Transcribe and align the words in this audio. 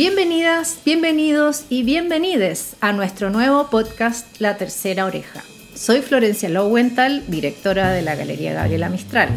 Bienvenidas, 0.00 0.78
bienvenidos 0.82 1.66
y 1.68 1.82
bienvenides 1.82 2.74
a 2.80 2.94
nuestro 2.94 3.28
nuevo 3.28 3.68
podcast 3.68 4.26
La 4.40 4.56
Tercera 4.56 5.04
Oreja. 5.04 5.42
Soy 5.74 6.00
Florencia 6.00 6.48
Lowenthal, 6.48 7.24
directora 7.28 7.90
de 7.90 8.00
la 8.00 8.14
Galería 8.14 8.54
Gabriela 8.54 8.88
Mistral. 8.88 9.28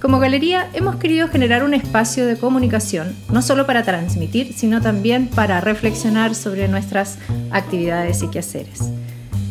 Como 0.00 0.18
galería 0.18 0.70
hemos 0.72 0.96
querido 0.96 1.28
generar 1.28 1.64
un 1.64 1.74
espacio 1.74 2.24
de 2.24 2.38
comunicación, 2.38 3.14
no 3.30 3.42
solo 3.42 3.66
para 3.66 3.82
transmitir, 3.82 4.54
sino 4.54 4.80
también 4.80 5.28
para 5.28 5.60
reflexionar 5.60 6.34
sobre 6.34 6.66
nuestras 6.66 7.18
actividades 7.50 8.22
y 8.22 8.28
quehaceres. 8.28 8.80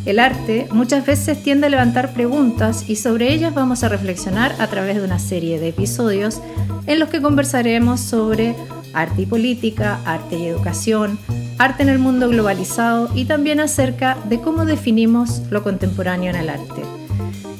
El 0.07 0.17
arte 0.17 0.67
muchas 0.71 1.05
veces 1.05 1.43
tiende 1.43 1.67
a 1.67 1.69
levantar 1.69 2.11
preguntas 2.15 2.89
y 2.89 2.95
sobre 2.95 3.31
ellas 3.31 3.53
vamos 3.53 3.83
a 3.83 3.89
reflexionar 3.89 4.55
a 4.57 4.65
través 4.65 4.95
de 4.95 5.03
una 5.03 5.19
serie 5.19 5.59
de 5.59 5.67
episodios 5.67 6.41
en 6.87 6.97
los 6.97 7.09
que 7.09 7.21
conversaremos 7.21 7.99
sobre 7.99 8.55
arte 8.93 9.23
y 9.23 9.25
política, 9.25 9.99
arte 10.05 10.37
y 10.37 10.45
educación, 10.45 11.19
arte 11.57 11.83
en 11.83 11.89
el 11.89 11.99
mundo 11.99 12.29
globalizado 12.29 13.09
y 13.13 13.25
también 13.25 13.59
acerca 13.59 14.17
de 14.27 14.39
cómo 14.39 14.65
definimos 14.65 15.41
lo 15.49 15.63
contemporáneo 15.63 16.29
en 16.29 16.37
el 16.37 16.49
arte. 16.49 16.83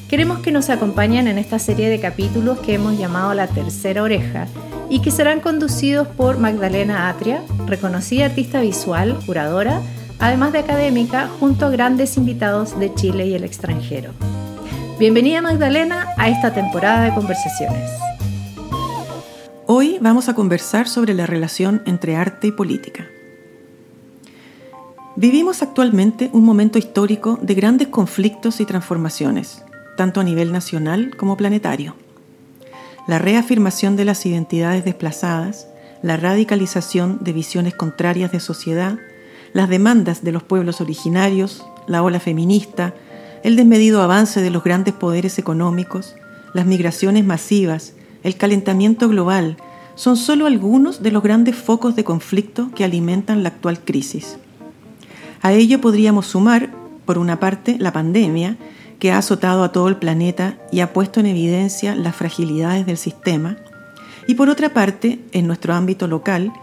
Queremos 0.10 0.40
que 0.40 0.52
nos 0.52 0.70
acompañen 0.70 1.28
en 1.28 1.38
esta 1.38 1.60
serie 1.60 1.90
de 1.90 2.00
capítulos 2.00 2.60
que 2.60 2.74
hemos 2.74 2.98
llamado 2.98 3.34
La 3.34 3.48
Tercera 3.48 4.02
Oreja 4.02 4.48
y 4.90 5.02
que 5.02 5.12
serán 5.12 5.40
conducidos 5.40 6.08
por 6.08 6.40
Magdalena 6.40 7.10
Atria, 7.10 7.44
reconocida 7.68 8.26
artista 8.26 8.60
visual, 8.60 9.20
curadora, 9.26 9.82
además 10.18 10.52
de 10.52 10.60
académica, 10.60 11.30
junto 11.40 11.68
a 11.68 11.70
grandes 11.70 12.18
invitados 12.18 12.80
de 12.80 12.94
Chile 12.96 13.28
y 13.28 13.36
el 13.36 13.44
extranjero. 13.44 14.12
Bienvenida 15.00 15.42
Magdalena 15.42 16.08
a 16.18 16.28
esta 16.28 16.54
temporada 16.54 17.04
de 17.04 17.14
conversaciones. 17.14 18.09
Hoy 19.72 20.00
vamos 20.02 20.30
a 20.30 20.34
conversar 20.34 20.88
sobre 20.88 21.14
la 21.14 21.28
relación 21.28 21.84
entre 21.86 22.16
arte 22.16 22.48
y 22.48 22.52
política. 22.52 23.06
Vivimos 25.16 25.62
actualmente 25.62 26.32
un 26.34 26.44
momento 26.44 26.80
histórico 26.80 27.38
de 27.40 27.54
grandes 27.54 27.88
conflictos 27.90 28.62
y 28.62 28.66
transformaciones, 28.66 29.64
tanto 29.96 30.22
a 30.22 30.24
nivel 30.24 30.52
nacional 30.52 31.16
como 31.16 31.38
planetario. 31.38 31.94
La 33.06 33.20
reafirmación 33.20 33.96
de 33.96 34.06
las 34.06 34.26
identidades 34.26 34.86
desplazadas, 34.86 35.68
la 36.02 36.18
radicalización 36.18 37.20
de 37.22 37.34
visiones 37.34 37.76
contrarias 37.76 38.32
de 38.32 38.40
sociedad, 38.40 38.98
las 39.54 39.70
demandas 39.70 40.24
de 40.24 40.32
los 40.32 40.42
pueblos 40.42 40.82
originarios, 40.82 41.64
la 41.86 42.02
ola 42.02 42.20
feminista, 42.20 42.96
el 43.44 43.56
desmedido 43.56 44.02
avance 44.02 44.42
de 44.42 44.50
los 44.50 44.64
grandes 44.64 44.96
poderes 44.96 45.38
económicos, 45.38 46.16
las 46.56 46.66
migraciones 46.66 47.24
masivas, 47.24 47.94
el 48.24 48.36
calentamiento 48.36 49.08
global 49.08 49.58
son 49.96 50.18
solo 50.18 50.46
algunos 50.46 51.02
de 51.04 51.12
los 51.12 51.24
grandes 51.24 51.56
focos 51.56 51.96
de 51.96 52.04
conflicto 52.04 52.72
que 52.74 52.84
alimentan 52.84 53.44
la 53.44 53.50
actual 53.50 53.80
crisis. 53.80 54.38
A 55.42 55.54
ello 55.54 55.82
podríamos 55.82 56.28
sumar, 56.28 56.72
por 57.06 57.18
una 57.18 57.40
parte, 57.40 57.78
la 57.80 57.92
pandemia, 57.92 58.58
que 59.00 59.12
ha 59.12 59.18
azotado 59.18 59.64
a 59.64 59.72
todo 59.72 59.88
el 59.88 59.98
planeta 59.98 60.58
y 60.72 60.82
ha 60.82 60.94
puesto 60.94 61.20
en 61.20 61.26
evidencia 61.26 61.96
las 61.96 62.16
fragilidades 62.16 62.86
del 62.86 62.98
sistema, 62.98 63.58
y 64.28 64.36
por 64.36 64.50
otra 64.50 64.74
parte, 64.74 65.20
en 65.32 65.48
nuestro 65.48 65.74
ámbito 65.74 66.08
local, 66.08 66.54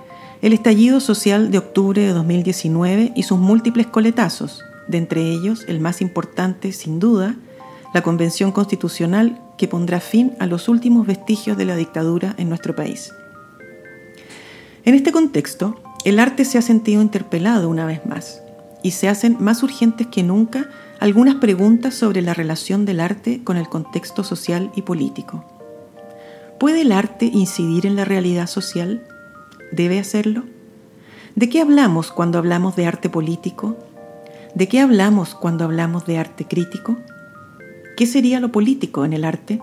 el 0.41 0.53
estallido 0.53 1.01
social 1.01 1.51
de 1.51 1.59
octubre 1.59 2.01
de 2.01 2.13
2019 2.13 3.13
y 3.17 3.23
sus 3.25 3.39
múltiples 3.39 3.87
coletazos, 3.87 4.63
de 4.87 4.99
entre 4.99 5.23
ellos 5.23 5.65
el 5.67 5.81
más 5.81 6.01
importante, 6.01 6.73
sin 6.73 7.01
duda, 7.01 7.35
la 7.93 8.03
Convención 8.03 8.53
Constitucional 8.53 9.41
que 9.57 9.69
pondrá 9.69 10.01
fin 10.01 10.35
a 10.39 10.47
los 10.47 10.69
últimos 10.69 11.07
vestigios 11.07 11.57
de 11.57 11.65
la 11.65 11.77
dictadura 11.77 12.35
en 12.39 12.49
nuestro 12.49 12.75
país. 12.77 13.13
En 14.85 14.95
este 14.95 15.13
contexto, 15.13 15.81
el 16.05 16.19
arte 16.19 16.45
se 16.45 16.59
ha 16.59 16.63
sentido 16.63 17.03
interpelado 17.03 17.69
una 17.69 17.87
vez 17.87 18.07
más 18.07 18.43
y 18.83 18.93
se 18.93 19.09
hacen 19.09 19.37
más 19.41 19.63
urgentes 19.63 20.07
que 20.07 20.23
nunca 20.23 20.69
algunas 21.01 21.37
preguntas 21.37 21.95
sobre 21.95 22.23
la 22.23 22.35
relación 22.35 22.85
del 22.85 23.01
arte 23.01 23.43
con 23.43 23.57
el 23.57 23.69
contexto 23.69 24.23
social 24.23 24.71
y 24.77 24.83
político. 24.83 25.45
¿Puede 26.61 26.83
el 26.83 26.93
arte 26.93 27.27
incidir 27.27 27.87
en 27.87 27.97
la 27.97 28.05
realidad 28.05 28.47
social? 28.47 29.03
¿Debe 29.73 29.99
hacerlo? 29.99 30.45
¿De 31.35 31.49
qué 31.49 31.61
hablamos 31.61 32.13
cuando 32.13 32.39
hablamos 32.39 32.77
de 32.77 32.87
arte 32.87 33.11
político? 33.11 33.77
¿De 34.55 34.69
qué 34.69 34.81
hablamos 34.81 35.35
cuando 35.35 35.65
hablamos 35.65 36.07
de 36.07 36.19
arte 36.19 36.47
crítico? 36.47 36.97
¿Qué 37.97 38.07
sería 38.07 38.41
lo 38.41 38.53
político 38.53 39.07
en 39.07 39.15
el 39.15 39.25
arte? 39.25 39.59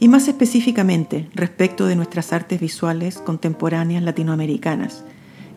Y 0.00 0.08
más 0.08 0.26
específicamente, 0.26 1.28
respecto 1.34 1.84
de 1.84 1.96
nuestras 1.96 2.32
artes 2.32 2.58
visuales 2.58 3.18
contemporáneas 3.18 4.02
latinoamericanas, 4.02 5.04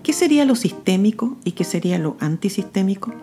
¿qué 0.03 0.11
sería 0.11 0.43
lo 0.43 0.55
sistémico 0.55 1.37
y 1.45 1.53
qué 1.53 1.63
sería 1.63 1.97
lo 1.97 2.17
antisistémico? 2.19 3.13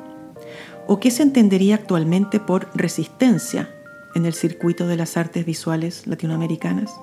¿O 0.86 1.00
qué 1.00 1.10
se 1.10 1.22
entendería 1.22 1.74
actualmente 1.74 2.40
por 2.40 2.70
resistencia 2.74 3.68
en 4.14 4.24
el 4.24 4.32
circuito 4.32 4.86
de 4.86 4.96
las 4.96 5.18
artes 5.18 5.44
visuales 5.44 6.06
latinoamericanas? 6.06 6.94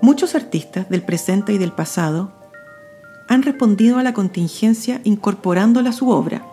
Muchos 0.00 0.36
artistas 0.36 0.88
del 0.88 1.02
presente 1.02 1.52
y 1.52 1.58
del 1.58 1.72
pasado 1.72 2.30
han 3.28 3.42
respondido 3.42 3.98
a 3.98 4.04
la 4.04 4.14
contingencia 4.14 5.00
incorporándola 5.02 5.90
a 5.90 5.92
su 5.92 6.10
obra, 6.10 6.46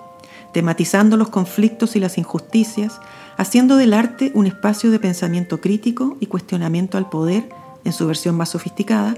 tematizando 0.53 1.17
los 1.17 1.29
conflictos 1.29 1.95
y 1.95 1.99
las 1.99 2.17
injusticias, 2.17 2.99
haciendo 3.37 3.77
del 3.77 3.93
arte 3.93 4.31
un 4.33 4.47
espacio 4.47 4.91
de 4.91 4.99
pensamiento 4.99 5.61
crítico 5.61 6.17
y 6.19 6.25
cuestionamiento 6.25 6.97
al 6.97 7.09
poder 7.09 7.47
en 7.85 7.93
su 7.93 8.05
versión 8.07 8.35
más 8.35 8.49
sofisticada, 8.49 9.15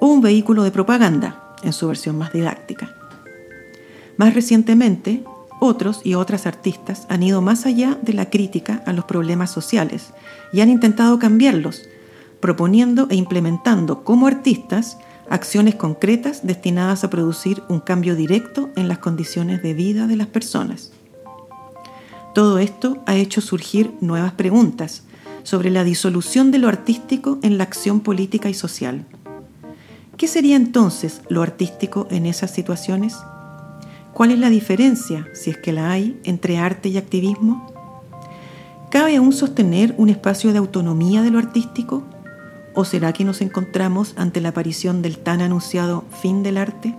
o 0.00 0.06
un 0.06 0.20
vehículo 0.20 0.64
de 0.64 0.72
propaganda 0.72 1.54
en 1.62 1.72
su 1.72 1.86
versión 1.86 2.18
más 2.18 2.32
didáctica. 2.32 2.94
Más 4.16 4.34
recientemente, 4.34 5.22
otros 5.60 6.00
y 6.04 6.14
otras 6.14 6.46
artistas 6.46 7.06
han 7.08 7.22
ido 7.22 7.40
más 7.40 7.66
allá 7.66 7.96
de 8.02 8.12
la 8.12 8.28
crítica 8.28 8.82
a 8.84 8.92
los 8.92 9.04
problemas 9.04 9.50
sociales 9.50 10.10
y 10.52 10.60
han 10.60 10.70
intentado 10.70 11.18
cambiarlos, 11.20 11.82
proponiendo 12.40 13.06
e 13.10 13.14
implementando 13.14 14.02
como 14.02 14.26
artistas 14.26 14.98
acciones 15.30 15.76
concretas 15.76 16.44
destinadas 16.44 17.04
a 17.04 17.10
producir 17.10 17.62
un 17.68 17.78
cambio 17.78 18.16
directo 18.16 18.70
en 18.76 18.88
las 18.88 18.98
condiciones 18.98 19.62
de 19.62 19.72
vida 19.72 20.06
de 20.08 20.16
las 20.16 20.26
personas. 20.26 20.90
Todo 22.34 22.58
esto 22.58 23.02
ha 23.04 23.14
hecho 23.14 23.42
surgir 23.42 23.92
nuevas 24.00 24.32
preguntas 24.32 25.02
sobre 25.42 25.70
la 25.70 25.84
disolución 25.84 26.50
de 26.50 26.58
lo 26.58 26.68
artístico 26.68 27.38
en 27.42 27.58
la 27.58 27.64
acción 27.64 28.00
política 28.00 28.48
y 28.48 28.54
social. 28.54 29.04
¿Qué 30.16 30.28
sería 30.28 30.56
entonces 30.56 31.20
lo 31.28 31.42
artístico 31.42 32.06
en 32.10 32.24
esas 32.24 32.50
situaciones? 32.50 33.16
¿Cuál 34.14 34.30
es 34.30 34.38
la 34.38 34.48
diferencia, 34.48 35.28
si 35.34 35.50
es 35.50 35.58
que 35.58 35.72
la 35.72 35.90
hay, 35.90 36.18
entre 36.24 36.58
arte 36.58 36.88
y 36.88 36.96
activismo? 36.96 37.70
¿Cabe 38.90 39.16
aún 39.16 39.32
sostener 39.32 39.94
un 39.98 40.08
espacio 40.08 40.52
de 40.52 40.58
autonomía 40.58 41.20
de 41.22 41.30
lo 41.30 41.38
artístico? 41.38 42.02
¿O 42.74 42.86
será 42.86 43.12
que 43.12 43.24
nos 43.24 43.42
encontramos 43.42 44.14
ante 44.16 44.40
la 44.40 44.50
aparición 44.50 45.02
del 45.02 45.18
tan 45.18 45.42
anunciado 45.42 46.04
fin 46.22 46.42
del 46.42 46.56
arte? 46.56 46.94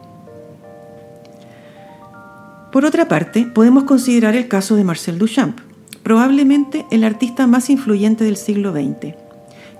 Por 2.73 2.85
otra 2.85 3.07
parte, 3.07 3.45
podemos 3.45 3.84
considerar 3.84 4.35
el 4.35 4.47
caso 4.47 4.75
de 4.75 4.84
Marcel 4.84 5.19
Duchamp, 5.19 5.59
probablemente 6.01 6.88
el 6.89 7.03
artista 7.03 7.45
más 7.45 7.69
influyente 7.69 8.23
del 8.23 8.35
siglo 8.35 8.72
XX, 8.72 9.13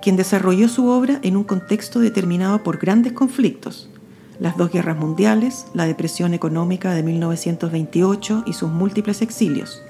quien 0.00 0.14
desarrolló 0.14 0.68
su 0.68 0.86
obra 0.86 1.18
en 1.22 1.36
un 1.36 1.42
contexto 1.42 1.98
determinado 1.98 2.62
por 2.62 2.78
grandes 2.78 3.12
conflictos, 3.12 3.90
las 4.38 4.56
dos 4.56 4.70
guerras 4.70 4.96
mundiales, 4.96 5.66
la 5.74 5.86
depresión 5.86 6.34
económica 6.34 6.94
de 6.94 7.02
1928 7.02 8.44
y 8.46 8.52
sus 8.52 8.70
múltiples 8.70 9.22
exilios, 9.22 9.82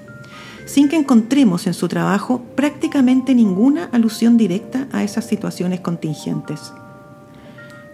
sin 0.64 0.88
que 0.88 0.96
encontremos 0.96 1.66
en 1.66 1.74
su 1.74 1.88
trabajo 1.88 2.40
prácticamente 2.56 3.34
ninguna 3.34 3.90
alusión 3.92 4.38
directa 4.38 4.88
a 4.92 5.04
esas 5.04 5.26
situaciones 5.26 5.80
contingentes. 5.80 6.72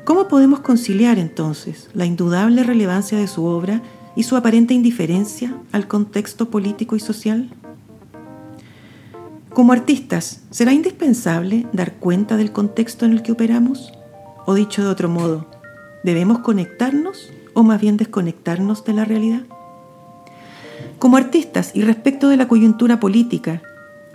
¿Cómo 0.04 0.28
podemos 0.28 0.60
conciliar 0.60 1.18
entonces 1.18 1.90
la 1.94 2.06
indudable 2.06 2.62
relevancia 2.62 3.18
de 3.18 3.26
su 3.26 3.44
obra 3.44 3.82
y 4.16 4.24
su 4.24 4.36
aparente 4.36 4.74
indiferencia 4.74 5.56
al 5.72 5.86
contexto 5.86 6.50
político 6.50 6.96
y 6.96 7.00
social? 7.00 7.50
Como 9.52 9.72
artistas, 9.72 10.42
¿será 10.50 10.72
indispensable 10.72 11.66
dar 11.72 11.94
cuenta 11.94 12.36
del 12.36 12.52
contexto 12.52 13.04
en 13.04 13.12
el 13.12 13.22
que 13.22 13.32
operamos? 13.32 13.92
O 14.46 14.54
dicho 14.54 14.82
de 14.82 14.88
otro 14.88 15.08
modo, 15.08 15.46
¿debemos 16.04 16.38
conectarnos 16.38 17.30
o 17.52 17.62
más 17.62 17.80
bien 17.80 17.96
desconectarnos 17.96 18.84
de 18.84 18.92
la 18.92 19.04
realidad? 19.04 19.42
Como 20.98 21.16
artistas 21.16 21.72
y 21.74 21.82
respecto 21.82 22.28
de 22.28 22.36
la 22.36 22.46
coyuntura 22.46 23.00
política, 23.00 23.62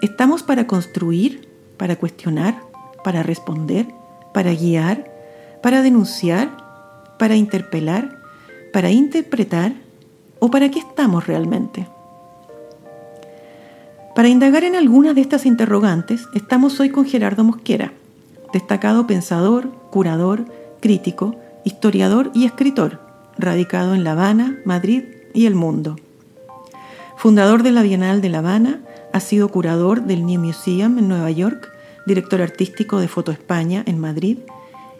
¿estamos 0.01 0.43
para 0.43 0.67
construir, 0.67 1.49
para 1.77 1.95
cuestionar, 1.95 2.61
para 3.03 3.23
responder, 3.23 3.87
para 4.33 4.53
guiar, 4.53 5.11
para 5.61 5.81
denunciar, 5.81 6.55
para 7.19 7.35
interpelar, 7.35 8.21
para 8.71 8.91
interpretar 8.91 9.73
¿O 10.45 10.51
para 10.51 10.69
qué 10.69 10.77
estamos 10.77 11.25
realmente? 11.25 11.87
Para 14.13 14.29
indagar 14.29 14.63
en 14.63 14.75
algunas 14.75 15.15
de 15.15 15.21
estas 15.21 15.43
interrogantes, 15.43 16.27
estamos 16.35 16.79
hoy 16.79 16.91
con 16.91 17.07
Gerardo 17.07 17.43
Mosquera, 17.43 17.93
destacado 18.53 19.07
pensador, 19.07 19.71
curador, 19.89 20.45
crítico, 20.81 21.35
historiador 21.63 22.29
y 22.35 22.45
escritor, 22.45 22.99
radicado 23.39 23.95
en 23.95 24.03
La 24.03 24.11
Habana, 24.11 24.59
Madrid 24.65 25.05
y 25.33 25.47
el 25.47 25.55
mundo. 25.55 25.95
Fundador 27.17 27.63
de 27.63 27.71
la 27.71 27.81
Bienal 27.81 28.21
de 28.21 28.29
La 28.29 28.37
Habana, 28.37 28.81
ha 29.13 29.21
sido 29.21 29.49
curador 29.49 30.03
del 30.03 30.27
New 30.27 30.39
Museum 30.39 30.99
en 30.99 31.07
Nueva 31.07 31.31
York, 31.31 31.71
director 32.05 32.43
artístico 32.43 32.99
de 32.99 33.07
Foto 33.07 33.31
España 33.31 33.81
en 33.87 33.97
Madrid 33.97 34.37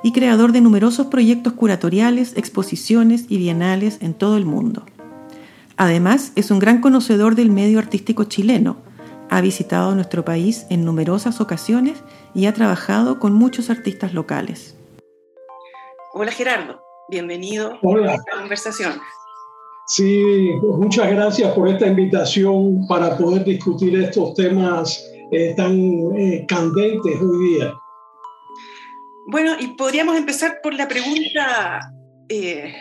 y 0.01 0.11
creador 0.11 0.53
de 0.53 0.61
numerosos 0.61 1.05
proyectos 1.05 1.53
curatoriales, 1.53 2.35
exposiciones 2.35 3.25
y 3.29 3.37
bienales 3.37 3.99
en 4.01 4.15
todo 4.15 4.37
el 4.37 4.45
mundo. 4.45 4.85
Además, 5.77 6.31
es 6.35 6.51
un 6.51 6.59
gran 6.59 6.79
conocedor 6.79 7.35
del 7.35 7.51
medio 7.51 7.79
artístico 7.79 8.23
chileno. 8.23 8.77
Ha 9.29 9.41
visitado 9.41 9.93
nuestro 9.93 10.23
país 10.23 10.65
en 10.69 10.85
numerosas 10.85 11.41
ocasiones 11.41 12.01
y 12.33 12.45
ha 12.45 12.53
trabajado 12.53 13.19
con 13.19 13.33
muchos 13.33 13.69
artistas 13.69 14.13
locales. 14.13 14.77
Hola 16.13 16.31
Gerardo, 16.31 16.81
bienvenido 17.09 17.73
a 17.73 18.13
esta 18.13 18.31
conversación. 18.39 18.93
Sí, 19.87 20.21
muchas 20.63 21.11
gracias 21.11 21.51
por 21.53 21.67
esta 21.67 21.87
invitación 21.87 22.87
para 22.87 23.17
poder 23.17 23.43
discutir 23.43 23.99
estos 23.99 24.33
temas 24.33 25.03
eh, 25.31 25.53
tan 25.57 25.75
eh, 26.17 26.45
candentes 26.47 27.21
hoy 27.21 27.49
día. 27.49 27.73
Bueno, 29.27 29.55
y 29.59 29.67
podríamos 29.75 30.15
empezar 30.15 30.59
por 30.63 30.73
la 30.73 30.87
pregunta 30.87 31.81
eh, 32.29 32.73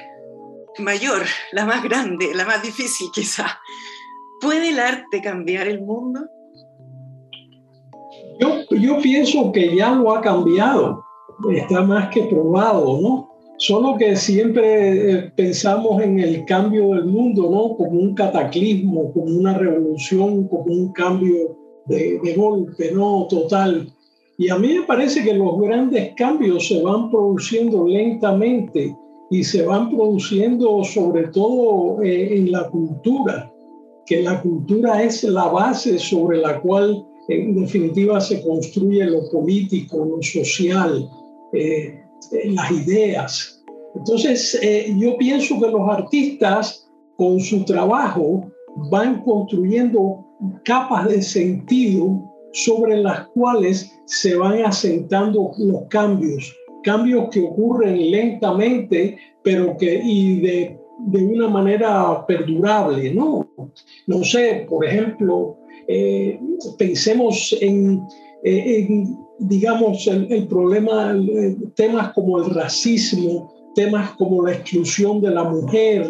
mayor, 0.79 1.23
la 1.53 1.65
más 1.65 1.82
grande, 1.82 2.35
la 2.35 2.44
más 2.44 2.62
difícil 2.62 3.09
quizá. 3.12 3.61
¿Puede 4.41 4.71
el 4.71 4.79
arte 4.79 5.21
cambiar 5.23 5.69
el 5.69 5.81
mundo? 5.82 6.21
Yo, 8.71 8.99
pienso 9.00 9.53
que 9.53 9.76
ya 9.76 9.93
lo 9.94 10.15
ha 10.15 10.21
cambiado, 10.21 11.05
está 11.55 11.82
más 11.82 12.09
que 12.09 12.25
probado, 12.25 13.00
¿no? 13.00 13.31
Solo 13.56 13.97
que 13.97 14.17
siempre 14.17 15.12
eh, 15.12 15.32
pensamos 15.37 16.03
en 16.03 16.19
el 16.19 16.44
cambio 16.44 16.88
del 16.88 17.05
mundo, 17.05 17.49
¿no? 17.50 17.76
Como 17.76 18.00
un 18.00 18.15
cataclismo, 18.15 19.12
como 19.12 19.26
una 19.26 19.56
revolución, 19.56 20.49
como 20.49 20.65
un 20.65 20.93
cambio 20.93 21.56
de 21.87 22.35
golpe, 22.37 22.91
¿no? 22.93 23.26
Total. 23.31 23.88
Y 24.37 24.50
a 24.50 24.56
mí 24.56 24.75
me 24.79 24.82
parece 24.82 25.23
que 25.23 25.35
los 25.35 25.61
grandes 25.61 26.12
cambios 26.17 26.67
se 26.67 26.82
van 26.82 27.11
produciendo 27.11 27.87
lentamente 27.87 28.97
y 29.31 29.43
se 29.43 29.65
van 29.65 29.91
produciendo 29.91 30.85
sobre 30.85 31.29
todo 31.29 32.03
eh, 32.03 32.37
en 32.37 32.53
la 32.53 32.69
cultura, 32.69 33.53
que 34.06 34.23
la 34.23 34.41
cultura 34.43 35.03
es 35.03 35.25
la 35.25 35.47
base 35.47 35.99
sobre 35.99 36.38
la 36.38 36.61
cual 36.61 37.05
en 37.29 37.55
definitiva 37.55 38.21
se 38.21 38.43
construye 38.43 39.05
lo 39.06 39.31
político, 39.31 40.05
lo 40.05 40.23
social, 40.23 41.09
eh, 41.53 42.00
las 42.44 42.71
ideas. 42.71 43.65
Entonces, 43.94 44.59
eh, 44.62 44.94
yo 44.99 45.17
pienso 45.17 45.61
que 45.61 45.71
los 45.71 45.88
artistas 45.88 46.91
con 47.17 47.41
su 47.41 47.65
trabajo 47.65 48.50
van 48.91 49.23
construyendo 49.23 50.25
capas 50.65 51.09
de 51.09 51.23
sentido 51.23 52.23
sobre 52.53 52.99
las 52.99 53.29
cuales 53.29 53.91
se 54.06 54.37
van 54.37 54.65
asentando 54.65 55.53
los 55.59 55.82
cambios, 55.88 56.55
cambios 56.84 57.28
que 57.31 57.40
ocurren 57.40 58.10
lentamente, 58.10 59.19
pero 59.42 59.76
que 59.76 60.00
y 60.04 60.40
de, 60.40 60.78
de 61.06 61.25
una 61.25 61.48
manera 61.48 62.25
perdurable, 62.26 63.12
¿no? 63.12 63.48
No 64.06 64.22
sé, 64.22 64.66
por 64.69 64.84
ejemplo, 64.84 65.56
eh, 65.88 66.38
pensemos 66.78 67.56
en, 67.60 68.02
en 68.44 69.19
digamos, 69.38 70.06
el, 70.06 70.31
el 70.31 70.46
problema, 70.46 71.16
temas 71.75 72.12
como 72.12 72.38
el 72.38 72.50
racismo, 72.54 73.52
temas 73.75 74.12
como 74.12 74.44
la 74.44 74.52
exclusión 74.52 75.20
de 75.20 75.30
la 75.30 75.44
mujer, 75.44 76.08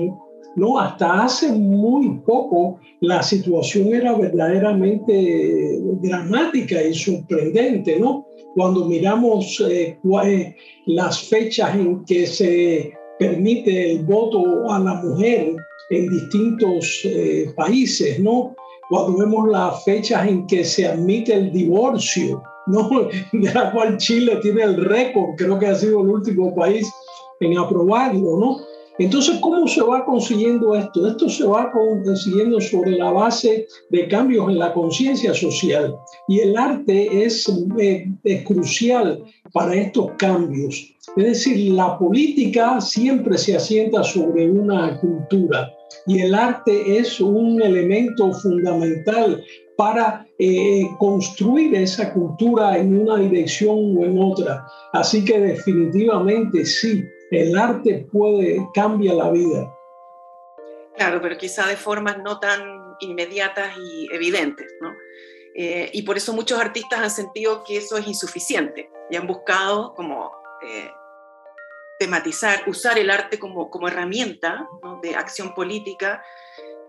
¿no? 0.56 0.78
Hasta 0.78 1.24
hace 1.24 1.50
muy 1.52 2.18
poco 2.20 2.78
la 3.00 3.22
situación 3.22 3.94
era 3.94 4.16
verdaderamente 4.16 5.78
dramática 6.00 6.82
y 6.82 6.94
sorprendente, 6.94 7.98
¿no? 7.98 8.26
Cuando 8.54 8.84
miramos 8.84 9.60
eh, 9.68 9.98
eh, 10.24 10.56
las 10.86 11.28
fechas 11.28 11.74
en 11.74 12.04
que 12.04 12.26
se 12.26 12.92
permite 13.18 13.92
el 13.92 14.04
voto 14.04 14.70
a 14.70 14.78
la 14.78 14.94
mujer 14.94 15.56
en 15.90 16.08
distintos 16.08 17.00
eh, 17.04 17.52
países, 17.56 18.18
¿no? 18.20 18.54
Cuando 18.88 19.18
vemos 19.18 19.48
las 19.48 19.84
fechas 19.84 20.28
en 20.28 20.46
que 20.46 20.64
se 20.64 20.86
admite 20.86 21.34
el 21.34 21.52
divorcio, 21.52 22.42
¿no? 22.66 22.88
De 23.32 23.54
la 23.54 23.72
cual 23.72 23.96
Chile 23.96 24.38
tiene 24.42 24.62
el 24.62 24.84
récord, 24.84 25.34
creo 25.36 25.58
que 25.58 25.66
ha 25.66 25.74
sido 25.74 26.02
el 26.02 26.08
último 26.10 26.54
país 26.54 26.88
en 27.40 27.58
aprobarlo, 27.58 28.38
¿no? 28.38 28.73
Entonces, 28.98 29.38
¿cómo 29.40 29.66
se 29.66 29.82
va 29.82 30.04
consiguiendo 30.04 30.76
esto? 30.76 31.08
Esto 31.08 31.28
se 31.28 31.44
va 31.44 31.72
consiguiendo 31.72 32.60
sobre 32.60 32.92
la 32.92 33.10
base 33.10 33.66
de 33.90 34.06
cambios 34.06 34.48
en 34.48 34.58
la 34.58 34.72
conciencia 34.72 35.34
social 35.34 35.96
y 36.28 36.38
el 36.40 36.56
arte 36.56 37.24
es, 37.24 37.48
eh, 37.80 38.06
es, 38.22 38.44
crucial 38.44 39.24
para 39.52 39.74
estos 39.74 40.12
cambios. 40.16 40.94
Es 41.16 41.24
decir, 41.24 41.72
la 41.72 41.98
política 41.98 42.80
siempre 42.80 43.36
se 43.36 43.56
asienta 43.56 44.04
sobre 44.04 44.48
una 44.48 45.00
cultura 45.00 45.72
y 46.06 46.20
el 46.20 46.34
arte 46.34 46.98
es 46.98 47.20
un 47.20 47.60
elemento 47.60 48.32
fundamental 48.32 49.42
para 49.76 50.24
eh, 50.38 50.88
construir 50.98 51.74
esa 51.74 52.12
cultura 52.12 52.78
en 52.78 52.96
una 52.96 53.16
dirección 53.16 53.96
o 53.96 54.04
en 54.04 54.18
otra. 54.20 54.64
Así 54.92 55.24
que 55.24 55.38
definitivamente 55.38 56.64
sí, 56.64 57.04
el 57.30 57.56
arte 57.56 58.06
puede 58.10 58.68
cambiar 58.74 59.16
la 59.16 59.30
vida. 59.30 59.78
Claro, 60.96 61.20
pero 61.20 61.36
quizá 61.36 61.66
de 61.66 61.76
formas 61.76 62.18
no 62.18 62.38
tan 62.38 62.94
inmediatas 63.00 63.76
y 63.76 64.08
evidentes, 64.12 64.72
¿no? 64.80 64.92
Eh, 65.56 65.90
y 65.92 66.02
por 66.02 66.16
eso 66.16 66.32
muchos 66.32 66.58
artistas 66.58 67.00
han 67.00 67.10
sentido 67.10 67.62
que 67.64 67.76
eso 67.76 67.96
es 67.96 68.06
insuficiente 68.06 68.90
y 69.08 69.16
han 69.16 69.26
buscado 69.26 69.94
como 69.94 70.32
eh, 70.62 70.90
tematizar, 71.98 72.68
usar 72.68 72.98
el 72.98 73.10
arte 73.10 73.38
como, 73.38 73.70
como 73.70 73.86
herramienta 73.86 74.68
de 75.02 75.14
acción 75.14 75.54
política, 75.54 76.24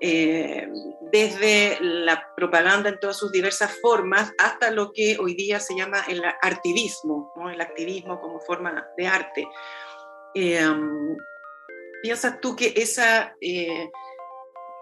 eh, 0.02 0.68
desde 1.12 1.78
la 1.80 2.34
propaganda 2.36 2.90
en 2.90 3.00
todas 3.00 3.18
sus 3.18 3.32
diversas 3.32 3.72
formas 3.82 4.34
hasta 4.38 4.70
lo 4.72 4.92
que 4.92 5.18
hoy 5.20 5.36
día 5.36 5.60
se 5.60 5.76
llama 5.76 6.04
el 6.10 6.22
artivismo, 6.42 7.32
el 7.52 7.62
activismo 7.62 8.20
como 8.20 8.40
forma 8.40 8.88
de 8.98 9.08
arte. 9.08 9.48
Em, 10.36 11.16
¿Piensas 12.04 12.40
tú 12.42 12.56
que 12.56 12.74
esa, 12.76 13.34
eh, 13.42 13.90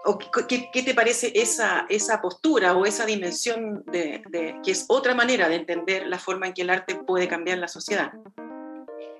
o 0.04 0.18
qué, 0.18 0.82
te 0.82 0.94
parece 0.94 1.32
esa, 1.34 1.86
esa 1.88 2.20
postura 2.20 2.76
o 2.76 2.84
esa 2.84 3.06
dimensión 3.06 3.82
de, 3.86 4.20
que 4.62 4.70
es 4.72 4.84
otra 4.88 5.14
manera 5.14 5.48
de 5.48 5.54
entender 5.54 6.06
la 6.08 6.18
forma 6.18 6.48
en 6.48 6.52
que 6.52 6.62
el 6.62 6.70
arte 6.70 6.96
puede 6.96 7.28
cambiar 7.28 7.58
la 7.58 7.68
sociedad? 7.68 8.12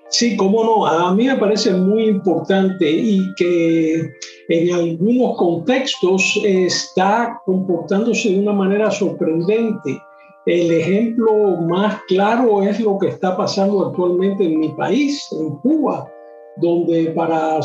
Sí, 0.09 0.37
cómo 0.37 0.63
no, 0.63 0.85
a 0.85 1.15
mí 1.15 1.25
me 1.25 1.37
parece 1.37 1.71
muy 1.71 2.09
importante 2.09 2.87
y 2.87 3.33
que 3.35 4.13
en 4.49 4.73
algunos 4.75 5.37
contextos 5.37 6.39
está 6.43 7.41
comportándose 7.45 8.29
de 8.29 8.39
una 8.39 8.53
manera 8.53 8.91
sorprendente. 8.91 9.99
El 10.45 10.71
ejemplo 10.71 11.33
más 11.61 12.01
claro 12.07 12.61
es 12.61 12.79
lo 12.79 12.99
que 12.99 13.07
está 13.07 13.35
pasando 13.35 13.87
actualmente 13.87 14.43
en 14.43 14.59
mi 14.59 14.69
país, 14.73 15.27
en 15.31 15.55
Cuba 15.55 16.07
donde 16.57 17.11
para 17.15 17.59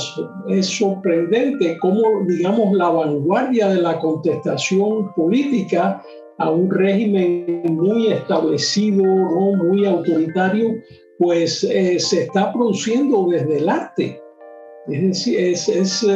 es 0.48 0.66
sorprendente 0.66 1.78
cómo, 1.78 2.02
digamos, 2.26 2.72
la 2.76 2.88
vanguardia 2.90 3.68
de 3.68 3.82
la 3.82 3.98
contestación 4.00 5.12
política 5.14 6.02
a 6.38 6.50
un 6.50 6.70
régimen 6.70 7.62
muy 7.70 8.08
establecido, 8.08 9.04
¿no? 9.04 9.64
muy 9.64 9.84
autoritario, 9.84 10.74
pues 11.18 11.62
eh, 11.64 11.98
se 12.00 12.22
está 12.22 12.52
produciendo 12.52 13.28
desde 13.30 13.58
el 13.58 13.68
arte. 13.68 14.20
Es 14.88 15.02
decir, 15.02 15.38
es, 15.38 15.68
es 15.68 16.06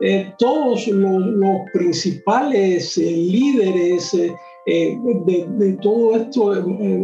eh, 0.00 0.32
todos 0.38 0.86
los, 0.88 1.26
los 1.26 1.60
principales 1.72 2.98
eh, 2.98 3.02
líderes 3.02 4.12
de, 4.66 5.78
todos 5.80 6.16
esto, 6.22 6.54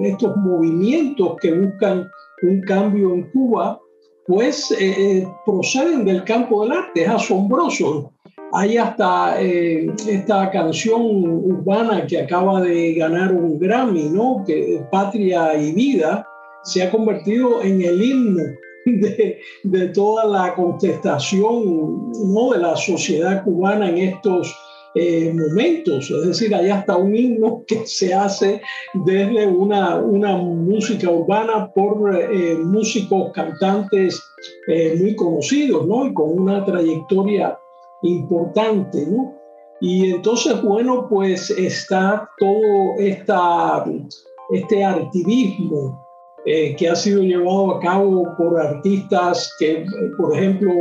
estos 0.02 0.36
movimientos 0.36 1.36
que 1.40 1.52
buscan 1.52 2.10
un 2.42 2.60
cambio 2.62 3.14
en 3.14 3.22
Cuba, 3.30 3.80
pues 4.26 4.70
eh, 4.70 4.76
eh, 4.80 5.28
proceden 5.44 6.04
del 6.04 6.24
campo 6.24 6.62
del 6.62 6.72
arte, 6.72 7.02
es 7.02 7.08
asombroso. 7.08 8.12
Hay 8.52 8.76
hasta 8.76 9.40
eh, 9.40 9.92
esta 10.08 10.50
canción 10.50 11.02
urbana 11.02 12.06
que 12.06 12.20
acaba 12.20 12.60
de 12.60 12.94
ganar 12.94 13.32
un 13.32 13.58
Grammy, 13.58 14.08
¿no? 14.10 14.44
Que 14.46 14.80
Patria 14.90 15.56
y 15.56 15.72
Vida 15.72 16.26
se 16.62 16.82
ha 16.82 16.90
convertido 16.90 17.62
en 17.62 17.82
el 17.82 18.02
himno 18.02 18.42
de, 18.86 19.38
de 19.64 19.88
toda 19.88 20.26
la 20.26 20.54
contestación 20.54 22.12
¿no? 22.12 22.52
de 22.52 22.58
la 22.58 22.76
sociedad 22.76 23.44
cubana 23.44 23.88
en 23.88 23.98
estos 23.98 24.54
eh, 24.96 25.32
momentos, 25.34 26.08
es 26.08 26.24
decir, 26.24 26.54
hay 26.54 26.70
hasta 26.70 26.96
un 26.96 27.16
himno 27.16 27.64
que 27.66 27.84
se 27.84 28.14
hace 28.14 28.62
desde 28.94 29.46
una, 29.48 29.96
una 29.96 30.36
música 30.36 31.10
urbana 31.10 31.72
por 31.74 32.14
eh, 32.14 32.56
músicos, 32.56 33.32
cantantes 33.32 34.22
eh, 34.68 34.96
muy 35.00 35.16
conocidos, 35.16 35.84
¿no? 35.88 36.06
Y 36.06 36.14
con 36.14 36.38
una 36.38 36.64
trayectoria 36.64 37.58
importante, 38.02 39.04
¿no? 39.06 39.34
Y 39.80 40.12
entonces, 40.12 40.62
bueno, 40.62 41.08
pues 41.08 41.50
está 41.50 42.30
todo 42.38 42.94
esta, 42.98 43.84
este 44.50 44.84
activismo 44.84 46.00
que 46.44 46.88
ha 46.88 46.94
sido 46.94 47.22
llevado 47.22 47.76
a 47.76 47.80
cabo 47.80 48.34
por 48.36 48.60
artistas 48.60 49.50
que, 49.58 49.84
por 50.18 50.36
ejemplo, 50.36 50.72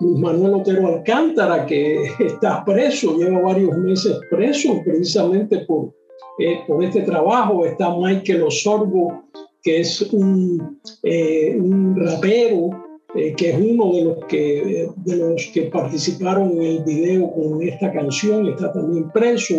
Manuel 0.00 0.54
Otero 0.54 0.86
Alcántara, 0.86 1.66
que 1.66 2.04
está 2.20 2.64
preso, 2.64 3.16
lleva 3.16 3.40
varios 3.40 3.76
meses 3.78 4.18
preso 4.30 4.80
precisamente 4.84 5.58
por, 5.60 5.92
eh, 6.38 6.60
por 6.66 6.84
este 6.84 7.02
trabajo. 7.02 7.64
Está 7.64 7.94
Michael 7.96 8.42
Osorbo, 8.42 9.24
que 9.62 9.80
es 9.80 10.02
un, 10.12 10.80
eh, 11.02 11.56
un 11.60 11.96
rapero, 11.96 12.70
eh, 13.14 13.32
que 13.36 13.50
es 13.50 13.56
uno 13.56 13.92
de 13.92 14.04
los 14.04 14.24
que, 14.26 14.88
de 14.96 15.16
los 15.16 15.50
que 15.52 15.62
participaron 15.62 16.52
en 16.52 16.62
el 16.62 16.84
video 16.84 17.32
con 17.32 17.62
esta 17.62 17.92
canción, 17.92 18.46
está 18.46 18.72
también 18.72 19.10
preso. 19.10 19.56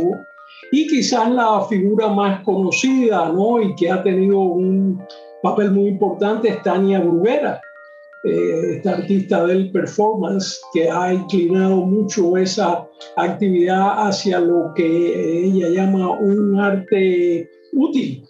Y 0.72 0.88
quizás 0.88 1.30
la 1.32 1.62
figura 1.68 2.08
más 2.08 2.44
conocida 2.44 3.30
¿no? 3.30 3.62
y 3.62 3.76
que 3.76 3.90
ha 3.90 4.02
tenido 4.04 4.40
un 4.40 5.02
papel 5.42 5.72
muy 5.72 5.90
importante 5.90 6.50
es 6.50 6.62
Tania 6.64 7.00
Bruguera, 7.00 7.62
eh, 8.26 8.76
esta 8.76 8.98
artista 8.98 9.46
del 9.46 9.72
performance 9.72 10.60
que 10.74 10.90
ha 10.90 11.14
inclinado 11.14 11.78
mucho 11.78 12.36
esa 12.36 12.86
actividad 13.16 14.08
hacia 14.08 14.40
lo 14.40 14.74
que 14.76 15.46
ella 15.46 15.70
llama 15.70 16.12
un 16.20 16.60
arte 16.60 17.50
útil, 17.72 18.24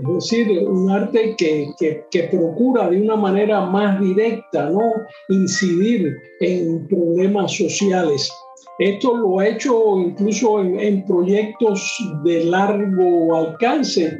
es 0.00 0.14
decir, 0.14 0.66
un 0.66 0.90
arte 0.90 1.34
que, 1.36 1.68
que, 1.78 2.22
procura 2.30 2.88
de 2.88 3.00
una 3.00 3.16
manera 3.16 3.60
más 3.66 4.00
directa 4.00 4.70
¿no? 4.70 4.80
incidir 5.28 6.16
en 6.40 6.86
problemas 6.88 7.52
sociales. 7.52 8.30
Esto 8.78 9.16
lo 9.16 9.38
ha 9.38 9.48
hecho 9.48 9.98
incluso 9.98 10.60
en, 10.60 11.04
proyectos 11.06 11.82
de 12.24 12.44
largo 12.44 13.36
alcance, 13.36 14.18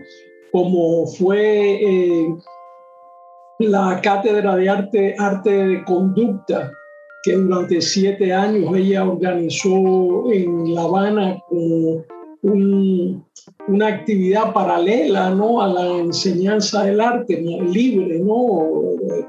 como 0.50 1.06
fue 1.06 1.74
eh, 1.82 2.26
la 3.58 4.00
cátedra 4.02 4.56
de 4.56 4.68
arte, 4.68 5.14
arte 5.18 5.50
de 5.50 5.84
conducta 5.84 6.70
que 7.22 7.32
durante 7.32 7.80
siete 7.80 8.32
años 8.32 8.74
ella 8.76 9.04
organizó 9.04 10.30
en 10.30 10.74
La 10.74 10.82
Habana 10.82 11.38
con 11.50 13.24
una 13.68 13.86
actividad 13.88 14.52
paralela 14.52 15.30
¿no? 15.30 15.60
a 15.60 15.68
la 15.68 15.86
enseñanza 15.98 16.84
del 16.84 17.00
arte 17.00 17.40
libre, 17.40 18.20
¿no? 18.20 18.68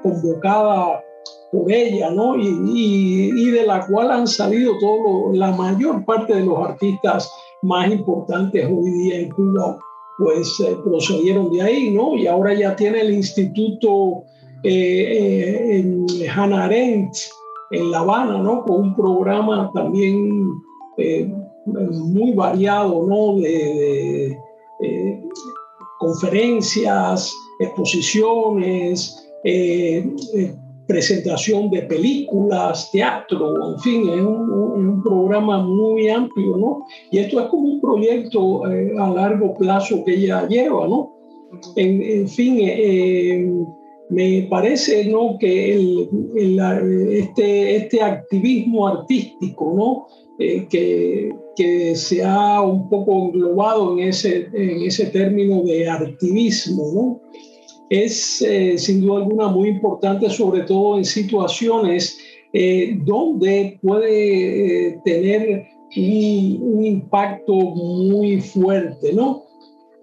convocada 0.03 1.03
por 1.51 1.72
ella, 1.72 2.12
¿no? 2.12 2.36
y, 2.38 3.31
y, 3.36 3.51
de 3.51 3.65
la 3.65 3.88
cual 3.88 4.12
han 4.12 4.27
salido 4.27 4.77
todo 4.79 5.34
la 5.34 5.51
mayor 5.51 6.03
parte 6.05 6.36
de 6.36 6.46
los 6.46 6.60
artistas 6.60 7.31
más 7.63 7.89
importantes 7.89 8.65
hoy 8.65 8.91
día 8.91 9.19
en 9.22 9.29
Cuba 9.31 9.79
pues 10.17 10.59
eh, 10.59 10.75
procedieron 10.83 11.51
de 11.51 11.62
ahí, 11.62 11.91
¿no? 11.91 12.15
Y 12.17 12.27
ahora 12.27 12.53
ya 12.53 12.75
tiene 12.75 13.01
el 13.01 13.13
instituto 13.13 14.24
eh, 14.63 14.71
eh, 14.71 15.77
en 15.77 16.07
Hannah 16.29 16.65
Arendt, 16.65 17.15
en 17.71 17.91
La 17.91 18.00
Habana, 18.00 18.39
¿no? 18.39 18.63
Con 18.63 18.81
un 18.81 18.95
programa 18.95 19.71
también 19.74 20.50
muy 21.65 22.31
variado, 22.33 23.05
¿no? 23.05 23.39
De, 23.39 24.38
conferencias, 26.00 27.33
exposiciones, 27.59 29.15
presentación 30.88 31.70
de 31.70 31.82
películas, 31.84 32.89
teatro, 32.91 33.74
en 33.74 33.79
fin, 33.82 34.10
es 34.10 34.22
un, 34.22 35.03
programa 35.03 35.62
muy 35.62 36.10
amplio, 36.10 36.58
¿no? 36.58 36.86
Y 37.12 37.20
esto 37.20 37.39
es 37.39 37.48
como 37.48 37.70
un 37.70 37.82
proyecto 37.82 38.70
eh, 38.72 38.94
a 38.98 39.10
largo 39.10 39.53
plazo 39.56 40.03
que 40.03 40.15
ella 40.15 40.48
lleva, 40.48 40.88
¿no? 40.88 41.13
En, 41.75 42.27
fin, 42.27 42.58
eh, 42.62 43.48
me 44.10 44.48
parece, 44.50 45.06
¿no? 45.06 45.38
Que 45.39 45.75
el, 45.75 46.10
este, 47.12 47.75
este 47.75 48.01
activismo 48.01 48.88
artístico, 48.88 49.74
¿no? 49.75 50.08
Eh, 50.39 50.67
que, 50.70 51.32
que 51.56 51.96
se 51.96 52.24
ha 52.24 52.62
un 52.62 52.89
poco 52.89 53.25
englobado 53.25 53.94
en 53.94 54.08
ese, 54.08 54.48
en 54.53 54.84
ese 54.84 55.08
término 55.08 55.63
de 55.63 55.89
activismo, 55.89 56.91
¿no? 56.94 57.22
Es 57.89 58.41
eh, 58.41 58.77
sin 58.77 59.01
duda 59.01 59.20
alguna 59.20 59.48
muy 59.48 59.70
importante, 59.70 60.29
sobre 60.29 60.62
todo 60.62 60.98
en 60.98 61.06
situaciones 61.06 62.20
eh, 62.53 62.98
donde 63.03 63.79
puede 63.82 64.88
eh, 64.88 65.00
tener 65.06 65.67
un, 65.96 66.86
impacto 66.86 67.53
muy 67.53 68.41
fuerte, 68.41 69.13
¿no? 69.13 69.44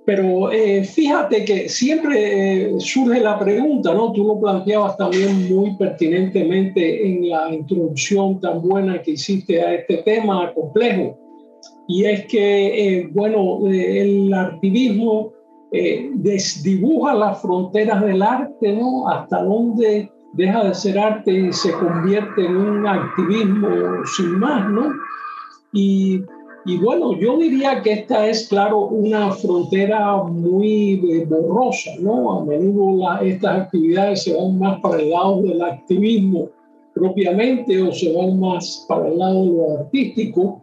Pero 0.07 0.50
fíjate 0.85 1.47
que 1.47 1.67
siempre 1.67 2.79
surge 2.79 3.21
la 3.21 3.38
pregunta, 3.38 3.95
¿no? 3.95 4.12
Tú 4.12 4.25
lo 4.25 4.38
planteabas 4.38 4.99
también 4.99 5.49
muy 5.50 5.75
pertinentemente 5.76 7.07
en 7.07 7.31
la 7.31 7.55
introducción 7.55 8.38
tan 8.38 8.61
buena 8.61 9.00
que 9.00 9.12
hiciste 9.12 9.62
a 9.62 9.75
este 9.75 9.99
tema 9.99 10.53
complejo. 10.53 11.17
Y 11.88 12.05
es 12.05 12.26
que, 12.26 13.09
bueno, 13.14 13.67
el 13.67 14.35
activismo 14.35 15.33
eh, 15.76 16.09
desdibuja 16.14 17.14
las 17.14 17.43
fronteras 17.43 18.00
del 18.00 18.23
arte, 18.23 18.73
¿no? 18.75 19.09
Hasta 19.09 19.43
dónde 19.43 20.09
deja 20.35 20.62
de 20.62 20.73
ser 20.73 20.97
arte 20.97 21.33
y 21.33 21.52
se 21.52 21.73
convierte 21.73 22.47
en 22.47 22.57
un 22.57 22.87
activismo 22.87 23.69
sin 24.16 24.38
más, 24.38 24.71
¿no? 24.71 24.93
Y, 25.73 26.23
y 26.64 26.78
bueno, 26.78 27.19
yo 27.19 27.38
diría 27.38 27.83
que 27.83 27.93
esta 27.93 28.25
es, 28.28 28.49
claro, 28.49 28.87
una 28.87 29.33
frontera 29.33 30.23
muy 30.23 31.02
eh, 31.11 31.26
borrosa, 31.26 31.90
¿no? 31.99 32.38
A 32.38 32.45
menudo 32.45 33.21
estas 33.23 33.62
actividades 33.62 34.23
se 34.23 34.37
van 34.37 34.57
más 34.57 34.81
para 34.81 35.02
el 35.02 35.11
lado 35.11 35.43
del 35.43 35.61
activismo 35.61 36.50
propiamente 36.95 37.83
o 37.83 37.90
se 37.90 38.16
van 38.16 38.38
más 38.38 38.87
para 38.88 39.09
el 39.09 39.19
lado 39.19 39.43
de 39.43 39.50
lo 39.50 39.78
artístico, 39.81 40.62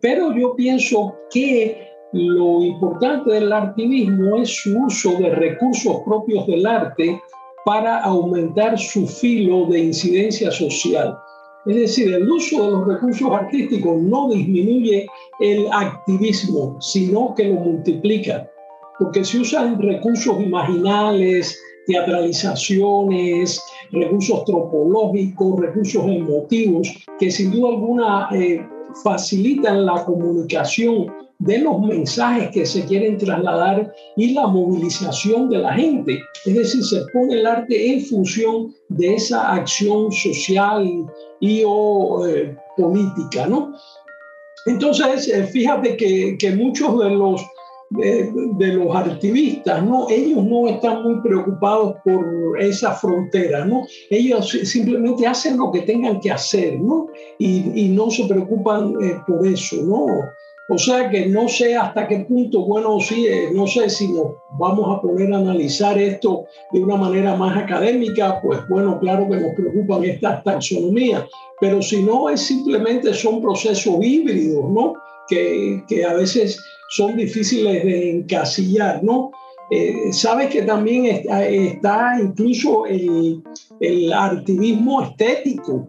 pero 0.00 0.32
yo 0.32 0.54
pienso 0.54 1.12
que 1.32 1.93
lo 2.14 2.62
importante 2.62 3.32
del 3.32 3.52
activismo 3.52 4.36
es 4.36 4.62
su 4.62 4.78
uso 4.78 5.10
de 5.18 5.30
recursos 5.30 5.96
propios 6.06 6.46
del 6.46 6.64
arte 6.64 7.20
para 7.64 7.98
aumentar 8.02 8.78
su 8.78 9.06
filo 9.06 9.66
de 9.66 9.80
incidencia 9.80 10.52
social. 10.52 11.18
Es 11.66 11.74
decir, 11.76 12.14
el 12.14 12.30
uso 12.30 12.62
de 12.62 12.70
los 12.70 12.86
recursos 12.86 13.28
artísticos 13.32 14.00
no 14.00 14.28
disminuye 14.28 15.06
el 15.40 15.66
activismo, 15.72 16.76
sino 16.80 17.34
que 17.34 17.48
lo 17.48 17.54
multiplica, 17.54 18.48
porque 18.98 19.24
se 19.24 19.40
usan 19.40 19.80
recursos 19.80 20.40
imaginales, 20.40 21.58
teatralizaciones, 21.86 23.60
recursos 23.90 24.44
tropológicos, 24.44 25.60
recursos 25.60 26.04
emotivos, 26.04 26.88
que 27.18 27.30
sin 27.30 27.50
duda 27.50 27.70
alguna 27.70 28.28
eh, 28.32 28.64
facilitan 29.02 29.84
la 29.84 30.04
comunicación 30.04 31.23
de 31.38 31.58
los 31.58 31.80
mensajes 31.80 32.50
que 32.50 32.64
se 32.64 32.84
quieren 32.84 33.18
trasladar 33.18 33.92
y 34.16 34.32
la 34.32 34.46
movilización 34.46 35.50
de 35.50 35.58
la 35.58 35.74
gente. 35.74 36.20
Es 36.44 36.54
decir, 36.54 36.84
se 36.84 37.02
pone 37.12 37.34
el 37.34 37.46
arte 37.46 37.92
en 37.92 38.00
función 38.00 38.74
de 38.88 39.14
esa 39.14 39.52
acción 39.52 40.10
social 40.12 41.06
y 41.40 41.62
o 41.66 42.26
eh, 42.26 42.56
política, 42.76 43.46
¿no? 43.46 43.72
Entonces, 44.66 45.28
eh, 45.28 45.44
fíjate 45.44 45.96
que, 45.96 46.36
que, 46.38 46.52
muchos 46.52 46.98
de 46.98 47.10
los, 47.10 47.42
de, 47.90 48.72
los 48.72 48.96
activistas, 48.96 49.84
¿no? 49.84 50.08
Ellos 50.08 50.42
no 50.42 50.68
están 50.68 51.02
muy 51.02 51.20
preocupados 51.20 51.96
por 52.02 52.60
esa 52.60 52.92
frontera, 52.92 53.66
¿no? 53.66 53.82
Ellos 54.08 54.48
simplemente 54.64 55.26
hacen 55.26 55.58
lo 55.58 55.70
que 55.70 55.82
tengan 55.82 56.18
que 56.20 56.30
hacer, 56.30 56.80
¿no? 56.80 57.08
Y, 57.38 57.84
y 57.84 57.88
no 57.88 58.10
se 58.10 58.24
preocupan 58.24 58.94
eh, 59.02 59.20
por 59.26 59.46
eso, 59.46 59.76
¿no? 59.82 60.06
O 60.68 60.78
sea 60.78 61.10
que 61.10 61.26
no 61.26 61.46
sé 61.46 61.76
hasta 61.76 62.08
qué 62.08 62.20
punto, 62.20 62.64
bueno, 62.64 62.98
sí, 62.98 63.26
eh, 63.26 63.50
no 63.52 63.66
sé 63.66 63.90
si 63.90 64.10
nos 64.10 64.28
vamos 64.58 64.96
a 64.96 65.00
poner 65.02 65.32
a 65.34 65.38
analizar 65.38 65.98
esto 65.98 66.46
de 66.72 66.82
una 66.82 66.96
manera 66.96 67.36
más 67.36 67.56
académica, 67.56 68.40
pues 68.40 68.60
bueno, 68.68 68.98
claro 68.98 69.28
que 69.28 69.36
nos 69.36 69.54
preocupan 69.54 70.04
estas 70.04 70.42
taxonomías, 70.42 71.24
pero 71.60 71.82
si 71.82 72.02
no, 72.02 72.30
es 72.30 72.40
simplemente 72.40 73.12
son 73.12 73.42
procesos 73.42 73.96
híbridos, 74.02 74.70
¿no? 74.70 74.94
Que, 75.28 75.82
que 75.86 76.04
a 76.04 76.14
veces 76.14 76.58
son 76.90 77.16
difíciles 77.16 77.84
de 77.84 78.10
encasillar, 78.10 79.04
¿no? 79.04 79.32
Eh, 79.70 80.12
Sabes 80.12 80.48
que 80.48 80.62
también 80.62 81.06
está, 81.06 81.46
está 81.46 82.18
incluso 82.22 82.86
el, 82.86 83.42
el 83.80 84.12
activismo 84.12 85.02
estético, 85.02 85.88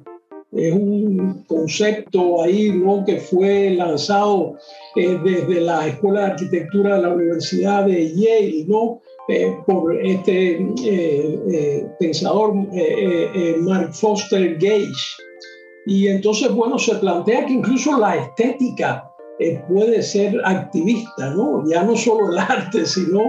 es 0.55 0.74
un 0.74 1.43
concepto 1.47 2.41
ahí 2.41 2.71
¿no? 2.71 3.03
que 3.05 3.17
fue 3.17 3.71
lanzado 3.71 4.55
eh, 4.95 5.19
desde 5.24 5.62
la 5.62 5.88
Escuela 5.88 6.21
de 6.21 6.25
Arquitectura 6.27 6.95
de 6.95 7.01
la 7.01 7.09
Universidad 7.09 7.85
de 7.85 8.13
Yale, 8.15 8.65
¿no? 8.67 9.01
Eh, 9.27 9.57
por 9.65 10.00
este 10.05 10.63
eh, 10.85 11.88
pensador 12.00 12.53
Mark 13.62 13.91
Foster 13.93 14.55
Gage. 14.59 14.93
Y 15.88 16.07
entonces, 16.07 16.51
bueno, 16.51 16.77
se 16.77 16.95
plantea 16.95 17.45
que 17.45 17.53
incluso 17.53 18.00
la 18.00 18.15
estética 18.15 19.12
puede 19.67 20.01
ser 20.03 20.39
activista, 20.45 21.31
¿no? 21.31 21.63
Ya 21.67 21.83
no 21.83 21.95
solo 21.95 22.31
el 22.31 22.38
arte, 22.38 22.85
sino 22.85 23.19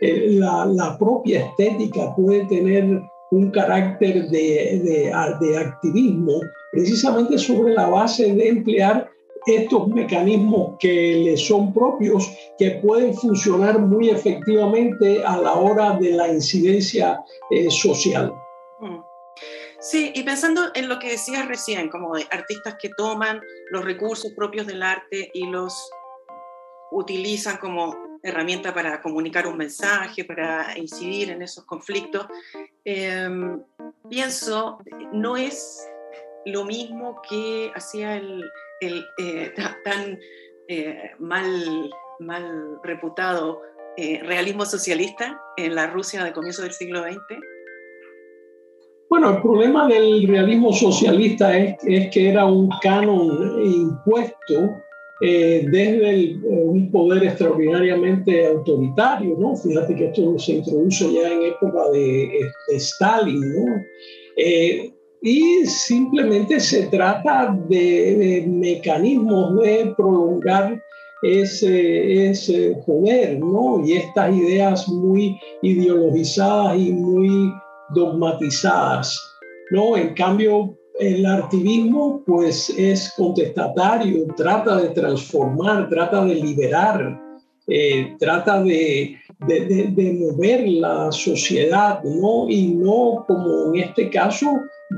la, 0.00 0.66
la 0.66 0.98
propia 0.98 1.46
estética 1.46 2.14
puede 2.14 2.44
tener 2.44 3.00
un 3.30 3.50
carácter 3.50 4.28
de, 4.28 4.80
de, 4.84 5.12
de, 5.40 5.58
activismo 5.58 6.40
precisamente 6.72 7.38
sobre 7.38 7.74
la 7.74 7.86
base 7.86 8.32
de 8.32 8.48
emplear 8.48 9.10
estos 9.46 9.88
mecanismos 9.88 10.76
que 10.78 11.22
le 11.24 11.36
son 11.36 11.72
propios, 11.72 12.30
que 12.58 12.72
pueden 12.82 13.14
funcionar 13.14 13.78
muy 13.78 14.10
efectivamente 14.10 15.22
a 15.24 15.38
la 15.38 15.54
hora 15.54 15.96
de 15.98 16.12
la 16.12 16.28
incidencia 16.28 17.24
eh, 17.50 17.70
social. 17.70 18.32
Mm. 18.80 18.98
Sí, 19.80 20.10
y 20.14 20.22
pensando 20.24 20.62
en 20.74 20.88
lo 20.88 20.98
que 20.98 21.10
decías 21.10 21.46
recién, 21.46 21.88
como 21.88 22.16
de 22.16 22.26
artistas 22.30 22.76
que 22.80 22.90
toman 22.96 23.40
los 23.70 23.84
recursos 23.84 24.32
propios 24.36 24.66
del 24.66 24.82
arte 24.82 25.30
y 25.32 25.46
los 25.46 25.72
utilizan 26.90 27.58
como 27.58 27.94
herramienta 28.22 28.74
para 28.74 29.00
comunicar 29.00 29.46
un 29.46 29.56
mensaje, 29.56 30.24
para 30.24 30.76
incidir 30.76 31.30
en 31.30 31.42
esos 31.42 31.64
conflictos, 31.64 32.26
em, 32.84 33.62
pienso, 34.08 34.78
no 35.12 35.36
es 35.36 35.86
lo 36.46 36.64
mismo 36.64 37.20
que 37.28 37.70
hacía 37.74 38.16
el, 38.16 38.44
eh, 38.80 39.52
tan 39.84 40.18
eh, 40.68 41.10
mal, 41.18 41.90
mal 42.20 42.78
reputado 42.82 43.60
eh, 43.96 44.20
realismo 44.22 44.64
socialista 44.64 45.40
en 45.56 45.74
la 45.74 45.88
Rusia 45.88 46.22
de 46.22 46.32
comienzo 46.32 46.62
del 46.62 46.72
siglo 46.72 47.02
XX? 47.02 47.18
Bueno, 49.10 49.30
el 49.30 49.42
problema 49.42 49.88
del 49.88 50.28
realismo 50.28 50.72
socialista 50.72 51.56
es, 51.56 51.76
es 51.84 52.10
que 52.12 52.28
era 52.28 52.44
un 52.44 52.68
canon 52.82 53.62
impuesto 53.64 54.76
desde 55.20 56.36
un 56.44 56.90
poder 56.90 57.24
extraordinariamente 57.24 58.46
autoritario, 58.46 59.36
¿no? 59.38 59.56
Fíjate 59.56 59.94
que 59.96 60.06
esto 60.06 60.38
se 60.38 60.52
introduce 60.52 61.12
ya 61.12 61.32
en 61.32 61.42
época 61.42 61.90
de, 61.90 62.30
de 62.68 62.76
Stalin, 62.76 63.40
¿no? 63.40 63.82
y 65.22 65.66
simplemente 65.66 66.60
se 66.60 66.86
trata 66.86 67.56
de, 67.68 68.44
mecanismos 68.46 69.60
de 69.60 69.92
prolongar 69.96 70.80
ese, 71.22 72.30
ese, 72.30 72.76
poder, 72.86 73.40
¿no? 73.40 73.84
Y 73.84 73.94
estas 73.94 74.34
ideas 74.36 74.88
muy 74.88 75.36
ideologizadas 75.62 76.78
y 76.78 76.92
muy 76.92 77.52
dogmatizadas, 77.94 79.18
¿no? 79.72 79.96
En 79.96 80.14
cambio, 80.14 80.77
el 80.98 81.24
activismo, 81.26 82.22
pues, 82.26 82.70
es 82.70 83.12
contestatario, 83.16 84.26
trata 84.36 84.76
de 84.76 84.88
transformar, 84.90 85.88
trata 85.88 86.24
de 86.24 86.34
liberar, 86.34 87.20
eh, 87.66 88.16
trata 88.18 88.62
de, 88.62 89.16
de, 89.46 89.90
de, 89.94 90.12
mover 90.14 90.68
la 90.68 91.12
sociedad, 91.12 92.02
¿no? 92.02 92.48
Y 92.48 92.68
no, 92.68 93.24
como 93.26 93.74
en 93.74 93.82
este 93.82 94.10
caso, 94.10 94.46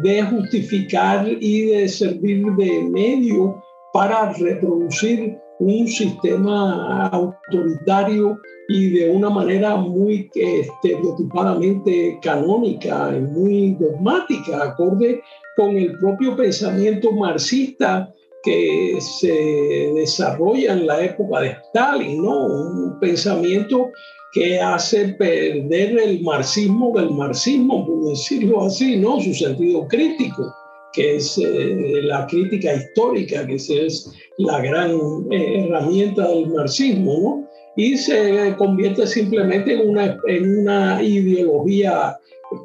de 0.03 0.23
justificar 0.23 1.27
y 1.29 1.63
de 1.67 1.89
servir 1.89 2.47
de 2.57 2.83
medio 2.85 3.63
para 3.93 4.33
reproducir 4.33 5.37
un 5.61 5.87
sistema 5.87 7.09
autoritario 7.09 8.39
y 8.69 8.91
de 8.91 9.11
una 9.11 9.31
manera 9.31 9.77
muy 9.77 10.31
estereotipadamente 10.35 12.19
canónica 12.23 13.13
y 13.17 13.21
muy 13.21 13.75
dogmática, 13.75 14.65
acorde 14.65 15.23
con 15.57 15.77
el 15.77 15.99
propio 15.99 16.35
pensamiento 16.37 17.13
marxista 17.13 18.13
que 18.43 18.97
se 19.01 19.93
desarrolla 19.95 20.73
en 20.73 20.87
la 20.87 21.05
época 21.05 21.41
de 21.41 21.49
Stalin, 21.67 22.23
¿no? 22.23 22.47
Un 22.47 22.99
pensamiento 22.99 23.91
que 24.33 24.59
hace 24.61 25.09
perder 25.19 25.99
el 25.99 26.23
marxismo 26.23 26.93
del 26.97 27.11
marxismo, 27.11 27.85
por 27.85 28.09
decirlo 28.09 28.65
así, 28.65 28.97
¿no? 28.97 29.21
Su 29.21 29.35
sentido 29.35 29.87
crítico, 29.89 30.55
que 30.93 31.17
es 31.17 31.39
eh, 31.39 32.01
la 32.03 32.27
crítica 32.27 32.75
histórica, 32.75 33.47
que 33.47 33.55
es 33.55 34.13
la 34.39 34.61
gran 34.61 34.91
eh, 35.31 35.65
herramienta 35.65 36.29
del 36.29 36.49
marxismo, 36.49 37.19
¿no? 37.21 37.49
Y 37.77 37.97
se 37.97 38.55
convierte 38.59 39.07
simplemente 39.07 39.75
en 39.75 39.89
una, 39.89 40.19
en 40.27 40.59
una 40.59 41.03
ideología 41.03 42.17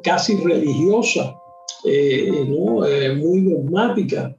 casi 0.02 0.36
religiosa, 0.38 1.34
eh, 1.84 2.44
¿no? 2.48 2.82
muy 3.16 3.42
dogmática 3.42 4.36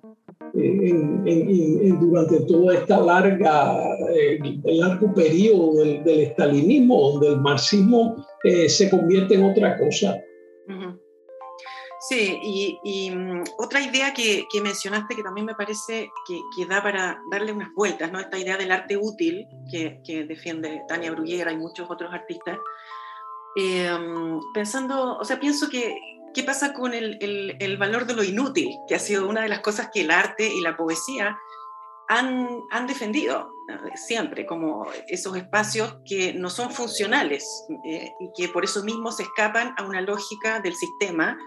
durante 2.00 2.39
toda 2.41 2.76
esta 2.76 3.00
larga, 3.00 3.80
eh, 4.13 4.39
el 4.63 4.80
largo 4.80 5.13
periodo 5.13 5.76
del, 5.76 6.04
del, 6.04 6.19
estalinismo, 6.21 7.12
donde 7.12 7.28
el 7.30 7.41
marxismo 7.41 8.15
eh, 8.43 8.69
se 8.69 8.89
convierte 8.89 9.36
en 9.36 9.43
otra 9.43 9.78
cosa. 9.78 10.17
Sí, 12.10 12.78
y, 12.84 13.12
mm, 13.12 13.43
otra 13.58 13.82
idea 13.82 14.13
que, 14.13 14.48
que, 14.50 14.62
mencionaste 14.62 15.15
que 15.15 15.24
también 15.24 15.46
me 15.46 15.56
parece 15.56 16.12
que, 16.26 16.39
que, 16.56 16.65
da 16.65 16.82
para 16.82 17.22
darle 17.30 17.52
unas 17.52 17.74
vueltas, 17.74 18.12
¿no? 18.12 18.20
Esta 18.20 18.38
idea 18.38 18.56
del 18.56 18.72
arte 18.72 18.96
útil 18.96 19.48
que, 19.70 20.00
que 20.06 20.24
defiende 20.24 20.84
Tania 20.88 21.12
Bruguera 21.12 21.52
y 21.52 21.58
muchos 21.58 21.89
otros 21.89 22.13
artistas. 22.13 22.60
Eh, 23.58 23.91
mm, 23.91 24.54
pensando, 24.54 25.17
o 25.17 25.26
sea, 25.26 25.39
pienso 25.39 25.70
que, 25.70 25.98
¿Qué 26.34 26.43
pasa 26.43 26.72
con 26.72 26.93
el, 26.93 27.17
el, 27.60 27.78
valor 27.78 28.06
de 28.06 28.13
lo 28.13 28.24
inútil, 28.24 28.70
que 28.88 28.93
ha 28.93 29.00
sido 29.00 29.28
una 29.28 29.41
de 29.41 29.50
las 29.50 29.62
cosas 29.62 29.89
que 29.91 30.02
el 30.02 30.12
arte 30.12 30.48
y 30.48 30.62
la 30.62 30.78
poesía 30.78 31.36
han, 32.08 32.48
han 32.70 32.86
defendido 32.86 33.52
siempre, 33.96 34.46
como 34.46 34.86
esos 35.08 35.36
espacios 35.36 35.98
que 36.06 36.36
no 36.36 36.52
son 36.52 36.70
funcionales 36.70 37.65
eh, 37.86 38.12
y 38.20 38.30
que 38.38 38.50
por 38.50 38.65
eso 38.65 38.84
mismo 38.84 39.12
se 39.12 39.24
escapan 39.24 39.74
a 39.78 39.84
una 39.84 40.02
lógica 40.02 40.60
del 40.60 40.76
sistema, 40.76 41.39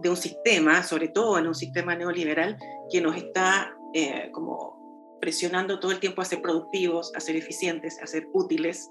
de 0.00 0.10
un 0.10 0.16
sistema, 0.16 0.82
sobre 0.82 1.08
todo 1.08 1.38
en 1.38 1.46
un 1.46 1.54
sistema 1.54 1.94
neoliberal, 1.94 2.58
que 2.90 3.00
nos 3.00 3.16
está 3.16 3.76
eh, 3.94 4.30
como 4.32 5.18
presionando 5.20 5.78
todo 5.78 5.92
el 5.92 6.00
tiempo 6.00 6.20
a 6.20 6.24
ser 6.24 6.42
productivos, 6.42 7.12
a 7.14 7.20
ser 7.20 7.36
eficientes, 7.36 8.00
a 8.02 8.06
ser 8.06 8.26
útiles. 8.32 8.90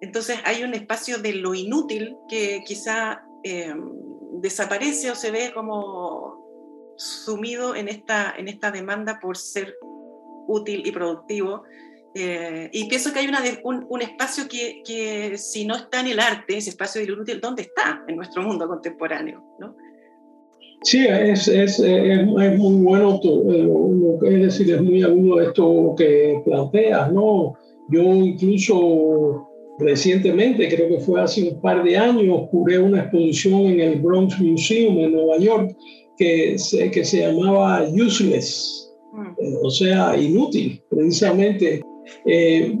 Entonces 0.00 0.38
hay 0.44 0.64
un 0.64 0.72
espacio 0.74 1.18
de 1.18 1.34
lo 1.34 1.54
inútil 1.54 2.16
que 2.28 2.62
quizá 2.66 3.22
eh, 3.44 3.74
desaparece 4.40 5.10
o 5.10 5.14
se 5.14 5.30
ve 5.30 5.52
como 5.52 6.48
sumido 6.96 7.76
en 7.76 7.88
esta, 7.88 8.34
en 8.36 8.48
esta 8.48 8.70
demanda 8.70 9.20
por 9.20 9.36
ser 9.36 9.76
útil 10.46 10.86
y 10.86 10.92
productivo. 10.92 11.64
Eh, 12.14 12.70
y 12.72 12.88
pienso 12.88 13.12
que 13.12 13.18
hay 13.18 13.30
un, 13.62 13.86
un, 13.88 14.02
espacio 14.02 14.48
que, 14.48 14.82
que, 14.84 15.36
si 15.36 15.66
no 15.66 15.76
está 15.76 16.00
en 16.00 16.08
el 16.08 16.20
arte, 16.20 16.56
ese 16.56 16.70
espacio 16.70 17.00
de 17.00 17.08
lo 17.08 17.22
útil, 17.22 17.40
¿dónde 17.40 17.62
está 17.62 18.02
en 18.08 18.16
nuestro 18.16 18.42
mundo 18.42 18.66
contemporáneo? 18.66 19.44
¿no? 19.58 19.76
Sí, 20.82 21.06
es, 21.06 21.48
es, 21.48 21.80
es, 21.80 22.26
muy 22.26 22.84
bueno 22.84 23.20
eh, 23.22 23.62
lo, 23.62 24.18
que 24.20 24.34
es 24.34 24.42
decir, 24.42 24.74
es 24.74 24.82
muy 24.82 25.02
agudo 25.02 25.40
esto 25.40 25.94
que 25.96 26.40
planteas, 26.44 27.12
¿no? 27.12 27.54
Yo 27.90 28.02
incluso 28.02 29.48
Recientemente, 29.78 30.68
creo 30.68 30.88
que 30.88 30.98
fue 30.98 31.22
hace 31.22 31.48
un 31.50 31.60
par 31.60 31.84
de 31.84 31.96
años, 31.96 32.48
curé 32.50 32.78
una 32.80 33.02
exposición 33.02 33.66
en 33.66 33.80
el 33.80 34.00
Bronx 34.00 34.40
Museum 34.40 34.98
en 34.98 35.12
Nueva 35.12 35.38
York 35.38 35.76
que 36.16 36.58
se, 36.58 36.90
que 36.90 37.04
se 37.04 37.20
llamaba 37.20 37.84
Useless, 37.84 38.92
mm. 39.12 39.26
eh, 39.40 39.54
o 39.62 39.70
sea, 39.70 40.20
inútil, 40.20 40.82
precisamente. 40.90 41.80
Eh, 42.26 42.76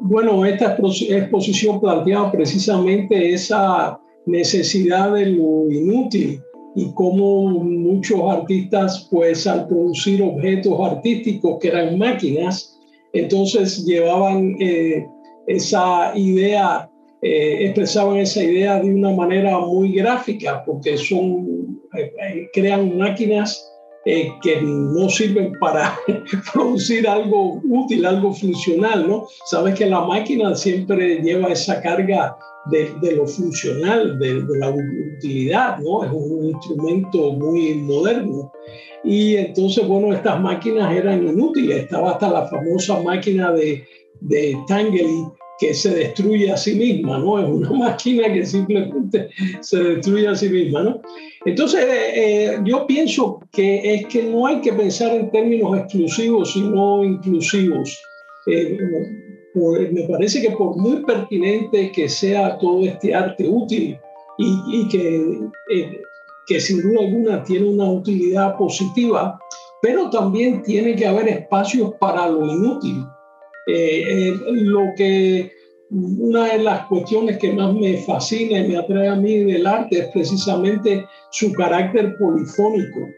bueno, 0.00 0.44
esta 0.44 0.76
exposición 0.76 1.80
planteaba 1.80 2.32
precisamente 2.32 3.32
esa 3.32 4.00
necesidad 4.26 5.14
de 5.14 5.26
lo 5.26 5.70
inútil 5.70 6.40
y 6.76 6.92
cómo 6.94 7.50
muchos 7.50 8.20
artistas, 8.30 9.08
pues 9.10 9.46
al 9.46 9.66
producir 9.66 10.22
objetos 10.22 10.78
artísticos 10.80 11.58
que 11.60 11.68
eran 11.68 11.98
máquinas, 11.98 12.78
entonces 13.12 13.84
llevaban... 13.84 14.56
Eh, 14.60 15.06
esa 15.50 16.12
idea, 16.14 16.88
eh, 17.22 17.66
expresaban 17.66 18.18
esa 18.18 18.42
idea 18.42 18.80
de 18.80 18.92
una 18.92 19.10
manera 19.10 19.58
muy 19.58 19.92
gráfica, 19.92 20.62
porque 20.64 20.96
son, 20.96 21.80
eh, 21.96 22.48
crean 22.52 22.96
máquinas 22.96 23.69
que 24.04 24.60
no 24.62 25.08
sirven 25.08 25.52
para 25.60 25.98
producir 26.52 27.06
algo 27.06 27.60
útil, 27.64 28.06
algo 28.06 28.32
funcional, 28.32 29.06
¿no? 29.06 29.26
Sabes 29.46 29.74
que 29.74 29.86
la 29.86 30.00
máquina 30.00 30.54
siempre 30.54 31.20
lleva 31.22 31.48
esa 31.48 31.80
carga 31.82 32.36
de, 32.70 33.16
lo 33.16 33.26
funcional, 33.26 34.18
de, 34.18 34.42
la 34.58 34.70
utilidad, 34.70 35.78
¿no? 35.78 36.04
Es 36.04 36.10
un 36.12 36.46
instrumento 36.46 37.32
muy 37.32 37.74
moderno. 37.74 38.52
Y 39.04 39.36
entonces, 39.36 39.86
bueno, 39.86 40.14
estas 40.14 40.40
máquinas 40.40 40.94
eran 40.94 41.26
inútiles. 41.26 41.84
Estaba 41.84 42.12
hasta 42.12 42.30
la 42.30 42.46
famosa 42.48 43.00
máquina 43.02 43.52
de, 43.52 43.84
de 44.20 44.56
Tangley 44.66 45.26
que 45.58 45.74
se 45.74 45.94
destruye 45.94 46.50
a 46.50 46.56
sí 46.56 46.74
misma, 46.74 47.18
¿no? 47.18 47.38
Es 47.38 47.48
una 47.48 47.70
máquina 47.90 48.32
que 48.32 48.46
simplemente 48.46 49.28
se 49.60 49.82
destruye 49.82 50.26
a 50.26 50.34
sí 50.34 50.48
misma, 50.48 50.82
¿no? 50.82 51.02
Entonces, 51.46 51.86
eh, 51.88 52.58
yo 52.64 52.86
pienso 52.86 53.40
que 53.50 53.94
es 53.94 54.06
que 54.06 54.24
no 54.24 54.46
hay 54.46 54.60
que 54.60 54.72
pensar 54.72 55.14
en 55.14 55.30
términos 55.30 55.78
exclusivos, 55.78 56.52
sino 56.52 57.02
inclusivos. 57.02 57.98
Eh, 58.46 58.78
me 59.54 60.02
parece 60.08 60.40
que 60.40 60.50
por 60.52 60.76
muy 60.76 61.02
pertinente 61.04 61.90
que 61.92 62.08
sea 62.08 62.58
todo 62.58 62.84
este 62.84 63.14
arte 63.14 63.48
útil 63.48 63.98
y, 64.38 64.88
que, 64.88 65.16
eh, 65.74 66.02
que 66.46 66.60
sin 66.60 66.80
duda 66.80 67.00
alguna 67.00 67.42
tiene 67.44 67.68
una 67.68 67.90
utilidad 67.90 68.56
positiva, 68.56 69.38
pero 69.82 70.08
también 70.10 70.62
tiene 70.62 70.94
que 70.94 71.06
haber 71.06 71.28
espacios 71.28 71.94
para 72.00 72.28
lo 72.28 72.46
inútil. 72.46 73.04
Eh, 73.66 74.34
lo 74.46 74.80
que 74.96 75.52
una 75.90 76.52
de 76.52 76.58
las 76.58 76.86
cuestiones 76.86 77.38
que 77.38 77.52
más 77.52 77.74
me 77.74 77.98
fascina 77.98 78.58
y 78.60 78.68
me 78.68 78.76
atrae 78.76 79.08
a 79.08 79.16
mí 79.16 79.38
del 79.38 79.66
arte 79.66 79.98
es 79.98 80.08
precisamente 80.08 81.04
su 81.30 81.52
carácter 81.52 82.16
polifónico. 82.18 83.08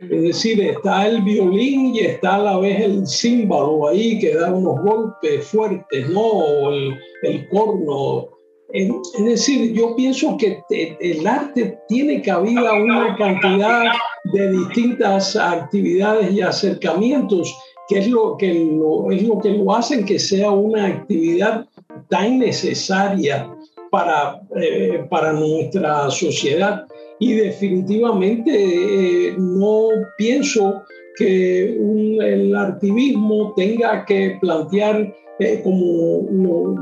Es 0.00 0.22
decir, 0.22 0.60
está 0.60 1.06
el 1.06 1.22
violín 1.22 1.94
y 1.94 2.00
está 2.00 2.34
a 2.34 2.42
la 2.42 2.58
vez 2.58 2.80
el 2.80 3.06
címbalo 3.06 3.88
ahí 3.88 4.18
que 4.18 4.34
da 4.34 4.52
unos 4.52 4.82
golpes 4.82 5.46
fuertes, 5.46 6.08
¿no? 6.10 6.20
O 6.20 6.70
el, 6.70 6.94
el 7.22 7.48
corno. 7.48 8.28
Es 8.72 9.24
decir, 9.24 9.72
yo 9.72 9.94
pienso 9.96 10.36
que 10.36 10.60
el 11.00 11.26
arte 11.26 11.78
tiene 11.88 12.20
cabida 12.20 12.74
una 12.74 13.16
cantidad 13.16 13.92
de 14.32 14.52
distintas 14.52 15.36
actividades 15.36 16.32
y 16.32 16.42
acercamientos, 16.42 17.56
que 17.88 18.00
es 18.00 18.08
lo 18.08 18.36
que 18.36 18.52
lo, 18.52 19.10
es 19.12 19.22
lo, 19.22 19.38
que 19.38 19.50
lo 19.50 19.74
hacen 19.74 20.04
que 20.04 20.18
sea 20.18 20.50
una 20.50 20.86
actividad 20.86 21.66
tan 22.08 22.38
necesaria 22.38 23.50
para, 23.90 24.40
eh, 24.60 25.06
para 25.08 25.32
nuestra 25.32 26.10
sociedad 26.10 26.84
y 27.18 27.34
definitivamente 27.34 28.50
eh, 28.52 29.34
no 29.38 29.88
pienso 30.18 30.82
que 31.16 31.78
el 32.20 32.54
activismo 32.54 33.54
tenga 33.56 34.04
que 34.04 34.36
plantear, 34.38 35.14
eh, 35.38 35.60
como 35.64 36.26
lo 36.30 36.74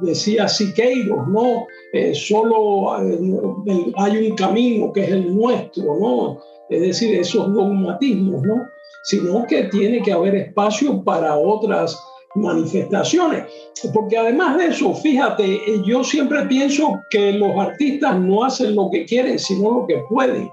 decía 0.00 0.48
Siqueiros, 0.48 1.28
¿no? 1.28 1.66
Solo 2.14 2.92
hay 2.94 4.28
un 4.28 4.34
camino 4.36 4.92
que 4.92 5.02
es 5.02 5.10
el 5.10 5.36
nuestro, 5.36 5.84
¿no? 6.00 6.40
Es 6.68 6.80
decir, 6.80 7.14
esos 7.14 7.52
dogmatismos, 7.54 8.42
¿no? 8.42 8.66
Sino 9.04 9.46
que 9.46 9.64
tiene 9.64 10.02
que 10.02 10.12
haber 10.12 10.34
espacio 10.34 11.04
para 11.04 11.36
otras 11.36 11.96
manifestaciones. 12.34 13.44
Porque 13.92 14.16
además 14.16 14.58
de 14.58 14.66
eso, 14.66 14.94
fíjate, 14.94 15.60
yo 15.86 16.04
siempre 16.04 16.44
pienso 16.46 17.00
que 17.10 17.32
los 17.32 17.56
artistas 17.58 18.18
no 18.18 18.44
hacen 18.44 18.74
lo 18.74 18.90
que 18.90 19.04
quieren, 19.04 19.38
sino 19.38 19.80
lo 19.80 19.86
que 19.86 19.98
pueden. 20.08 20.50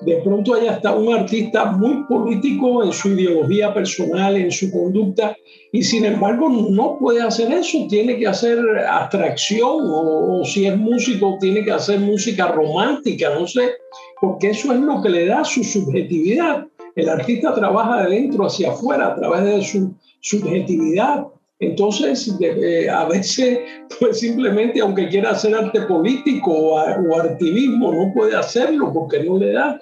De 0.00 0.18
pronto 0.18 0.54
hay 0.54 0.68
hasta 0.68 0.94
un 0.94 1.12
artista 1.12 1.72
muy 1.72 2.04
político 2.04 2.84
en 2.84 2.92
su 2.92 3.08
ideología 3.08 3.74
personal, 3.74 4.36
en 4.36 4.52
su 4.52 4.70
conducta, 4.70 5.36
y 5.72 5.82
sin 5.82 6.04
embargo 6.04 6.48
no 6.48 6.96
puede 7.00 7.20
hacer 7.20 7.50
eso, 7.50 7.78
tiene 7.90 8.16
que 8.16 8.28
hacer 8.28 8.60
abstracción, 8.88 9.90
o, 9.90 10.40
o 10.40 10.44
si 10.44 10.66
es 10.66 10.76
músico, 10.76 11.36
tiene 11.40 11.64
que 11.64 11.72
hacer 11.72 11.98
música 11.98 12.46
romántica, 12.46 13.30
no 13.36 13.48
sé, 13.48 13.72
porque 14.20 14.50
eso 14.50 14.72
es 14.72 14.78
lo 14.78 15.02
que 15.02 15.08
le 15.08 15.26
da 15.26 15.44
su 15.44 15.64
subjetividad. 15.64 16.64
El 16.94 17.08
artista 17.08 17.52
trabaja 17.52 18.04
de 18.04 18.10
dentro 18.10 18.46
hacia 18.46 18.70
afuera 18.70 19.08
a 19.08 19.14
través 19.16 19.44
de 19.44 19.62
su 19.62 19.94
subjetividad. 20.20 21.26
Entonces, 21.60 22.36
eh, 22.40 22.88
a 22.88 23.06
veces, 23.06 23.58
pues 24.00 24.20
simplemente, 24.20 24.80
aunque 24.80 25.08
quiera 25.08 25.30
hacer 25.30 25.54
arte 25.54 25.82
político 25.82 26.52
o, 26.52 27.20
activismo, 27.20 27.92
no 27.92 28.12
puede 28.14 28.36
hacerlo 28.36 28.92
porque 28.92 29.22
no 29.24 29.38
le 29.38 29.52
da. 29.52 29.80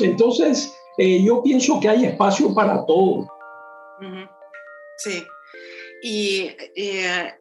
Entonces, 0.00 0.74
eh, 0.98 1.22
yo 1.22 1.42
pienso 1.42 1.78
que 1.80 1.88
hay 1.88 2.04
espacio 2.06 2.54
para 2.54 2.84
todo. 2.86 3.26
Sí. 4.96 5.22
Y 6.02 6.56
eh, 6.74 7.34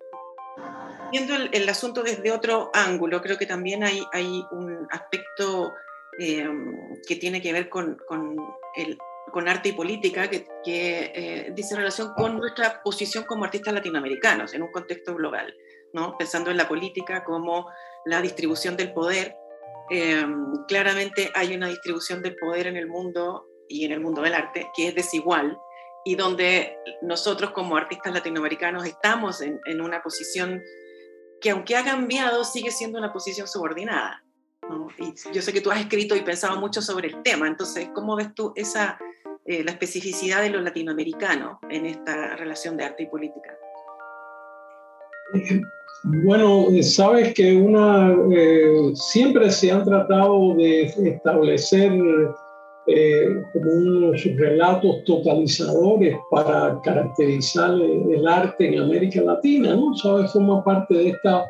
viendo 1.12 1.36
el, 1.36 1.70
asunto 1.70 2.04
desde 2.04 2.32
otro 2.32 2.70
ángulo, 2.74 3.22
creo 3.22 3.38
que 3.38 3.46
también 3.46 3.84
hay, 3.84 4.02
hay 4.12 4.44
un 4.52 4.88
aspecto 4.92 5.72
que 6.18 7.16
tiene 7.16 7.42
que 7.42 7.54
ver 7.54 7.70
con, 7.70 7.98
con 8.06 8.36
el 8.76 8.98
con 9.32 9.48
arte 9.48 9.70
y 9.70 9.72
política, 9.74 10.30
que, 10.30 10.48
eh, 10.66 11.52
dice 11.54 11.76
relación 11.76 12.14
con 12.16 12.38
nuestra 12.38 12.82
posición 12.84 13.24
como 13.26 13.46
artistas 13.46 13.74
latinoamericanos 13.74 14.54
en 14.54 14.64
un 14.64 14.72
contexto 14.72 15.16
global, 15.16 15.54
¿no? 15.94 16.18
pensando 16.18 16.52
en 16.52 16.58
la 16.58 16.68
política 16.68 17.24
como 17.24 17.70
la 18.06 18.22
distribución 18.22 18.78
del 18.78 18.94
poder. 18.94 19.36
Em, 19.90 20.66
claramente 20.68 21.32
hay 21.34 21.56
una 21.56 21.68
distribución 21.68 22.22
del 22.22 22.36
poder 22.36 22.68
en 22.68 22.78
el 22.78 22.88
mundo 22.88 23.48
y 23.68 23.86
en 23.86 23.92
el 23.92 24.00
mundo 24.00 24.22
del 24.22 24.36
arte 24.36 24.70
que 24.76 24.88
es 24.88 24.96
desigual 24.96 25.58
y 26.06 26.16
donde 26.16 26.78
nosotros 27.02 27.52
como 27.52 27.76
artistas 27.76 28.14
latinoamericanos 28.14 28.86
estamos 28.86 29.42
en, 29.42 29.60
en 29.66 29.82
una 29.82 30.02
posición 30.02 30.62
que 31.42 31.50
aunque 31.50 31.76
ha 31.76 31.84
cambiado 31.84 32.44
sigue 32.44 32.72
siendo 32.72 33.00
una 33.00 33.12
posición 33.12 33.48
subordinada. 33.48 34.24
Y 34.98 35.14
yo 35.34 35.42
sé 35.42 35.54
que 35.54 35.62
tú 35.62 35.72
has 35.72 35.80
escrito 35.80 36.16
y 36.16 36.22
pensado 36.22 36.60
mucho 36.60 36.82
sobre 36.82 37.08
el 37.08 37.22
tema, 37.24 37.48
entonces, 37.48 37.90
¿cómo 37.94 38.16
ves 38.16 38.34
tú 38.36 38.54
esa, 38.56 39.00
eh, 39.46 39.64
la 39.64 39.72
especificidad 39.72 40.42
de 40.42 40.50
lo 40.50 40.62
latinoamericano 40.62 41.60
en 41.70 41.86
esta 41.86 42.36
relación 42.36 42.78
de 42.78 42.84
arte 42.84 43.04
y 43.04 43.08
política? 43.08 43.58
Bueno, 46.04 46.68
sabes 46.82 47.34
que 47.34 47.58
una 47.58 48.16
eh, 48.32 48.92
siempre 48.94 49.52
se 49.52 49.72
han 49.72 49.84
tratado 49.84 50.56
de 50.56 50.84
establecer 50.84 51.92
eh, 52.88 53.44
como 53.54 53.72
unos 53.72 54.24
relatos 54.38 55.04
totalizadores 55.06 56.18
para 56.32 56.80
caracterizar 56.84 57.72
el, 57.74 58.28
arte 58.28 58.68
en 58.68 58.80
América 58.80 59.22
Latina, 59.22 59.76
¿no? 59.76 59.94
Sabes, 59.96 60.32
forma 60.32 60.64
parte 60.64 60.96
de 60.96 61.10
esta 61.10 61.46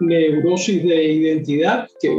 neurosis 0.00 0.82
de 0.82 1.04
identidad 1.04 1.88
que, 2.00 2.14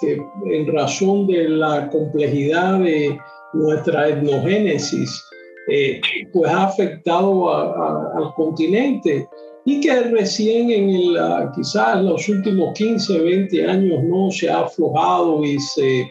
que 0.00 0.22
en 0.46 0.72
razón 0.72 1.26
de 1.26 1.48
la 1.48 1.88
complejidad 1.90 2.78
de 2.78 3.18
nuestra 3.52 4.08
etnogénesis, 4.08 5.24
eh, 5.70 6.00
pues 6.32 6.50
ha 6.50 6.64
afectado 6.64 7.52
al 7.52 8.32
continente 8.34 9.28
y 9.64 9.80
que 9.80 10.00
recién 10.00 10.70
en 10.70 10.90
el, 10.90 11.18
quizás 11.54 12.02
los 12.02 12.26
últimos 12.28 12.72
15, 12.74 13.20
20 13.20 13.66
años 13.66 14.02
no 14.04 14.30
se 14.30 14.48
ha 14.48 14.60
aflojado 14.60 15.44
y, 15.44 15.58
se, 15.58 16.10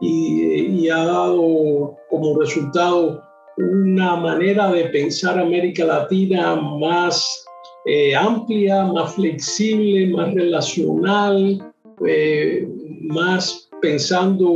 y, 0.00 0.88
ha 0.88 1.04
dado 1.04 1.94
como 2.08 2.38
resultado 2.40 3.22
una 3.58 4.16
manera 4.16 4.70
de 4.70 4.84
pensar 4.86 5.38
América 5.38 5.84
Latina 5.84 6.56
más 6.56 7.44
eh, 7.84 8.14
amplia, 8.16 8.84
más 8.86 9.14
flexible, 9.14 10.06
más 10.08 10.32
relacional, 10.32 11.72
eh, 12.06 12.66
más 13.02 13.65
pensando 13.86 14.48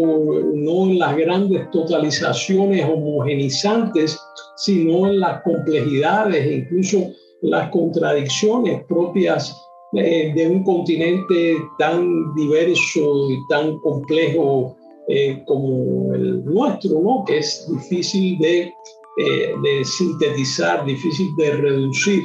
no 0.54 0.86
en 0.86 0.98
las 0.98 1.16
grandes 1.16 1.70
totalizaciones 1.70 2.84
homogenizantes, 2.84 4.18
sino 4.56 5.06
en 5.06 5.20
las 5.20 5.42
complejidades 5.42 6.44
e 6.46 6.54
incluso 6.56 7.12
las 7.42 7.70
contradicciones 7.70 8.84
propias 8.88 9.56
eh, 9.92 10.32
de 10.34 10.48
un 10.48 10.64
continente 10.64 11.56
tan 11.78 12.34
diverso 12.34 13.30
y 13.30 13.38
tan 13.48 13.78
complejo 13.78 14.76
eh, 15.06 15.40
como 15.46 16.12
el 16.12 16.44
nuestro, 16.44 17.00
¿no? 17.00 17.24
que 17.24 17.38
es 17.38 17.68
difícil 17.72 18.36
de, 18.40 18.62
eh, 18.62 19.54
de 19.62 19.84
sintetizar, 19.84 20.84
difícil 20.84 21.28
de 21.36 21.52
reducir. 21.52 22.22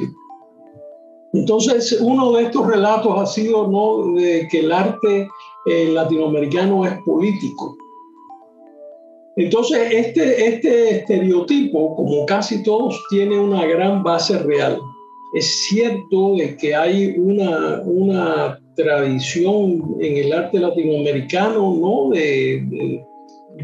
Entonces, 1.34 1.98
uno 2.00 2.32
de 2.32 2.44
estos 2.44 2.66
relatos 2.66 3.12
ha 3.16 3.26
sido 3.26 3.68
¿no? 3.68 4.14
que 4.50 4.58
el 4.58 4.72
arte 4.72 5.28
latinoamericano 5.66 6.86
es 6.86 6.94
político. 7.04 7.76
Entonces, 9.36 9.78
este, 9.92 10.46
este 10.46 10.90
estereotipo, 10.96 11.94
como 11.94 12.24
casi 12.24 12.62
todos, 12.62 13.02
tiene 13.10 13.38
una 13.38 13.66
gran 13.66 14.02
base 14.02 14.38
real. 14.38 14.78
Es 15.34 15.66
cierto 15.68 16.36
de 16.36 16.56
que 16.56 16.74
hay 16.74 17.14
una, 17.18 17.82
una 17.84 18.58
tradición 18.74 19.96
en 20.00 20.16
el 20.16 20.32
arte 20.32 20.58
latinoamericano 20.58 21.74
¿no? 21.74 22.10
de, 22.10 23.04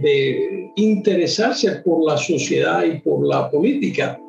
de 0.03 0.71
interesarse 0.77 1.71
por 1.85 2.05
la 2.05 2.19
sociedad 2.19 2.85
y 2.85 2.99
por 3.01 3.27
la 3.27 3.51
política, 3.51 4.21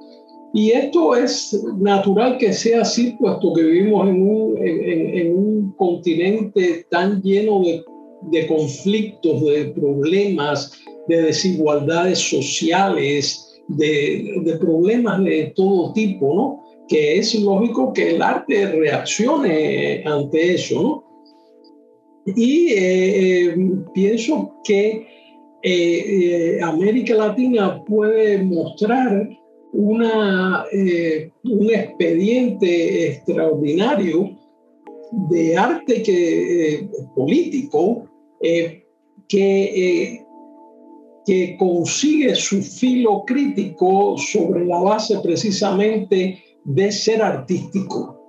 Y 0.53 0.71
esto 0.71 1.15
es 1.15 1.63
natural 1.79 2.37
que 2.37 2.53
sea 2.53 2.81
así, 2.81 3.15
puesto 3.19 3.53
que 3.53 3.63
vivimos 3.63 4.07
en 4.07 4.21
un, 4.21 4.57
en, 4.59 5.35
un 5.35 5.73
continente 5.77 6.85
tan 6.91 7.21
lleno 7.23 7.61
de, 7.61 7.83
de, 8.29 8.45
conflictos, 8.45 9.43
de 9.45 9.65
problemas, 9.71 10.79
de 11.07 11.23
desigualdades 11.23 12.19
sociales, 12.19 13.61
de, 13.67 14.41
de, 14.43 14.57
problemas 14.57 15.23
de 15.23 15.53
todo 15.55 15.91
tipo, 15.93 16.35
¿no? 16.35 16.63
Que 16.87 17.17
es 17.17 17.33
lógico 17.33 17.91
que 17.91 18.11
el 18.11 18.21
arte 18.21 18.67
reaccione 18.67 20.03
ante 20.05 20.53
eso, 20.53 20.83
¿no? 20.83 21.03
Y 22.25 22.69
eh, 22.69 23.47
eh, 23.49 23.55
pienso 23.93 24.55
que 24.63 25.07
eh, 25.63 26.59
América 26.61 27.15
Latina 27.15 27.83
puede 27.83 28.43
mostrar 28.43 29.29
una, 29.73 30.65
eh, 30.71 31.31
un 31.43 31.69
expediente 31.69 33.07
extraordinario 33.07 34.37
de 35.29 35.57
arte 35.57 36.01
que, 36.03 36.75
eh, 36.75 36.89
político 37.15 38.07
eh, 38.41 38.83
que, 39.27 40.25
que 41.25 41.57
consigue 41.57 42.35
su 42.35 42.61
filo 42.61 43.23
crítico 43.25 44.15
sobre 44.17 44.65
la 44.65 44.79
base 44.79 45.19
precisamente 45.23 46.39
de 46.65 46.91
ser 46.91 47.21
artístico, 47.21 48.19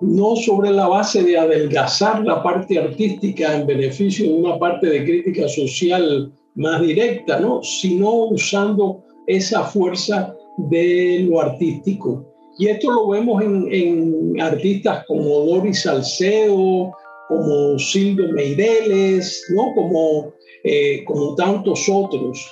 no 0.00 0.36
sobre 0.36 0.70
la 0.70 0.88
base 0.88 1.22
de 1.22 1.36
adelgazar 1.36 2.24
la 2.24 2.42
parte 2.42 2.78
artística 2.78 3.56
en 3.56 3.66
beneficio 3.66 4.26
de 4.26 4.38
una 4.38 4.58
parte 4.58 4.86
de 4.86 5.04
crítica 5.04 5.48
social 5.48 6.32
más 6.54 6.80
directa, 6.80 7.40
¿no? 7.40 7.62
sino 7.62 8.26
usando 8.26 9.02
esa 9.26 9.64
fuerza 9.64 10.34
de 10.56 11.26
lo 11.28 11.40
artístico. 11.40 12.24
Y 12.58 12.68
esto 12.68 12.90
lo 12.92 13.08
vemos 13.08 13.42
en, 13.42 14.40
artistas 14.40 15.04
como 15.06 15.40
Doris 15.40 15.82
Salcedo, 15.82 16.92
como 17.28 17.78
Silvio 17.78 18.32
Meireles, 18.32 19.44
¿no? 19.54 19.72
como, 19.74 20.32
eh, 20.62 21.04
como 21.04 21.34
tantos 21.34 21.88
otros. 21.88 22.46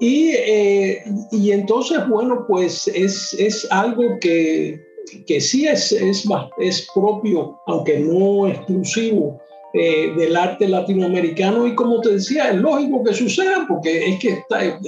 Y, 0.00 0.30
eh, 0.30 1.02
y, 1.32 1.50
entonces, 1.50 1.98
bueno, 2.08 2.44
pues 2.46 2.86
es, 2.88 3.34
es 3.34 3.66
algo 3.70 4.18
que, 4.20 4.80
que 5.26 5.40
sí 5.40 5.66
es, 5.66 5.92
es, 5.92 6.24
es, 6.58 6.88
propio, 6.94 7.58
aunque 7.66 7.98
no 7.98 8.46
exclusivo, 8.46 9.40
eh, 9.74 10.12
del 10.16 10.36
arte 10.36 10.68
latinoamericano. 10.68 11.66
Y 11.66 11.74
como 11.74 12.00
te 12.00 12.14
decía, 12.14 12.50
es 12.50 12.56
lógico 12.56 13.02
que 13.02 13.12
suceda, 13.12 13.66
porque 13.68 14.10
es 14.10 14.20
que 14.20 14.28
está, 14.30 14.80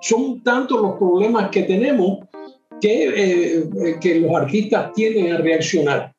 son 0.00 0.42
tantos 0.42 0.80
los 0.80 0.96
problemas 0.98 1.50
que 1.50 1.62
tenemos 1.62 2.20
que, 2.80 3.60
eh, 3.60 3.98
que 4.00 4.20
los 4.20 4.34
artistas 4.34 4.92
tienden 4.94 5.32
a 5.34 5.38
reaccionar. 5.38 6.12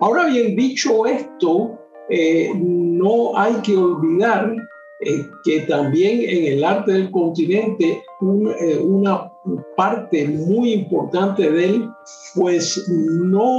Ahora 0.00 0.26
bien, 0.26 0.54
dicho 0.54 1.06
esto, 1.06 1.78
eh, 2.10 2.50
no 2.54 3.36
hay 3.36 3.54
que 3.62 3.76
olvidar 3.76 4.54
eh, 5.00 5.26
que 5.44 5.60
también 5.60 6.20
en 6.28 6.52
el 6.52 6.64
arte 6.64 6.92
del 6.92 7.10
continente 7.10 8.02
una 8.20 9.30
parte 9.76 10.26
muy 10.26 10.72
importante 10.72 11.50
de 11.50 11.64
él 11.64 11.88
pues 12.34 12.82
no 12.88 13.58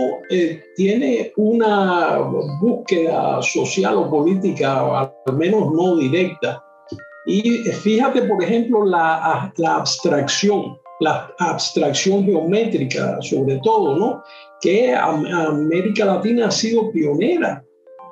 tiene 0.76 1.32
una 1.38 2.18
búsqueda 2.60 3.40
social 3.44 3.96
o 3.98 4.10
política, 4.10 5.12
al 5.26 5.38
menos 5.38 5.72
no 5.72 5.98
directa, 5.98 6.65
y 7.26 7.64
fíjate, 7.64 8.24
por 8.24 8.44
ejemplo, 8.44 8.86
la, 8.86 9.52
la 9.58 9.76
abstracción, 9.78 10.78
la 11.00 11.34
abstracción 11.40 12.24
geométrica, 12.24 13.18
sobre 13.22 13.60
todo, 13.64 13.98
¿no? 13.98 14.24
Que 14.62 14.94
América 14.94 16.06
Latina 16.06 16.48
ha 16.48 16.52
sido 16.52 16.92
pionera 16.92 17.64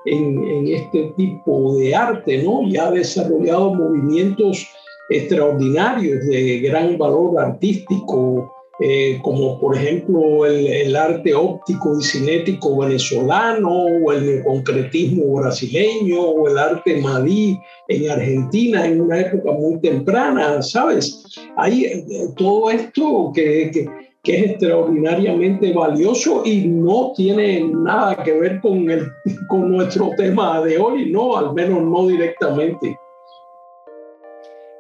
en, 0.06 0.44
en, 0.44 0.68
este 0.68 1.14
tipo 1.16 1.76
de 1.76 1.96
arte, 1.96 2.44
¿no? 2.44 2.64
Y 2.64 2.76
ha 2.78 2.92
desarrollado 2.92 3.74
movimientos 3.74 4.68
extraordinarios 5.10 6.26
de 6.28 6.60
gran 6.60 6.98
valor 6.98 7.40
artístico, 7.40 8.52
eh, 8.86 9.18
como 9.22 9.58
por 9.62 9.78
ejemplo 9.78 10.46
el, 10.46 10.94
arte 10.94 11.34
óptico 11.34 11.98
y 11.98 12.04
cinético 12.04 12.80
venezolano, 12.80 13.72
o 13.72 14.12
el 14.12 14.44
concretismo 14.44 15.36
brasileño, 15.36 16.20
o 16.20 16.50
el 16.50 16.58
arte 16.58 16.98
madí 16.98 17.58
en 17.88 18.12
Argentina 18.12 18.86
en 18.86 19.00
una 19.00 19.22
época 19.22 19.54
muy 19.54 19.80
temprana, 19.80 20.62
¿sabes? 20.62 21.24
Hay 21.56 21.86
eh, 21.86 22.06
todo 22.36 22.70
esto 22.72 23.32
que, 23.34 23.72
que, 23.72 23.88
que, 24.22 24.38
es 24.38 24.52
extraordinariamente 24.52 25.72
valioso 25.72 26.42
y 26.44 26.68
no 26.68 27.14
tiene 27.16 27.64
nada 27.64 28.22
que 28.22 28.34
ver 28.34 28.60
con, 28.60 28.92
el, 28.92 29.08
con 29.48 29.72
nuestro 29.72 30.10
tema 30.18 30.60
de 30.60 30.78
hoy, 30.78 31.10
¿no? 31.10 31.38
Al 31.38 31.54
menos 31.54 31.82
no 31.84 32.06
directamente. 32.06 33.00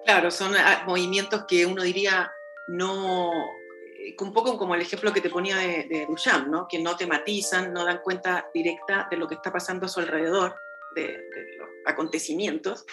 Claro, 0.04 0.30
son 0.30 0.52
ah, 0.58 0.84
movimientos 0.86 1.46
que 1.48 1.66
uno 1.66 1.84
diría 1.84 2.30
no 2.68 3.32
eh, 3.32 3.63
un 4.20 4.34
poco 4.34 4.58
como 4.58 4.76
el 4.76 4.82
ejemplo 4.82 5.14
que 5.14 5.22
te 5.22 5.30
ponía 5.30 5.58
de, 5.58 5.84
de 5.90 6.06
Duchamp, 6.08 6.48
¿no? 6.48 6.68
que 6.68 6.80
no 6.80 6.96
tematizan, 6.96 7.74
no 7.74 7.86
dan 7.86 8.00
cuenta 8.04 8.50
directa 8.54 9.08
de 9.10 9.18
lo 9.18 9.28
que 9.28 9.36
está 9.36 9.52
pasando 9.52 9.86
a 9.86 9.90
su 9.90 10.00
alrededor, 10.00 10.56
de, 10.96 11.18
los 11.58 11.70
acontecimientos, 11.86 12.86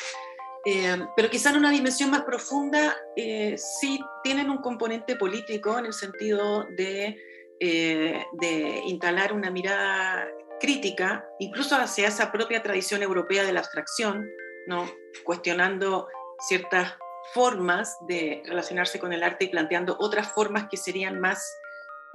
eh, 0.64 0.96
pero 1.16 1.31
quizá 1.31 1.51
en 1.51 1.57
una 1.57 1.70
dimensión 1.70 2.11
más 2.11 2.23
profunda 2.23 2.96
eh, 3.16 3.57
sí 3.57 4.01
tienen 4.23 4.51
un 4.51 4.59
componente 4.59 5.16
político 5.16 5.79
en 5.79 5.87
el 5.87 5.92
sentido 5.92 6.66
de, 6.77 7.18
de 7.59 8.83
instalar 8.87 9.33
una 9.33 9.51
mirada 9.51 10.29
crítica, 10.61 11.27
incluso 11.38 11.77
hacia 11.77 12.09
esa 12.09 12.31
propia 12.31 12.62
tradición 12.62 13.03
europea 13.03 13.44
de 13.44 13.53
la 13.53 13.61
abstracción, 13.61 14.29
¿no? 14.66 14.90
cuestionando 15.25 16.09
ciertas 16.46 16.94
formas 17.33 17.96
de 18.09 18.42
relacionarse 18.46 18.98
con 18.98 19.12
el 19.12 19.22
arte 19.22 19.44
y 19.44 19.48
planteando 19.48 19.96
otras 19.98 20.33
formas 20.33 20.68
que 20.68 20.76
serían 20.76 21.20
más 21.20 21.44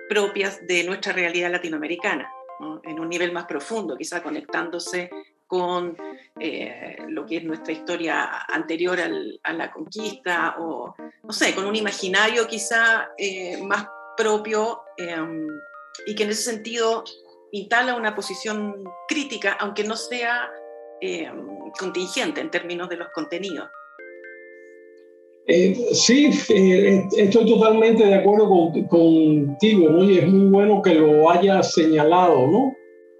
propias 0.09 0.65
de 0.67 0.83
nuestra 0.83 1.13
realidad 1.13 1.51
latinoamericana, 1.51 2.29
en 2.83 2.99
un 2.99 3.09
nivel 3.09 3.31
más 3.31 3.45
profundo, 3.45 3.97
quizá 3.97 4.21
conectándose 4.21 5.09
con 5.47 5.95
eh, 6.39 6.97
lo 7.07 7.25
que 7.25 7.37
es 7.37 7.43
nuestra 7.43 7.73
historia 7.73 8.45
anterior 8.47 8.99
a 9.43 9.53
la 9.53 9.71
conquista 9.71 10.55
o, 10.59 10.95
no 11.23 11.33
sé, 11.33 11.53
con 11.53 11.65
un 11.65 11.75
imaginario 11.75 12.47
quizá 12.47 13.09
eh, 13.17 13.61
más 13.61 13.87
propio 14.17 14.81
em, 14.97 15.47
y 16.07 16.15
que 16.15 16.23
en 16.23 16.29
ese 16.29 16.43
sentido 16.43 17.03
instala 17.51 17.95
una 17.95 18.15
posición 18.15 18.83
crítica, 19.07 19.53
aunque 19.59 19.83
no 19.83 19.95
sea 19.95 20.49
em, 20.99 21.71
contingente 21.77 22.41
en 22.41 22.49
términos 22.49 22.89
de 22.89 22.97
los 22.97 23.09
contenidos. 23.09 23.69
Eh, 25.47 25.75
sí, 25.93 26.31
eh, 26.49 27.03
estoy 27.17 27.45
totalmente 27.45 28.03
de 28.03 28.15
acuerdo 28.15 28.49
contigo, 28.89 29.89
¿no? 29.89 30.09
Y 30.09 30.17
es 30.17 30.27
muy 30.27 30.47
bueno 30.49 30.81
que 30.81 30.95
lo 30.95 31.29
hayas 31.29 31.71
señalado, 31.73 32.47
¿no? 32.47 32.73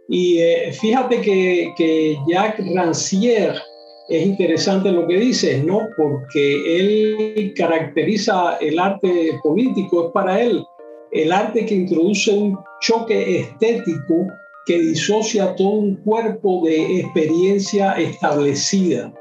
Y 0.09 0.39
eh, 0.39 0.71
fíjate 0.71 1.21
que, 1.21 1.71
que, 1.77 2.17
Jacques 2.27 2.65
Rancière 2.73 3.61
es 4.09 4.25
interesante 4.25 4.91
lo 4.91 5.07
que 5.07 5.17
dices, 5.17 5.63
¿no? 5.63 5.81
Porque 5.97 6.79
él 6.79 7.53
caracteriza 7.55 8.57
el 8.59 8.79
arte 8.79 9.31
político, 9.43 10.07
es 10.07 10.11
para 10.11 10.41
él 10.41 10.63
el 11.11 11.31
arte 11.31 11.65
que 11.65 11.75
introduce 11.75 12.31
un 12.31 12.57
choque 12.81 13.39
estético 13.39 14.27
que 14.65 14.79
disocia 14.79 15.55
todo 15.55 15.69
un 15.69 15.95
cuerpo 15.97 16.63
de 16.65 17.01
experiencia 17.01 17.93
establecida. 17.93 19.13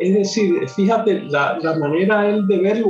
Es 0.00 0.14
decir, 0.14 0.66
fíjate, 0.66 1.20
la, 1.28 1.58
la 1.62 1.78
manera 1.78 2.26
él 2.26 2.46
de 2.46 2.58
verlo 2.58 2.88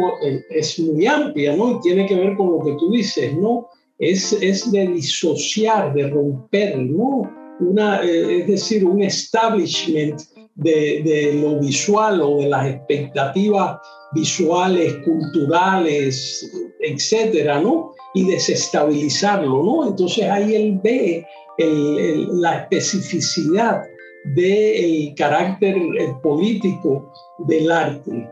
es 0.49 0.79
muy 0.79 1.07
amplia, 1.07 1.57
¿no? 1.57 1.73
Y 1.73 1.81
tiene 1.81 2.07
que 2.07 2.14
ver 2.14 2.37
con 2.37 2.53
lo 2.53 2.64
que 2.64 2.77
tú 2.79 2.92
dices, 2.92 3.35
¿no? 3.37 3.66
Es, 3.99 4.33
es 4.33 4.70
de 4.70 4.87
disociar, 4.87 5.92
de 5.92 6.09
romper, 6.09 6.79
¿no? 6.79 7.29
Una, 7.59 8.01
eh, 8.05 8.42
es 8.42 8.46
decir, 8.46 8.87
un 8.87 9.03
establishment 9.03 10.20
de, 10.55 11.03
de, 11.05 11.35
lo 11.42 11.59
visual 11.59 12.20
o 12.23 12.38
de 12.38 12.49
las 12.49 12.66
expectativas 12.68 13.81
visuales, 14.12 14.94
culturales, 15.05 16.49
etcétera, 16.81 17.61
¿no? 17.61 17.92
Y 18.14 18.25
desestabilizarlo, 18.25 19.64
¿no? 19.64 19.88
Entonces 19.88 20.25
ahí 20.31 20.55
él 20.55 20.81
ve 20.81 21.27
el, 21.59 22.40
la 22.40 22.61
especificidad 22.61 23.83
del 24.24 25.14
carácter 25.16 25.76
eh, 25.76 26.14
político 26.22 27.12
del 27.46 27.70
arte. 27.70 28.28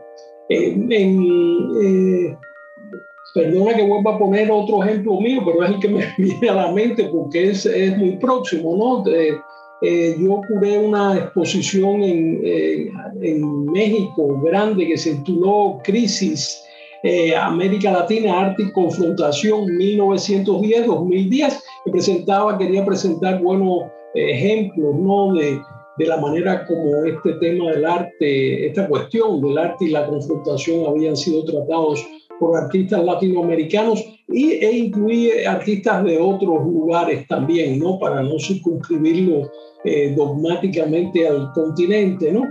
Eh, 0.49 2.35
perdona 3.33 3.75
que 3.75 3.85
vuelva 3.85 4.15
a 4.15 4.19
poner 4.19 4.49
otro 4.51 4.83
ejemplo 4.83 5.19
mío, 5.19 5.41
pero 5.45 5.63
es 5.63 5.71
el 5.71 5.79
que 5.79 5.89
me 5.89 6.05
viene 6.17 6.49
a 6.49 6.55
la 6.55 6.71
mente 6.71 7.05
porque 7.05 7.51
es, 7.51 7.65
es 7.65 7.97
muy 7.97 8.17
próximo, 8.17 8.75
¿no? 8.75 9.11
Eh, 9.81 10.15
yo 10.19 10.41
curé 10.49 10.77
una 10.77 11.15
exposición 11.15 12.03
en, 12.03 12.41
en, 13.21 13.65
México 13.67 14.41
grande 14.41 14.85
que 14.85 14.97
se 14.97 15.15
tituló 15.15 15.79
Crisis 15.85 16.65
eh, 17.03 17.33
América 17.35 17.91
Latina, 17.91 18.41
Arte 18.41 18.63
y 18.63 18.71
Confrontación 18.71 19.67
1910-2010, 19.67 21.59
que 21.85 21.91
presentaba, 21.91 22.57
quería 22.57 22.85
presentar 22.85 23.41
buenos 23.41 23.85
ejemplos 24.15 24.95
¿no? 24.95 25.33
de, 25.33 25.61
de 25.99 26.05
la 26.05 26.17
manera 26.17 26.65
como 26.65 27.03
este 27.03 27.33
tema 27.33 27.71
del 27.71 27.85
arte, 27.85 28.67
esta 28.67 28.87
cuestión 28.87 29.41
del 29.41 29.57
arte 29.57 29.85
y 29.85 29.89
la 29.89 30.07
confrontación 30.07 30.87
habían 30.87 31.17
sido 31.17 31.43
tratados 31.43 32.07
por 32.39 32.57
artistas 32.57 33.03
latinoamericanos 33.03 34.05
y, 34.29 34.51
e 34.51 34.77
incluye 34.77 35.45
artistas 35.45 36.05
de 36.05 36.17
otros 36.17 36.63
lugares 36.63 37.27
también, 37.27 37.79
¿no? 37.79 37.99
Para 37.99 38.23
no 38.23 38.39
circunscribirlo 38.39 39.51
eh, 39.83 40.13
dogmáticamente 40.15 41.27
al 41.27 41.51
continente, 41.51 42.31
¿no? 42.31 42.47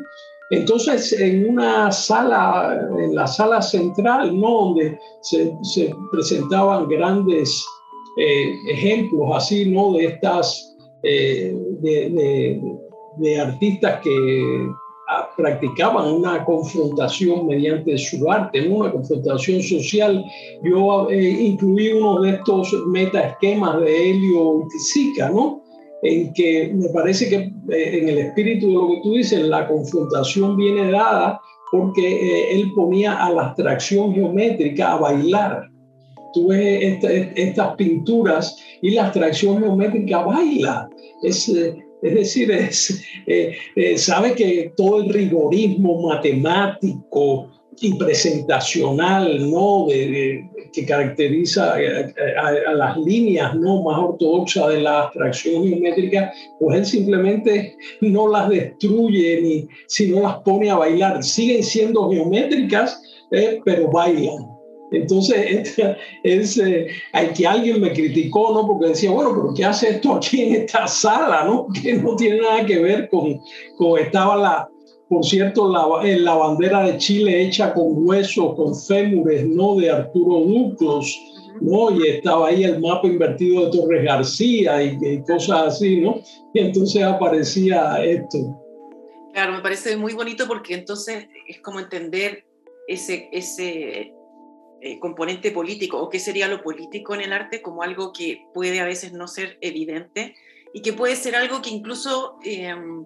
Entonces, 0.51 1.13
en 1.19 1.49
una 1.49 1.91
sala, 1.91 2.87
en 2.99 3.15
la 3.15 3.27
sala 3.27 3.63
central, 3.63 4.39
¿no? 4.39 4.67
Donde 4.67 4.99
se, 5.23 5.55
se 5.63 5.95
presentaban 6.13 6.87
grandes 6.87 7.65
eh, 8.19 8.51
ejemplos 8.73 9.31
así, 9.35 9.71
¿no? 9.71 9.95
De 9.95 10.05
estas, 10.05 10.77
eh, 11.03 11.57
de, 11.81 12.11
de 12.11 12.79
artistas 13.41 14.01
que 14.03 14.69
ah, 15.09 15.29
practicaban 15.37 16.13
una 16.13 16.45
confrontación 16.45 17.47
mediante 17.47 17.97
su 17.99 18.31
arte, 18.31 18.69
una 18.69 18.93
confrontación 18.93 19.63
social. 19.63 20.25
Yo 20.65 21.09
eh, 21.11 21.31
incluí 21.41 21.93
uno 21.93 22.21
de 22.21 22.31
estos 22.31 22.73
metaesquemas 22.87 23.81
de 23.81 24.11
Helio 24.11 24.67
Tizica, 24.71 25.31
¿no? 25.31 25.63
en 26.03 26.33
que 26.33 26.73
me 26.75 26.89
parece 26.91 27.29
que 27.29 27.37
eh, 27.75 27.99
en 27.99 28.09
el 28.09 28.19
espíritu 28.19 28.69
de 28.69 28.75
lo 28.75 28.89
que 28.89 29.01
tú 29.03 29.13
dices, 29.13 29.41
la 29.43 29.67
confrontación 29.67 30.57
viene 30.57 30.91
dada 30.91 31.41
porque 31.71 32.07
eh, 32.09 32.55
él 32.55 32.73
ponía 32.75 33.25
a 33.25 33.31
la 33.31 33.47
abstracción 33.49 34.15
geométrica 34.15 34.93
a 34.93 34.99
bailar. 34.99 35.69
Tú 36.35 36.49
ves 36.49 37.03
estas 37.35 37.75
pinturas 37.77 38.57
y 38.83 38.91
la 38.91 39.07
abstracción 39.07 39.61
geométrica 39.61 40.23
baila. 40.23 40.89
Es, 41.23 41.51
es 42.03 42.15
decir, 42.15 42.51
eh, 43.27 43.57
eh, 43.75 43.99
sabe 43.99 44.35
que 44.35 44.73
todo 44.77 45.03
el 45.03 45.13
rigorismo 45.13 46.09
matemático 46.09 47.49
y 47.81 47.95
presentacional 47.95 49.51
¿no? 49.51 49.87
que 49.89 50.87
caracteriza 50.87 51.81
eh, 51.81 52.13
a, 52.37 52.73
las 52.73 52.97
líneas 52.99 53.55
¿no? 53.55 53.83
más 53.83 53.99
ortodoxas 53.99 54.69
de 54.69 54.81
la 54.81 55.03
abstracción 55.05 55.67
geométrica, 55.67 56.33
pues 56.59 56.79
él 56.79 56.87
simplemente 56.87 57.77
no 58.01 58.29
las 58.29 58.49
destruye 58.49 59.41
ni 59.43 59.69
sino 59.87 60.23
las 60.23 60.37
pone 60.39 60.71
a 60.71 60.77
bailar. 60.77 61.23
Siguen 61.23 61.63
siendo 61.63 62.11
geométricas, 62.11 63.01
pero 63.65 63.89
bailan. 63.91 64.48
Entonces, 64.91 65.79
es, 66.23 66.59
eh, 66.59 66.89
hay 67.13 67.29
que 67.29 67.47
alguien 67.47 67.81
me 67.81 67.93
criticó, 67.93 68.53
¿no? 68.53 68.67
Porque 68.67 68.89
decía, 68.89 69.11
bueno, 69.11 69.31
pero 69.35 69.55
¿qué 69.55 69.65
hace 69.65 69.91
esto 69.91 70.15
aquí 70.15 70.43
en 70.43 70.63
esta 70.63 70.87
sala, 70.87 71.45
¿no? 71.45 71.67
Que 71.83 71.95
no 71.95 72.17
tiene 72.17 72.41
nada 72.41 72.65
que 72.65 72.79
ver 72.79 73.09
con, 73.09 73.41
con 73.77 73.99
estaba 73.99 74.37
la, 74.37 74.69
por 75.09 75.25
cierto, 75.25 75.71
la, 75.71 75.87
la 76.03 76.35
bandera 76.35 76.85
de 76.85 76.99
Chile 76.99 77.43
hecha 77.43 77.73
con 77.73 78.07
huesos, 78.07 78.55
con 78.55 78.75
fémures, 78.75 79.47
¿no? 79.47 79.77
De 79.77 79.91
Arturo 79.91 80.41
Duclos, 80.41 81.19
¿no? 81.61 81.91
Y 81.91 82.09
estaba 82.09 82.49
ahí 82.49 82.65
el 82.65 82.81
mapa 82.81 83.07
invertido 83.07 83.67
de 83.67 83.79
Torres 83.79 84.05
García 84.05 84.83
y, 84.83 84.99
y 85.01 85.23
cosas 85.23 85.75
así, 85.75 86.01
¿no? 86.01 86.21
Y 86.55 86.61
entonces 86.61 87.03
aparecía 87.03 88.03
esto. 88.03 88.39
Claro, 89.35 89.53
me 89.53 89.61
parece 89.61 89.97
muy 89.97 90.15
bonito 90.15 90.49
porque 90.49 90.75
entonces 90.75 91.27
es 91.47 91.61
como 91.61 91.79
entender 91.79 92.45
ese, 92.89 93.29
ese 93.31 94.13
eh, 94.81 95.01
componente 95.01 95.51
político 95.51 96.01
o 96.01 96.09
qué 96.09 96.21
sería 96.21 96.47
lo 96.47 96.63
político 96.63 97.15
en 97.15 97.23
el 97.23 97.33
arte 97.33 97.63
como 97.63 97.83
algo 97.83 98.13
que 98.13 98.47
puede 98.55 98.81
a 98.81 98.85
veces 98.85 99.13
no 99.13 99.27
ser 99.27 99.59
evidente 99.61 100.37
y 100.73 100.83
que 100.83 100.93
puede 100.93 101.17
ser 101.17 101.35
algo 101.35 101.61
que 101.61 101.71
incluso 101.71 102.39
em, 102.45 103.05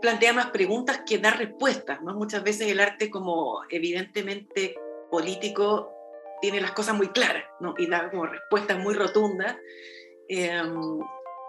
plantea 0.00 0.32
más 0.32 0.50
preguntas 0.50 1.02
que 1.06 1.18
dar 1.18 1.38
respuestas. 1.38 2.00
¿no? 2.02 2.14
Muchas 2.14 2.44
veces 2.44 2.68
el 2.68 2.80
arte 2.80 3.10
como 3.10 3.62
evidentemente 3.70 4.76
político 5.10 5.90
tiene 6.40 6.60
las 6.60 6.72
cosas 6.72 6.94
muy 6.96 7.08
claras 7.08 7.44
¿no? 7.60 7.74
y 7.78 7.88
da 7.88 8.08
como 8.10 8.26
respuestas 8.26 8.78
muy 8.78 8.94
rotundas. 8.94 9.56
Em, 10.28 11.00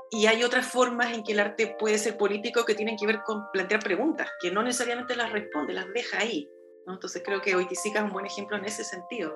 y 0.09 0.27
hay 0.27 0.43
otras 0.43 0.67
formas 0.67 1.13
en 1.13 1.23
que 1.23 1.33
el 1.33 1.39
arte 1.39 1.75
puede 1.79 1.97
ser 1.97 2.17
político 2.17 2.65
que 2.65 2.75
tienen 2.75 2.97
que 2.97 3.07
ver 3.07 3.21
con 3.23 3.51
plantear 3.51 3.81
preguntas, 3.81 4.29
que 4.39 4.51
no 4.51 4.61
necesariamente 4.61 5.15
las 5.15 5.31
responde, 5.31 5.73
las 5.73 5.91
deja 5.93 6.19
ahí. 6.19 6.47
Entonces 6.87 7.21
creo 7.25 7.41
que 7.41 7.55
Oiticica 7.55 7.99
es 7.99 8.05
un 8.05 8.11
buen 8.11 8.25
ejemplo 8.25 8.57
en 8.57 8.65
ese 8.65 8.83
sentido. 8.83 9.35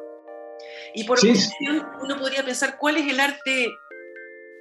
Y 0.93 1.03
por 1.03 1.19
sí, 1.19 1.33
uno 2.01 2.17
podría 2.17 2.43
pensar 2.43 2.77
cuál 2.77 2.97
es 2.97 3.07
el 3.07 3.19
arte 3.19 3.69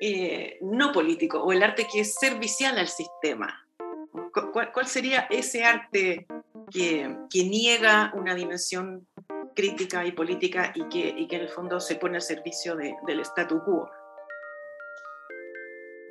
eh, 0.01 0.59
no 0.61 0.93
político 0.93 1.43
o 1.43 1.53
el 1.53 1.63
arte 1.63 1.87
que 1.91 2.01
es 2.01 2.15
servicial 2.15 2.79
al 2.79 2.89
sistema. 2.89 3.67
¿Cuál, 4.53 4.87
sería 4.87 5.27
ese 5.31 5.65
arte 5.65 6.27
que, 6.71 7.17
que, 7.31 7.45
niega 7.45 8.13
una 8.15 8.35
dimensión 8.35 9.07
crítica 9.55 10.05
y 10.05 10.13
política 10.13 10.73
y 10.75 10.87
que, 10.89 11.15
y 11.17 11.27
que 11.27 11.37
en 11.37 11.43
el 11.43 11.49
fondo 11.49 11.81
se 11.81 11.97
pone 11.97 12.17
al 12.17 12.23
servicio 12.23 12.77
de, 12.77 12.95
del 13.07 13.21
statu 13.21 13.63
quo? 13.65 13.89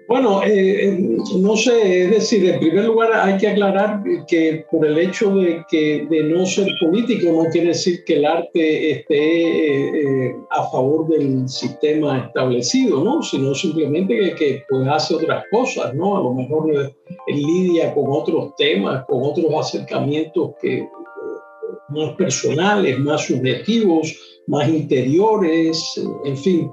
Bueno, 0.07 0.43
eh, 0.43 0.89
eh, 0.89 1.17
no 1.37 1.57
sé, 1.57 2.03
es 2.03 2.11
decir, 2.11 2.47
en 2.47 2.59
primer 2.59 2.85
lugar 2.85 3.11
hay 3.13 3.37
que 3.37 3.47
aclarar 3.47 4.03
que 4.27 4.63
por 4.69 4.85
el 4.85 4.99
hecho 4.99 5.35
de 5.35 5.65
que 5.67 6.05
de 6.07 6.23
no 6.25 6.45
ser 6.45 6.67
político 6.79 7.31
no 7.31 7.49
quiere 7.49 7.69
decir 7.69 8.03
que 8.05 8.17
el 8.17 8.25
arte 8.25 8.91
esté 8.91 10.27
eh, 10.27 10.35
a 10.51 10.69
favor 10.69 11.07
del 11.07 11.49
sistema 11.49 12.19
establecido, 12.27 13.03
¿no? 13.03 13.23
Sino 13.23 13.55
simplemente 13.55 14.15
que, 14.15 14.35
que 14.35 14.63
hace 14.89 15.15
otras 15.15 15.43
cosas, 15.49 15.95
¿no? 15.95 16.17
A 16.17 16.21
lo 16.21 16.33
mejor 16.35 16.93
lidia 17.27 17.91
con 17.95 18.05
otros 18.07 18.55
temas, 18.57 19.05
con 19.05 19.23
otros 19.23 19.51
acercamientos 19.59 20.51
que 20.61 20.87
más 21.89 22.13
personales, 22.13 22.99
más 22.99 23.25
subjetivos, 23.25 24.15
más 24.45 24.69
interiores, 24.69 25.99
en 26.25 26.37
fin. 26.37 26.71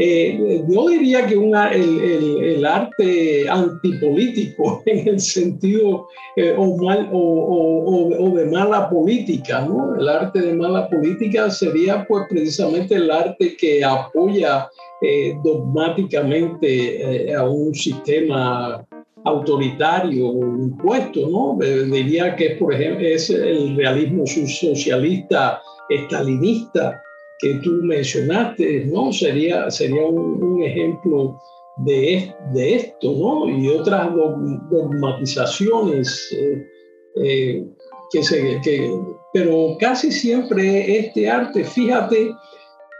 Eh, 0.00 0.62
yo 0.68 0.88
diría 0.90 1.26
que 1.26 1.34
el, 1.34 2.64
arte 2.64 3.48
antipolítico 3.48 4.80
en 4.86 5.08
el 5.08 5.20
sentido 5.20 6.06
eh, 6.36 6.54
o, 6.56 8.32
de 8.36 8.44
mala 8.44 8.88
política, 8.88 9.62
¿no? 9.62 9.96
El 9.98 10.08
arte 10.08 10.40
de 10.40 10.54
mala 10.54 10.88
política 10.88 11.50
sería 11.50 12.06
pues 12.06 12.26
precisamente 12.30 12.94
el 12.94 13.10
arte 13.10 13.56
que 13.56 13.84
apoya 13.84 14.68
eh, 15.02 15.34
dogmáticamente 15.42 17.34
a 17.34 17.42
un 17.44 17.74
sistema 17.74 18.86
autoritario 19.24 20.28
o 20.28 20.40
impuesto, 20.40 21.28
¿no? 21.28 21.58
diría 21.60 22.36
que 22.36 22.50
por 22.50 22.72
ejemplo 22.72 23.04
es 23.04 23.28
el 23.30 23.76
realismo 23.76 24.24
socialista 24.26 25.60
estalinista 25.90 27.02
que 27.38 27.54
tú 27.62 27.70
mencionaste, 27.82 28.86
¿no? 28.86 29.12
Sería, 29.12 29.70
sería 29.70 30.06
un, 30.06 30.62
ejemplo 30.62 31.38
de, 31.78 32.34
de, 32.52 32.74
esto, 32.74 33.12
¿no? 33.12 33.48
Y 33.48 33.68
otras 33.68 34.10
dogmatizaciones 34.70 36.36
eh, 36.36 36.66
eh, 37.22 37.66
que 38.10 38.22
se... 38.22 38.60
Que, 38.62 38.90
pero 39.32 39.76
casi 39.78 40.10
siempre 40.10 40.98
este 40.98 41.28
arte, 41.28 41.62
fíjate 41.62 42.30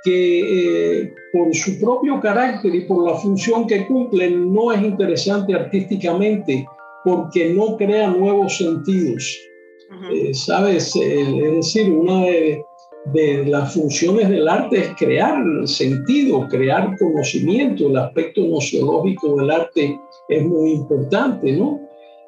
que 0.04 1.00
eh, 1.00 1.14
por 1.32 1.52
su 1.54 1.80
propio 1.80 2.20
carácter 2.20 2.74
y 2.74 2.82
por 2.82 3.10
la 3.10 3.14
función 3.14 3.66
que 3.66 3.86
cumple 3.86 4.30
no 4.30 4.70
es 4.70 4.82
interesante 4.82 5.54
artísticamente 5.54 6.66
porque 7.02 7.54
no 7.54 7.76
crea 7.76 8.10
nuevos 8.10 8.58
sentidos. 8.58 9.36
¿Sabes? 10.34 10.94
es 10.94 11.54
decir, 11.54 11.90
una 11.90 12.26
de, 12.26 12.62
de 13.12 13.44
las 13.46 13.74
funciones 13.74 14.28
del 14.28 14.48
arte 14.48 14.78
es 14.78 14.88
crear 14.96 15.36
sentido, 15.66 16.46
crear 16.48 16.96
conocimiento. 16.98 17.88
El 17.88 17.96
aspecto 17.96 18.42
nociológico 18.42 19.36
del 19.36 19.50
arte 19.50 19.98
es 20.28 20.44
muy 20.44 20.72
importante, 20.72 21.52
¿no? 21.52 21.80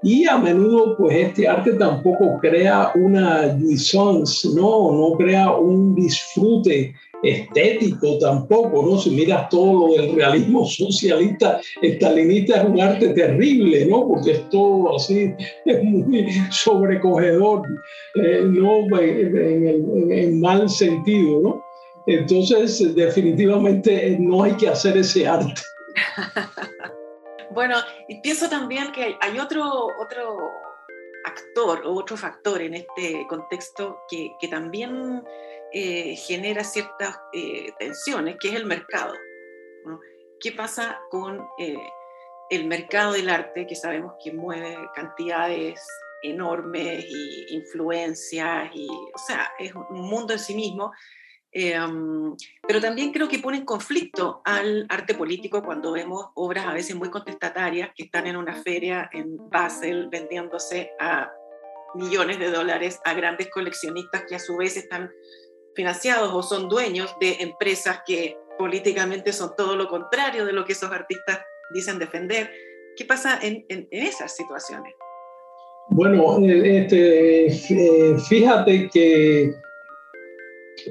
Y 0.03 0.27
a 0.27 0.39
menudo, 0.39 0.97
pues 0.97 1.15
este 1.15 1.47
arte 1.47 1.75
tampoco 1.75 2.39
crea 2.41 2.93
una 2.95 3.55
jouissance, 3.59 4.49
¿no? 4.55 4.93
No 4.93 5.17
crea 5.19 5.53
un 5.53 5.95
disfrute 5.95 6.95
estético 7.23 8.19
tampoco, 8.19 8.83
¿no? 8.83 8.99
Si 8.99 9.11
miras 9.11 9.49
todo 9.49 9.89
lo 9.89 9.95
del 9.95 10.15
realismo 10.15 10.65
socialista, 10.65 11.61
estalinista 11.83 12.63
es 12.63 12.69
un 12.69 12.81
arte 12.81 13.09
terrible, 13.11 13.87
¿no? 13.87 14.09
Porque 14.09 14.33
es 14.33 14.49
todo 14.51 14.97
así, 14.97 15.35
es 15.65 15.83
muy 15.85 16.29
sobrecogedor, 16.51 17.63
eh, 18.15 18.43
no 18.45 18.99
en, 18.99 20.13
en, 20.13 20.41
mal 20.41 20.69
sentido, 20.69 21.41
¿no? 21.41 21.65
Entonces, 22.07 22.95
definitivamente 22.95 24.17
no 24.19 24.43
hay 24.43 24.53
que 24.53 24.69
hacer 24.69 24.97
ese 24.97 25.27
arte. 25.27 25.61
bueno, 27.55 27.77
y 28.09 28.21
pienso 28.21 28.49
también 28.49 28.91
que 28.93 29.17
hay 29.21 29.39
otro, 29.39 29.89
otro 30.01 30.39
actor 31.25 31.83
o 31.85 31.93
otro 31.93 32.17
factor 32.17 32.63
en 32.63 32.75
este 32.75 33.27
contexto 33.29 33.99
que, 34.09 34.33
que 34.41 34.49
también 34.49 35.23
eh, 35.73 36.17
genera 36.17 36.65
ciertas 36.65 37.21
eh, 37.33 37.73
tensiones, 37.79 38.37
que 38.41 38.49
es 38.49 38.55
el 38.55 38.67
mercado. 38.67 39.15
¿Qué 40.41 40.53
pasa 40.53 41.01
con 41.11 41.47
eh, 41.59 41.77
el 42.51 42.67
mercado 42.67 43.13
del 43.13 43.31
arte, 43.31 43.67
que 43.67 43.77
sabemos 43.77 44.15
que 44.23 44.33
mueve 44.33 44.77
cantidades 44.95 45.81
enormes 46.23 47.05
y 47.09 47.55
influencias, 47.55 48.71
y, 48.75 48.89
o 48.89 49.19
sea, 49.19 49.53
es 49.59 49.73
un 49.75 50.03
mundo 50.03 50.33
en 50.33 50.39
sí 50.39 50.55
mismo, 50.55 50.93
um, 51.55 52.37
pero 52.67 52.81
también 52.81 53.13
creo 53.13 53.29
que 53.29 53.39
pone 53.39 53.59
en 53.59 53.65
conflicto 53.65 54.43
al 54.45 54.87
arte 54.89 55.15
político 55.15 55.63
cuando 55.63 55.93
vemos 55.93 56.27
obras 56.35 56.67
a 56.67 56.75
veces 56.75 56.97
muy 56.97 57.11
contestatarias 57.11 57.91
que 57.95 58.05
están 58.05 58.27
en 58.27 58.37
una 58.37 58.55
feria 58.55 59.09
en 59.13 59.49
Basel 59.49 60.09
vendiéndose 60.11 60.91
a 60.99 61.31
millones 61.95 62.39
de 62.39 62.51
dólares 62.51 63.01
a 63.05 63.15
grandes 63.15 63.51
coleccionistas 63.51 64.25
que 64.29 64.37
a 64.37 64.39
su 64.39 64.57
vez 64.57 64.77
están 64.77 65.11
financiados 65.75 66.31
o 66.33 66.43
son 66.43 66.69
dueños 66.69 67.15
de 67.21 67.37
empresas 67.41 68.01
que 68.07 68.37
políticamente 68.59 69.33
son 69.33 69.55
todo 69.57 69.77
lo 69.77 69.89
contrario 69.89 70.45
de 70.45 70.53
lo 70.53 70.65
que 70.65 70.73
esos 70.73 70.91
artistas 70.93 71.41
dicen 71.73 71.99
defender. 71.99 72.51
¿Qué 72.97 73.05
pasa 73.05 73.39
en, 73.41 73.65
esas 73.91 74.37
situaciones? 74.37 74.95
Bueno, 75.89 76.39
eh, 76.45 76.79
este, 76.83 77.47
eh, 77.47 78.19
fíjate 78.29 78.91
que 78.93 79.51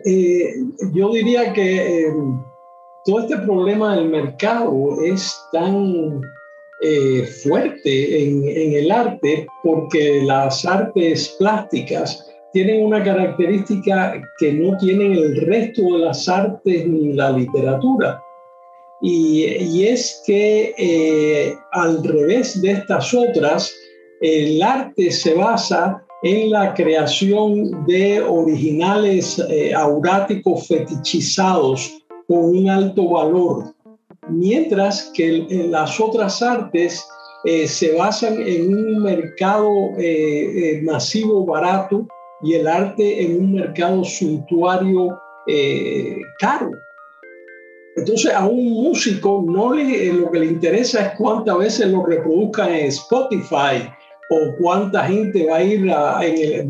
eh, 0.05 0.55
yo 0.93 1.11
diría 1.11 1.53
que 1.53 2.11
todo 3.05 3.19
este 3.21 3.38
problema 3.38 3.95
del 3.95 4.09
mercado 4.09 4.97
es 5.03 5.39
tan 5.51 6.21
fuerte 7.43 8.23
en, 8.23 8.47
en 8.47 8.73
el 8.73 8.89
arte 8.89 9.45
porque 9.63 10.21
las 10.23 10.65
artes 10.65 11.36
plásticas 11.38 12.28
tienen 12.54 12.84
una 12.86 13.04
característica 13.04 14.22
que 14.39 14.54
no 14.54 14.78
tienen 14.78 15.14
el 15.14 15.45
resto 15.45 15.84
de 15.84 16.00
las 16.00 16.28
artes 16.28 16.88
ni 16.88 17.14
la 17.14 17.32
literatura. 17.32 18.22
Y, 19.02 19.86
es 19.86 20.22
que 20.26 20.74
eh, 20.78 21.56
al 21.72 22.04
revés 22.04 22.62
de 22.62 22.72
estas 22.72 23.14
otras, 23.14 23.74
el 24.22 24.62
arte 24.62 25.12
se 25.12 25.36
basa 25.36 26.04
en 26.24 26.52
la 26.52 26.74
creación 26.74 27.86
de 27.86 28.22
originales 28.22 29.39
eh, 29.50 29.74
auráticos 29.74 30.68
fetichizados 30.68 32.04
con 32.28 32.58
un 32.58 32.70
alto 32.70 33.10
valor, 33.10 33.74
mientras 34.28 35.12
que 35.14 35.45
en 35.50 35.72
las 35.72 35.97
otras 36.00 36.41
artes 36.41 37.02
eh, 37.45 37.68
se 37.68 37.95
basan 37.95 38.41
en 38.41 38.76
un 38.76 39.02
mercado 39.02 39.70
masivo 40.84 41.45
barato 41.45 42.06
y 42.41 42.53
el 42.53 42.67
arte 42.67 43.23
en 43.23 43.39
un 43.39 43.53
mercado 43.53 44.03
suntuario 44.03 45.19
caro. 46.39 46.71
Entonces 47.99 48.33
a 48.33 48.47
un 48.47 48.69
músico 48.71 49.43
no 49.45 49.73
le, 49.73 50.07
eh, 50.07 50.13
lo 50.13 50.31
que 50.31 50.39
le 50.39 50.45
interesa 50.45 51.07
es 51.07 51.17
cuántas 51.17 51.57
veces 51.57 51.87
lo 51.87 52.05
reproduzca 52.05 52.69
en 52.69 52.85
Spotify 52.87 53.89
o 54.31 54.55
cuánta 54.59 55.05
gente 55.05 55.47
va 55.47 55.57
a 55.57 55.63
ir 55.63 55.91
a, 55.91 56.21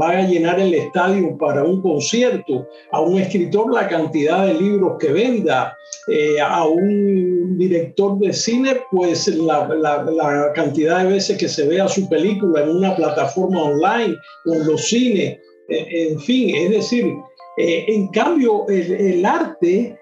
va 0.01 0.09
a 0.09 0.21
llenar 0.21 0.59
el 0.59 0.73
estadio 0.73 1.37
para 1.37 1.63
un 1.63 1.81
concierto, 1.81 2.67
a 2.91 3.01
un 3.01 3.19
escritor 3.19 3.73
la 3.73 3.87
cantidad 3.87 4.45
de 4.45 4.53
libros 4.53 4.97
que 4.97 5.11
venda, 5.11 5.77
eh, 6.07 6.39
a 6.39 6.65
un 6.65 7.57
director 7.57 8.17
de 8.17 8.31
cine 8.31 8.77
pues 8.89 9.27
la, 9.27 9.67
la, 9.67 10.53
cantidad 10.55 11.03
de 11.03 11.11
veces 11.11 11.37
que 11.37 11.49
se 11.49 11.67
vea 11.67 11.89
su 11.89 12.07
película 12.07 12.63
en 12.63 12.69
una 12.69 12.95
plataforma 12.95 13.63
online 13.63 14.15
o 14.45 14.53
en 14.53 14.65
los 14.65 14.81
cines, 14.87 15.37
eh, 15.37 15.41
en 15.69 16.19
fin, 16.19 16.55
es 16.55 16.69
decir, 16.71 17.13
en 17.57 18.07
cambio 18.09 18.67
el, 18.69 19.25
arte 19.25 19.97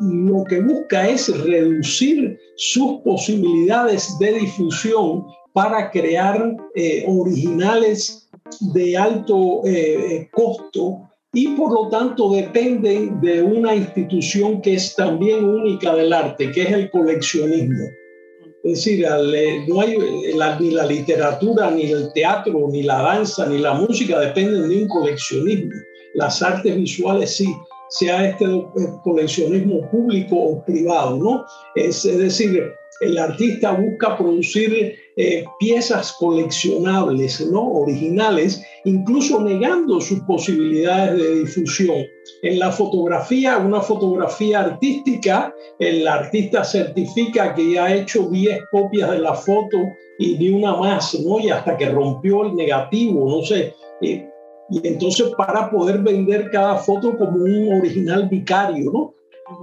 lo 0.00 0.44
que 0.44 0.60
busca 0.60 1.08
es 1.08 1.28
reducir 1.44 2.38
sus 2.56 3.00
posibilidades 3.02 4.18
de 4.18 4.32
difusión 4.32 5.24
para 5.52 5.90
crear 5.90 6.56
eh, 6.74 7.04
originales 7.06 8.28
de 8.72 8.96
alto 8.96 9.62
eh, 9.64 10.28
costo 10.32 11.08
y 11.32 11.48
por 11.48 11.72
lo 11.72 11.88
tanto 11.88 12.32
dependen 12.32 13.20
de 13.20 13.42
una 13.42 13.74
institución 13.74 14.60
que 14.60 14.74
es 14.74 14.94
también 14.94 15.44
única 15.44 15.94
del 15.94 16.12
arte, 16.12 16.50
que 16.50 16.62
es 16.62 16.70
el 16.70 16.90
coleccionismo. 16.90 17.84
Es 18.64 18.84
decir, 18.84 19.04
eh, 19.04 19.64
no 19.66 19.80
hay 19.80 19.98
ni 20.60 20.70
la 20.70 20.86
literatura, 20.86 21.70
ni 21.70 21.90
el 21.90 22.12
teatro, 22.12 22.68
ni 22.70 22.84
la 22.84 23.02
danza, 23.02 23.46
ni 23.46 23.58
la 23.58 23.74
música 23.74 24.20
dependen 24.20 24.68
de 24.68 24.82
un 24.82 24.88
coleccionismo. 24.88 25.72
Las 26.14 26.42
artes 26.42 26.76
visuales 26.76 27.36
sí, 27.36 27.52
sea 27.92 28.28
este 28.28 28.46
coleccionismo 29.02 29.90
público 29.90 30.36
o 30.36 30.64
privado, 30.64 31.16
¿no? 31.16 31.44
Es, 31.74 32.04
decir, 32.04 32.72
el 33.00 33.18
artista 33.18 33.72
busca 33.72 34.16
producir 34.16 34.94
eh, 35.16 35.44
piezas 35.58 36.12
coleccionables, 36.18 37.40
¿no? 37.50 37.68
Originales, 37.68 38.62
incluso 38.84 39.40
negando 39.40 40.00
sus 40.00 40.20
posibilidades 40.20 41.18
de 41.18 41.34
difusión. 41.40 42.04
En 42.42 42.58
la 42.58 42.70
fotografía, 42.70 43.58
una 43.58 43.80
fotografía 43.80 44.60
artística, 44.60 45.54
el 45.78 46.06
artista 46.06 46.64
certifica 46.64 47.54
que 47.54 47.72
ya 47.72 47.84
ha 47.86 47.94
hecho 47.94 48.28
10 48.28 48.60
copias 48.70 49.10
de 49.10 49.18
la 49.18 49.34
foto 49.34 49.78
y 50.18 50.36
ni 50.38 50.50
una 50.50 50.76
más, 50.76 51.18
¿no? 51.20 51.38
Y 51.40 51.50
hasta 51.50 51.76
que 51.76 51.88
rompió 51.90 52.44
el 52.46 52.54
negativo, 52.54 53.28
no 53.28 53.44
sé. 53.44 53.74
Y 54.00 54.22
entonces 54.82 55.30
para 55.36 55.70
poder 55.70 55.98
vender 55.98 56.50
cada 56.50 56.76
foto 56.76 57.16
como 57.16 57.44
un 57.44 57.72
original 57.74 58.28
vicario, 58.28 58.90
¿no? 58.92 59.14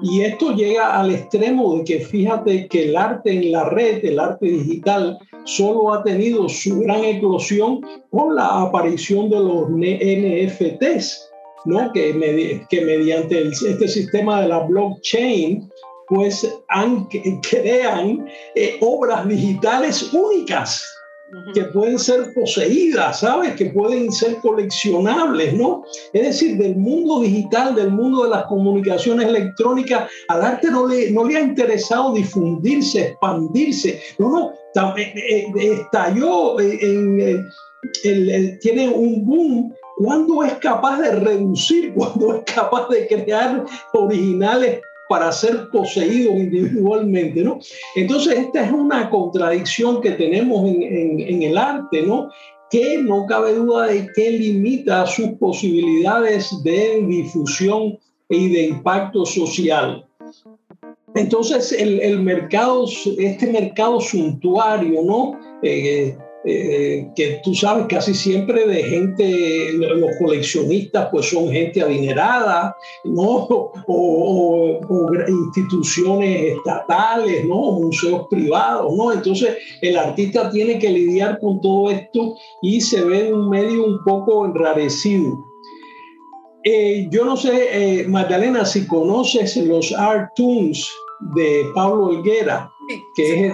Y 0.01 0.21
esto 0.21 0.51
llega 0.53 0.99
al 0.99 1.11
extremo 1.11 1.77
de 1.77 1.83
que 1.83 1.99
fíjate 1.99 2.67
que 2.67 2.89
el 2.89 2.97
arte 2.97 3.31
en 3.31 3.51
la 3.51 3.69
red, 3.69 4.03
el 4.03 4.19
arte 4.19 4.45
digital, 4.45 5.17
solo 5.45 5.93
ha 5.93 6.03
tenido 6.03 6.47
su 6.47 6.81
gran 6.81 7.03
eclosión 7.03 7.81
con 8.11 8.35
la 8.35 8.61
aparición 8.61 9.29
de 9.29 9.37
los 9.37 9.69
NFTs, 9.69 11.29
¿no? 11.65 11.91
que, 11.93 12.65
que 12.69 12.81
mediante 12.81 13.47
este 13.47 13.87
sistema 13.87 14.41
de 14.41 14.47
la 14.49 14.59
blockchain, 14.59 15.69
pues 16.07 16.59
han, 16.69 17.07
crean 17.49 18.27
eh, 18.55 18.77
obras 18.81 19.27
digitales 19.27 20.11
únicas 20.11 20.83
que 21.53 21.63
pueden 21.65 21.99
ser 21.99 22.33
poseídas, 22.33 23.19
¿sabes? 23.19 23.55
Que 23.55 23.65
pueden 23.65 24.11
ser 24.11 24.37
coleccionables, 24.37 25.53
¿no? 25.53 25.83
Es 26.13 26.21
decir, 26.23 26.57
del 26.57 26.75
mundo 26.75 27.21
digital, 27.21 27.75
del 27.75 27.91
mundo 27.91 28.23
de 28.23 28.29
las 28.29 28.45
comunicaciones 28.45 29.27
electrónicas, 29.27 30.09
al 30.27 30.43
arte 30.43 30.69
no 30.71 30.87
le, 30.87 31.11
no 31.11 31.25
le 31.25 31.37
ha 31.37 31.41
interesado 31.41 32.13
difundirse, 32.13 33.09
expandirse. 33.09 34.01
No, 34.17 34.29
no, 34.29 34.97
eh, 34.97 35.13
eh, 35.15 35.73
estalló 35.81 36.59
en, 36.59 37.47
tiene 38.59 38.89
un 38.89 39.25
boom 39.25 39.73
cuando 39.97 40.43
es 40.43 40.53
capaz 40.53 40.99
de 40.99 41.11
reducir, 41.11 41.93
cuando 41.95 42.35
es 42.35 42.53
capaz 42.53 42.87
de 42.89 43.07
crear 43.07 43.65
originales 43.93 44.81
para 45.09 45.31
ser 45.31 45.69
poseídos 45.71 46.35
individualmente, 46.35 47.41
¿no? 47.41 47.59
Entonces, 47.95 48.37
esta 48.37 48.63
es 48.63 48.71
una 48.71 49.09
contradicción 49.09 50.01
que 50.01 50.11
tenemos 50.11 50.69
en, 50.69 51.41
el 51.41 51.57
arte, 51.57 52.03
¿no? 52.03 52.29
Que 52.69 52.99
no 52.99 53.25
cabe 53.25 53.55
duda 53.55 53.87
de 53.87 54.07
que 54.15 54.29
limita 54.29 55.07
sus 55.07 55.29
posibilidades 55.39 56.51
de 56.63 57.03
difusión 57.07 57.97
y 58.29 58.49
de 58.49 58.67
impacto 58.67 59.25
social. 59.25 60.05
Entonces, 61.15 61.71
el, 61.71 62.19
mercado, 62.21 62.85
este 63.17 63.51
mercado 63.51 63.99
suntuario, 63.99 65.01
¿no? 65.03 65.39
Eh, 65.63 66.15
eh, 66.51 67.11
que 67.15 67.41
tú 67.43 67.53
sabes 67.53 67.85
casi 67.87 68.15
siempre 68.15 68.67
de 68.67 68.81
gente, 68.81 69.71
los 69.73 70.09
coleccionistas 70.17 71.09
pues 71.11 71.27
son 71.29 71.51
gente 71.51 71.81
adinerada, 71.81 72.75
¿no? 73.03 73.47
O, 73.91 74.79
instituciones 75.27 76.57
estatales, 76.57 77.45
¿no? 77.45 77.71
Museos 77.73 78.27
privados, 78.29 78.93
¿no? 78.95 79.11
Entonces 79.11 79.57
el 79.81 79.97
artista 79.97 80.49
tiene 80.49 80.79
que 80.79 80.89
lidiar 80.89 81.39
con 81.39 81.61
todo 81.61 81.91
esto 81.91 82.35
y 82.61 82.81
se 82.81 83.03
ve 83.03 83.27
en 83.27 83.35
un 83.35 83.49
medio 83.49 83.85
un 83.85 84.03
poco 84.03 84.45
enrarecido. 84.45 85.45
Eh, 86.63 87.07
yo 87.11 87.25
no 87.25 87.37
sé, 87.37 88.01
eh, 88.01 88.07
Magdalena, 88.07 88.65
si 88.65 88.87
conoces 88.87 89.55
los 89.57 89.91
Art 89.91 90.31
Tunes 90.35 90.91
de 91.35 91.63
Pablo 91.75 92.05
Olguera, 92.07 92.71
que 93.15 93.47
es... 93.47 93.53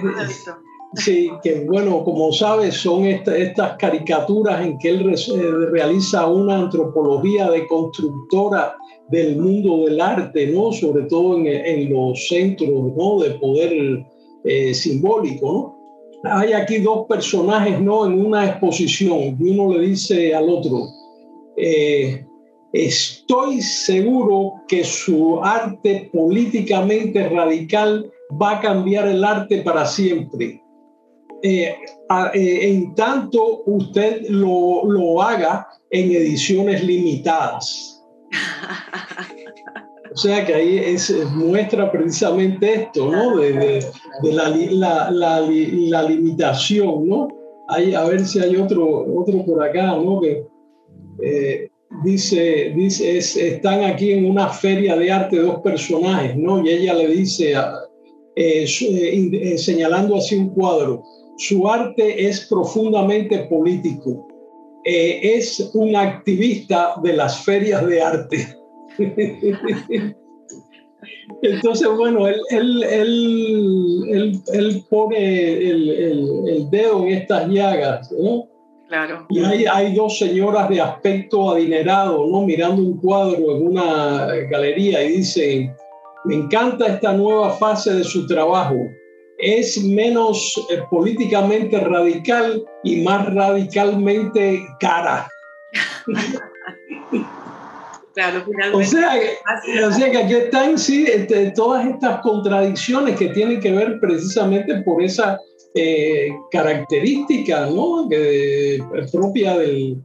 Sí, 0.96 1.30
que 1.42 1.66
bueno, 1.66 2.02
como 2.04 2.32
sabes, 2.32 2.74
son 2.76 3.04
estas 3.04 3.76
caricaturas 3.76 4.64
en 4.64 4.78
que 4.78 4.88
él 4.88 5.10
eh, 5.10 5.52
realiza 5.70 6.26
una 6.26 6.56
antropología 6.62 7.50
de 7.50 7.66
constructora 7.66 8.74
del 9.10 9.36
mundo 9.36 9.84
del 9.84 10.00
arte, 10.00 10.46
¿no? 10.46 10.72
Sobre 10.72 11.02
todo 11.02 11.36
en, 11.36 11.92
los 11.92 12.28
centros, 12.28 12.94
¿no? 12.96 13.18
De 13.20 13.30
poder 13.32 14.06
eh, 14.44 14.72
simbólico. 14.72 15.76
Hay 16.24 16.54
aquí 16.54 16.78
dos 16.78 17.06
personajes, 17.06 17.78
¿no? 17.78 18.06
En 18.06 18.24
una 18.24 18.46
exposición, 18.46 19.36
y 19.38 19.50
uno 19.50 19.74
le 19.76 19.88
dice 19.88 20.34
al 20.34 20.48
otro, 20.48 20.86
eh, 21.58 22.24
estoy 22.72 23.60
seguro 23.60 24.54
que 24.66 24.82
su 24.82 25.40
arte 25.42 26.08
políticamente 26.10 27.28
radical 27.28 28.10
va 28.40 28.56
a 28.56 28.60
cambiar 28.60 29.08
el 29.08 29.22
arte 29.22 29.58
para 29.58 29.84
siempre. 29.84 30.62
Eh, 31.42 31.76
eh, 32.34 32.58
en 32.62 32.94
tanto 32.94 33.62
usted 33.66 34.22
lo, 34.28 34.84
lo 34.84 35.22
haga 35.22 35.68
en 35.90 36.10
ediciones 36.10 36.82
limitadas. 36.84 38.02
O 40.12 40.18
sea 40.18 40.46
que 40.46 40.54
ahí 40.54 40.78
es, 40.78 41.14
muestra 41.34 41.92
precisamente 41.92 42.72
esto, 42.72 43.10
¿no? 43.10 43.36
De, 43.36 43.52
de, 44.22 44.32
la, 44.32 44.48
la, 44.48 45.10
la, 45.10 45.40
la, 45.40 46.02
limitación, 46.04 47.06
¿no? 47.06 47.28
Hay, 47.68 47.92
a 47.92 48.02
ver 48.04 48.24
si 48.24 48.38
hay 48.38 48.56
otro, 48.56 49.04
otro 49.14 49.44
por 49.44 49.62
acá, 49.62 49.88
¿no? 49.88 50.22
Que 50.22 50.46
eh, 51.22 51.68
dice, 52.02 52.72
dice 52.74 53.18
están 53.18 53.84
aquí 53.84 54.12
en 54.12 54.24
una 54.24 54.48
feria 54.48 54.96
de 54.96 55.12
arte 55.12 55.36
dos 55.36 55.60
personajes, 55.60 56.34
¿no? 56.34 56.64
Y 56.64 56.70
ella 56.70 56.94
le 56.94 57.08
dice, 57.08 57.52
señalando 59.58 60.16
así 60.16 60.36
un 60.36 60.48
cuadro, 60.48 61.04
su 61.36 61.68
arte 61.68 62.28
es 62.28 62.46
profundamente 62.46 63.38
político. 63.50 64.26
es 64.84 65.70
un 65.74 65.96
activista 65.96 66.94
de 67.02 67.12
las 67.14 67.44
ferias 67.44 67.86
de 67.86 68.02
arte. 68.02 68.56
Entonces, 71.42 71.88
bueno, 71.96 72.26
él, 72.28 72.40
él, 72.50 74.42
él, 74.52 74.84
pone 74.88 75.52
el, 75.70 76.68
dedo 76.70 77.02
en 77.04 77.08
estas 77.08 77.48
llagas, 77.48 78.10
¿no? 78.12 78.48
Claro. 78.88 79.26
Y 79.28 79.40
hay, 79.40 79.64
hay, 79.66 79.94
dos 79.94 80.18
señoras 80.18 80.68
de 80.68 80.80
aspecto 80.80 81.50
adinerado, 81.50 82.26
¿no? 82.26 82.42
Mirando 82.42 82.82
un 82.82 82.98
cuadro 82.98 83.56
en 83.56 83.66
una 83.66 84.26
galería 84.48 85.02
y 85.02 85.18
dicen, 85.18 85.74
me 86.24 86.36
encanta 86.36 86.86
esta 86.86 87.12
nueva 87.12 87.50
fase 87.50 87.94
de 87.94 88.04
su 88.04 88.26
trabajo. 88.26 88.76
Es 89.38 89.82
menos 89.82 90.54
eh, 90.70 90.82
políticamente 90.90 91.78
radical 91.80 92.64
y 92.84 93.02
más 93.02 93.32
radicalmente 93.34 94.66
cara. 94.80 95.28
O 98.72 98.82
sea, 98.82 99.12
o 99.86 99.92
sea 99.92 100.10
que 100.10 100.16
aquí 100.16 100.34
están 100.34 100.78
sí, 100.78 101.04
este, 101.06 101.50
todas 101.50 101.86
estas 101.86 102.22
contradicciones 102.22 103.18
que 103.18 103.28
tienen 103.28 103.60
que 103.60 103.72
ver 103.72 104.00
precisamente 104.00 104.80
por 104.82 105.02
esa 105.02 105.38
eh, 105.74 106.34
característica 106.50 107.66
¿no? 107.66 108.08
que, 108.08 108.82
propia 109.12 109.58
del, 109.58 110.02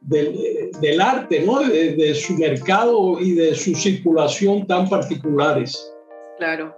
del, 0.00 1.00
arte, 1.02 1.40
¿no? 1.40 1.60
De, 1.60 2.14
su 2.14 2.32
mercado 2.38 3.20
y 3.20 3.32
de 3.32 3.54
su 3.54 3.74
circulación 3.74 4.66
tan 4.66 4.88
particulares. 4.88 5.92
Claro. 6.38 6.74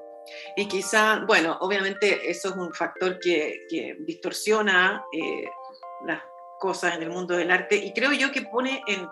Y 0.57 0.67
quizá, 0.67 1.25
bueno, 1.27 1.59
obviamente 1.61 2.31
eso 2.31 2.51
es 2.51 2.57
un 2.57 2.73
factor 2.73 3.19
que, 3.19 3.97
distorsiona 4.01 5.05
eh, 5.13 5.45
las 6.07 6.23
cosas 6.59 6.97
en 6.97 7.03
el 7.03 7.11
mundo 7.11 7.37
del 7.37 7.51
arte 7.51 7.77
y 7.77 7.93
creo 7.93 8.13
yo 8.13 8.31
que 8.31 8.43
pone 8.43 8.83
en 8.87 9.07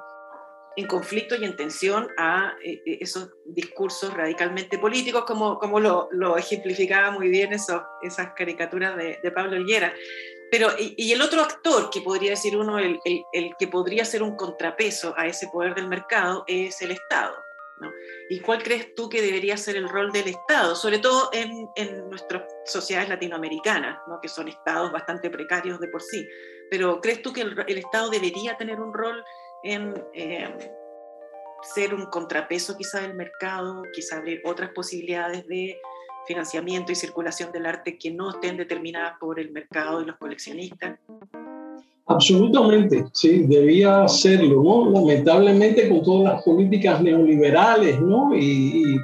en 0.77 0.87
conflicto 0.87 1.37
y 1.37 1.45
en 1.45 1.57
tensión 1.57 2.09
a 2.17 2.55
eh, 2.65 2.81
eh, 2.87 2.99
esos 3.01 3.31
discursos 3.45 4.15
radicalmente 4.15 4.79
políticos, 4.79 5.25
como, 5.27 5.59
como 5.59 5.81
lo, 5.81 6.37
ejemplificaba 6.37 7.11
muy 7.11 7.29
bien 7.29 7.53
eso, 7.53 7.85
esas 8.03 8.33
caricaturas 8.35 8.97
de, 8.97 9.19
de 9.23 9.31
Pablo 9.31 9.57
Higuera. 9.61 9.93
Pero, 10.51 10.69
y, 10.79 11.13
el 11.13 11.23
otro 11.23 11.43
actor 11.43 11.91
que 11.91 12.01
podría 12.01 12.31
decir 12.31 12.57
uno, 12.57 12.79
el, 12.79 12.99
el, 13.05 13.53
que 13.59 13.69
podría 13.69 14.05
ser 14.05 14.23
un 14.23 14.37
contrapeso 14.37 15.15
a 15.17 15.27
ese 15.27 15.47
poder 15.49 15.75
del 15.75 15.87
mercado, 15.87 16.45
es 16.49 16.81
el 16.83 16.91
Estado. 16.91 17.35
¿No? 17.81 17.91
¿Y 18.29 18.41
cuál 18.41 18.63
crees 18.63 18.95
tú 18.95 19.09
que 19.09 19.23
debería 19.23 19.57
ser 19.57 19.77
el 19.77 19.89
rol 19.89 20.13
del 20.13 20.29
Estado, 20.29 20.75
sobre 20.75 20.99
todo 20.99 21.31
en, 21.33 21.69
en 21.77 22.09
nuestras 22.09 22.45
sociedades 22.65 23.09
latinoamericanas, 23.09 23.99
¿no? 24.09 24.21
que 24.21 24.29
son 24.29 24.49
estados 24.49 24.93
bastante 24.93 25.31
precarios 25.31 25.81
de 25.81 25.89
por 25.89 26.03
sí? 26.03 26.29
Pero 26.71 27.01
¿crees 27.01 27.23
tú 27.23 27.33
que 27.33 27.43
el, 27.43 27.65
el 27.67 27.79
Estado 27.79 28.11
debería 28.11 28.57
tener 28.57 28.81
un 28.81 28.95
rol 28.95 29.25
en 29.63 29.95
eh, 30.15 30.71
ser 31.63 31.95
un 31.95 32.07
contrapeso 32.07 32.77
quizá 32.77 33.01
del 33.01 33.15
mercado, 33.15 33.83
quizá 33.93 34.17
abrir 34.17 34.41
otras 34.45 34.71
posibilidades 34.71 35.47
de 35.47 35.79
financiamiento 36.27 36.93
y 36.93 36.95
circulación 36.95 37.53
del 37.53 37.67
arte 37.67 37.99
que 37.99 38.11
no 38.11 38.31
estén 38.31 38.57
determinadas 38.57 39.19
por 39.19 39.41
el 39.41 39.51
mercado 39.53 40.01
y 40.01 40.07
los 40.07 40.17
coleccionistas? 40.17 40.99
Absolutamente, 42.11 43.05
sí, 43.13 43.45
debía 43.47 44.09
serlo, 44.09 44.65
¿no? 44.65 44.91
Lamentablemente 44.91 45.89
con 45.89 46.03
todas 46.03 46.35
las 46.35 46.43
políticas 46.43 47.01
neoliberales, 47.01 48.01
¿no? 48.01 48.35
Y, 48.35 48.83
y, 48.83 48.97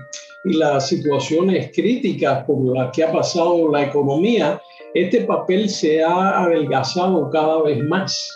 y 0.47 0.53
las 0.55 0.89
situaciones 0.89 1.71
críticas 1.73 2.45
por 2.45 2.77
las 2.77 2.91
que 2.91 3.05
ha 3.05 3.13
pasado 3.13 3.71
la 3.71 3.85
economía, 3.85 4.61
este 4.93 5.21
papel 5.21 5.69
se 5.69 6.03
ha 6.03 6.43
adelgazado 6.43 7.31
cada 7.31 7.63
vez 7.63 7.79
más. 7.85 8.29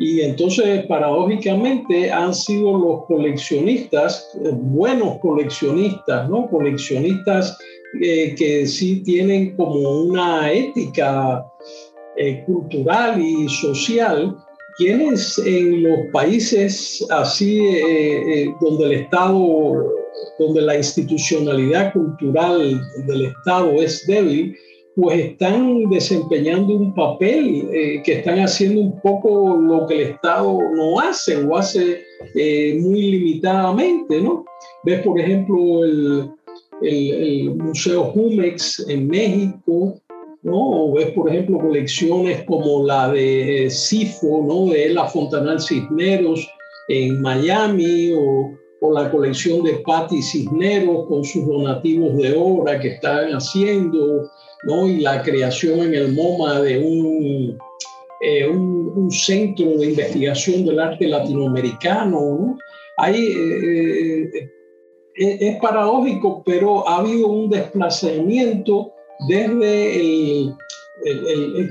Y 0.00 0.20
entonces, 0.20 0.84
paradójicamente, 0.86 2.10
han 2.10 2.34
sido 2.34 2.76
los 2.76 3.06
coleccionistas, 3.06 4.30
eh, 4.44 4.50
buenos 4.52 5.18
coleccionistas, 5.20 6.28
¿no? 6.28 6.48
Coleccionistas 6.48 7.56
eh, 8.02 8.34
que 8.36 8.66
sí 8.66 9.02
tienen 9.04 9.56
como 9.56 10.02
una 10.02 10.52
ética 10.52 11.46
eh, 12.16 12.42
cultural 12.46 13.20
y 13.20 13.48
social, 13.48 14.36
quienes 14.76 15.38
en 15.38 15.82
los 15.82 15.98
países 16.12 17.04
así, 17.10 17.60
donde 18.60 18.84
el 18.84 18.92
Estado, 18.92 19.38
donde 20.38 20.60
la 20.60 20.76
institucionalidad 20.76 21.94
cultural 21.94 22.78
del 23.06 23.26
Estado 23.26 23.72
es 23.80 24.06
débil, 24.06 24.54
pues 24.96 25.18
están 25.18 25.90
desempeñando 25.90 26.74
un 26.74 26.94
papel, 26.94 27.68
eh, 27.70 28.02
que 28.02 28.14
están 28.14 28.38
haciendo 28.38 28.80
un 28.80 29.00
poco 29.02 29.54
lo 29.54 29.86
que 29.86 29.94
el 29.94 30.00
Estado 30.12 30.58
no 30.74 30.98
hace 30.98 31.44
o 31.44 31.54
hace 31.54 32.02
eh, 32.34 32.78
muy 32.80 33.02
limitadamente, 33.02 34.22
¿no? 34.22 34.46
Ves, 34.84 35.02
por 35.02 35.20
ejemplo, 35.20 35.84
el, 35.84 36.30
el, 36.80 37.54
Museo 37.56 38.04
Jumex 38.04 38.88
en 38.88 39.06
México, 39.06 40.00
O 40.48 40.92
ves, 40.94 41.10
por 41.12 41.28
ejemplo, 41.28 41.58
colecciones 41.58 42.44
como 42.44 42.84
la 42.84 43.10
de 43.10 43.68
Sifo, 43.68 44.44
¿no? 44.46 44.72
De 44.72 44.90
la 44.90 45.06
Fontanal 45.06 45.60
Cisneros 45.60 46.48
en 46.88 47.20
Miami, 47.20 48.12
o, 48.12 48.56
o 48.80 48.92
la 48.92 49.10
colección 49.10 49.62
de 49.62 49.74
Patti 49.86 50.22
Cisneros 50.22 51.06
con 51.06 51.24
sus 51.24 51.46
donativos 51.46 52.16
de 52.16 52.34
obra 52.36 52.78
que 52.78 52.88
están 52.88 53.30
haciendo, 53.30 54.30
¿no? 54.64 54.86
y 54.86 55.00
la 55.00 55.22
creación 55.22 55.80
en 55.80 55.94
el 55.94 56.12
MoMA 56.12 56.60
de 56.60 56.78
un, 56.78 57.58
eh, 58.20 58.48
un, 58.48 59.10
centro 59.10 59.78
de 59.78 59.86
investigación 59.86 60.64
del 60.64 60.80
arte 60.80 61.06
latinoamericano. 61.06 62.20
¿no? 62.20 62.58
Hay, 62.98 63.14
eh, 63.14 64.30
eh, 65.18 65.38
es 65.40 65.60
paradójico, 65.60 66.42
pero 66.44 66.86
ha 66.88 66.98
habido 66.98 67.28
un 67.28 67.48
desplazamiento 67.48 68.92
desde 69.28 70.54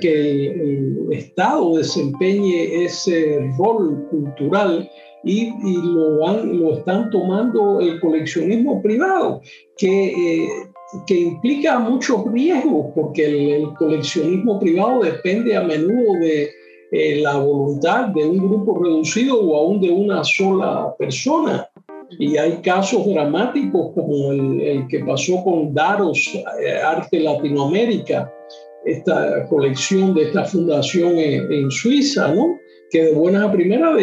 que 0.02 0.48
el, 0.48 0.92
Estado 1.12 1.78
desempeñe 1.78 2.84
ese 2.86 3.40
rol 3.60 4.08
cultural 4.10 4.90
y, 5.24 5.52
lo, 5.84 6.44
lo, 6.44 6.74
están 6.78 7.10
tomando 7.12 7.80
el 7.80 8.00
coleccionismo 8.00 8.82
privado, 8.82 9.42
que 9.78 10.48
que 11.06 11.20
implica 11.20 11.80
muchos 11.80 12.32
riesgos, 12.32 12.88
porque 12.96 13.56
el, 13.56 13.74
coleccionismo 13.74 14.60
privado 14.60 15.02
depende 15.02 15.56
a 15.56 15.64
menudo 15.64 16.14
de 16.20 16.50
eh, 16.92 17.22
la 17.22 17.38
voluntad 17.38 18.10
de 18.10 18.26
un 18.26 18.38
grupo 18.38 18.82
reducido 18.82 19.40
o 19.40 19.58
aún 19.58 19.82
de 19.82 19.90
una 19.90 20.24
sola 20.24 20.94
persona. 20.98 21.68
Y 22.20 22.38
hay 22.38 22.58
casos 22.58 23.06
dramáticos 23.06 23.94
como 23.94 24.32
el, 24.32 24.88
que 24.90 25.00
pasó 25.00 25.44
con 25.44 25.74
Daros 25.74 26.30
eh, 26.62 26.80
Arte 26.80 27.20
Latinoamérica, 27.20 28.32
esta 28.86 29.48
colección 29.48 30.14
de 30.14 30.24
esta 30.24 30.46
fundación 30.46 31.18
en, 31.18 31.72
Suiza, 31.72 32.34
¿no? 32.34 32.60
que 32.92 33.04
de 33.04 33.14
buenas 33.14 33.44
a 33.44 33.52
primeras, 33.52 33.96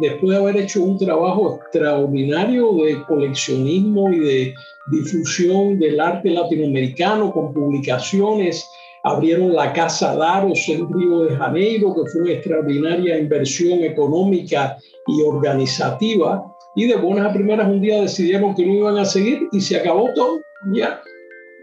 después 0.00 0.30
de 0.30 0.36
haber 0.36 0.56
hecho 0.56 0.82
un 0.82 0.98
trabajo 0.98 1.56
extraordinario 1.56 2.74
de 2.74 3.00
coleccionismo 3.06 4.12
y 4.12 4.18
de 4.18 4.54
difusión 4.90 5.78
del 5.78 6.00
arte 6.00 6.30
latinoamericano 6.30 7.32
con 7.32 7.52
publicaciones. 7.52 8.68
Abrieron 9.04 9.52
la 9.52 9.72
Casa 9.72 10.14
Daros 10.14 10.68
en 10.68 10.92
Río 10.92 11.24
de 11.24 11.36
Janeiro, 11.36 11.94
que 11.94 12.10
fue 12.10 12.22
una 12.22 12.32
extraordinaria 12.32 13.18
inversión 13.18 13.80
económica 13.80 14.76
y 15.06 15.22
organizativa. 15.22 16.51
Y 16.74 16.86
de 16.86 16.96
buenas 16.96 17.30
a 17.30 17.32
primeras 17.32 17.68
un 17.68 17.80
día 17.80 18.00
decidieron 18.00 18.54
que 18.54 18.64
no 18.64 18.72
iban 18.72 18.98
a 18.98 19.04
seguir 19.04 19.48
y 19.52 19.60
se 19.60 19.76
acabó 19.76 20.08
todo. 20.14 20.40
Ya. 20.72 21.02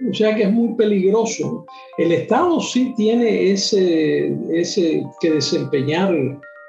O 0.10 0.14
sea 0.14 0.36
que 0.36 0.44
es 0.44 0.52
muy 0.52 0.76
peligroso. 0.76 1.66
El 1.98 2.12
Estado 2.12 2.60
sí 2.62 2.94
tiene 2.96 3.52
ese, 3.52 4.34
ese 4.52 5.04
que 5.20 5.32
desempeñar 5.32 6.14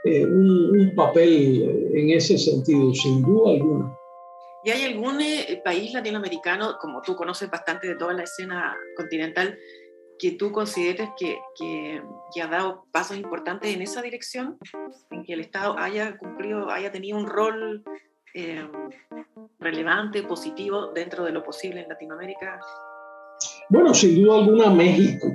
un, 0.05 0.93
papel 0.97 1.91
en 1.95 2.11
ese 2.11 2.39
sentido, 2.39 2.93
sin 2.95 3.23
duda 3.23 3.53
alguna. 3.53 3.97
¿Y 4.65 4.71
hay 4.71 4.85
algún 4.85 5.19
país 5.65 5.93
latinoamericano, 5.93 6.77
como 6.81 7.01
tú 7.03 7.15
conoces 7.17 7.51
bastante 7.51 7.89
de 7.89 7.95
toda 7.95 8.13
la 8.13 8.25
escena 8.25 8.77
continental, 8.97 9.59
que 10.19 10.33
tú 10.33 10.53
consideres 10.53 11.09
que, 11.19 11.39
que, 11.59 12.43
ha 12.43 12.47
dado 12.47 12.85
pasos 12.93 13.17
importantes 13.17 13.75
en 13.75 13.81
esa 13.81 14.03
dirección, 14.03 14.59
en 15.11 15.25
que 15.25 15.33
el 15.33 15.41
Estado 15.41 15.79
haya 15.79 16.19
cumplido, 16.19 16.71
haya 16.71 16.93
tenido 16.93 17.17
un 17.17 17.27
rol 17.27 17.83
eh, 18.35 18.67
relevante, 19.59 20.23
positivo 20.23 20.89
dentro 20.95 21.25
de 21.25 21.33
lo 21.33 21.43
posible 21.43 21.83
en 21.83 21.89
Latinoamérica? 21.89 22.61
Bueno, 23.69 23.95
sin 23.95 24.23
duda 24.23 24.39
alguna 24.39 24.71
México. 24.71 25.29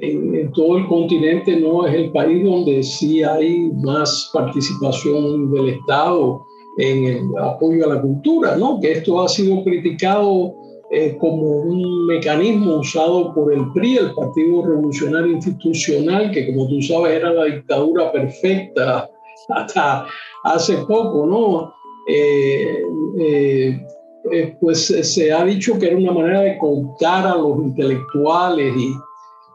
En, 0.00 0.50
todo 0.52 0.78
el 0.78 0.86
continente 0.86 1.56
no 1.56 1.86
es 1.86 1.94
el 1.94 2.10
país 2.12 2.42
donde 2.44 2.82
sí 2.82 3.22
hay 3.22 3.70
más 3.82 4.30
participación 4.32 5.52
del 5.52 5.70
Estado 5.70 6.42
en 6.78 7.04
el 7.04 7.38
apoyo 7.38 7.84
a 7.84 7.94
la 7.94 8.00
cultura, 8.00 8.56
¿no? 8.56 8.80
Que 8.80 8.92
esto 8.92 9.20
ha 9.20 9.28
sido 9.28 9.62
criticado 9.62 10.54
eh, 10.90 11.16
como 11.20 11.42
un 11.42 12.06
mecanismo 12.06 12.76
usado 12.76 13.34
por 13.34 13.52
el 13.52 13.70
PRI, 13.72 13.98
el 13.98 14.14
Partido 14.14 14.66
Revolucionario 14.66 15.32
Institucional, 15.32 16.30
que 16.30 16.46
como 16.52 16.66
tú 16.68 16.80
sabes 16.82 17.16
era 17.16 17.32
la 17.32 17.44
dictadura 17.44 18.10
perfecta 18.10 19.08
hasta 19.50 20.06
hace 20.44 20.76
poco, 20.88 21.26
¿no? 21.26 21.79
Eh, 22.08 22.82
eh, 23.18 24.56
pues 24.60 24.86
se 24.86 25.32
ha 25.32 25.44
dicho 25.44 25.78
que 25.78 25.86
era 25.86 25.96
una 25.96 26.12
manera 26.12 26.40
de 26.42 26.58
contar 26.58 27.26
a 27.26 27.36
los 27.36 27.58
intelectuales, 27.58 28.74
y, 28.76 28.92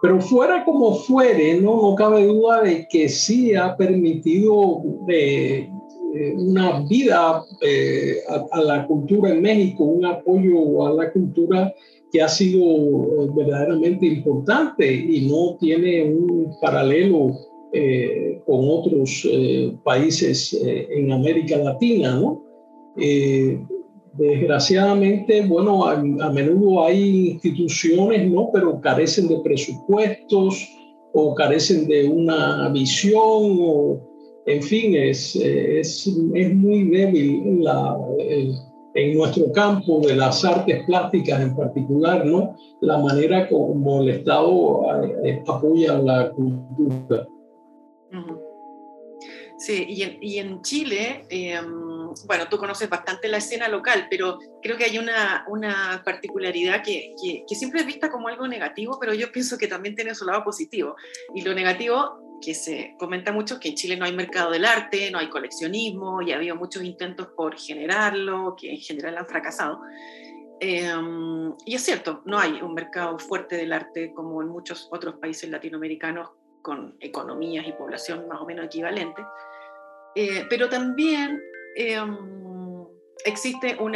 pero 0.01 0.19
fuera 0.19 0.63
como 0.65 0.95
fuere, 0.95 1.59
¿no? 1.61 1.81
no 1.81 1.95
cabe 1.95 2.25
duda 2.25 2.63
de 2.63 2.87
que 2.87 3.07
sí 3.09 3.55
ha 3.55 3.75
permitido 3.75 4.83
eh, 6.15 6.33
una 6.37 6.79
vida 6.87 7.43
eh, 7.61 8.19
a, 8.51 8.61
la 8.61 8.87
cultura 8.87 9.31
en 9.31 9.41
México, 9.41 9.83
un 9.83 10.05
apoyo 10.05 10.87
a 10.87 10.93
la 10.93 11.11
cultura 11.11 11.73
que 12.09 12.21
ha 12.21 12.29
sido 12.29 12.61
eh, 12.61 13.29
verdaderamente 13.35 14.05
importante 14.05 14.93
y 14.93 15.27
no 15.27 15.57
tiene 15.59 16.03
un 16.03 16.55
paralelo 16.61 17.35
con 18.45 18.59
otros 18.69 19.27
países 19.83 20.53
en 20.61 21.11
América 21.11 21.57
Latina, 21.57 22.15
¿no? 22.15 22.41
desgraciadamente, 24.13 25.45
bueno, 25.45 25.85
a, 25.85 25.93
a, 25.93 26.31
menudo 26.31 26.85
hay 26.85 27.31
instituciones, 27.31 28.31
¿no? 28.31 28.49
Pero 28.53 28.79
carecen 28.79 29.27
de 29.27 29.39
presupuestos 29.43 30.69
o 31.13 31.35
carecen 31.35 31.87
de 31.87 32.07
una 32.07 32.69
visión 32.69 33.57
o 33.59 33.99
en 34.45 34.61
fin, 34.61 34.95
es, 34.95 35.35
es, 35.35 36.07
es 36.07 36.55
muy 36.55 36.83
débil 36.89 37.63
la, 37.63 37.97
en 38.93 39.17
nuestro 39.17 39.51
campo 39.51 40.01
de 40.01 40.15
las 40.15 40.45
artes 40.45 40.83
plásticas 40.85 41.41
en 41.41 41.55
particular, 41.55 42.25
¿no? 42.25 42.55
La 42.81 42.99
manera 42.99 43.49
como 43.49 44.03
el 44.03 44.09
Estado 44.09 44.83
eh, 45.23 45.41
apoya 45.47 45.97
la 45.97 46.31
cultura. 46.31 47.27
Sí, 49.57 49.85
y 49.87 50.03
en, 50.03 50.17
y 50.21 50.39
en 50.39 50.61
Chile, 50.61 51.25
em, 51.29 52.13
bueno, 52.27 52.49
tú 52.49 52.57
conoces 52.57 52.89
bastante 52.89 53.29
la 53.29 53.37
escena 53.37 53.69
local, 53.69 54.07
pero 54.09 54.37
creo 54.61 54.75
que 54.75 54.83
hay 54.83 54.97
una, 54.97 55.45
una 55.47 56.01
particularidad 56.03 56.83
que, 56.83 57.15
que, 57.21 57.45
que, 57.47 57.55
siempre 57.55 57.79
es 57.79 57.85
vista 57.85 58.11
como 58.11 58.27
algo 58.27 58.47
negativo, 58.47 58.97
pero 58.99 59.13
yo 59.13 59.31
pienso 59.31 59.57
que 59.57 59.67
también 59.67 59.95
tiene 59.95 60.13
su 60.13 60.25
lado 60.25 60.43
positivo. 60.43 60.95
Y 61.33 61.41
lo 61.41 61.53
negativo 61.53 62.39
que 62.41 62.53
se 62.53 62.95
comenta 62.99 63.31
mucho 63.31 63.59
que 63.59 63.69
en 63.69 63.75
Chile 63.75 63.95
no 63.95 64.05
hay 64.05 64.13
mercado 64.13 64.51
del 64.51 64.65
arte, 64.65 65.09
no 65.09 65.19
hay 65.19 65.29
coleccionismo 65.29 66.21
y 66.21 66.33
ha 66.33 66.35
habido 66.35 66.55
muchos 66.55 66.83
intentos 66.83 67.27
por 67.35 67.57
generarlo, 67.57 68.55
que 68.59 68.71
en 68.71 68.77
general 68.77 69.17
han 69.17 69.27
fracasado. 69.27 69.81
Em, 70.59 71.53
y 71.65 71.75
es 71.75 71.81
cierto, 71.81 72.21
no 72.25 72.39
hay 72.39 72.61
un 72.61 72.73
mercado 72.73 73.17
fuerte 73.19 73.55
del 73.57 73.73
arte 73.73 74.13
como 74.13 74.41
en 74.41 74.49
muchos 74.49 74.87
otros 74.91 75.15
países 75.15 75.49
latinoamericanos 75.49 76.29
con 76.65 76.97
economías 76.99 77.67
y 77.67 77.73
población 77.73 78.27
más 78.27 78.41
o 78.41 78.45
menos 78.45 78.65
equivalentes. 78.65 79.23
Eh, 80.15 80.47
pero 80.49 80.67
también 80.67 81.39
em, 81.75 82.87
existe 83.23 83.77
un 83.79 83.95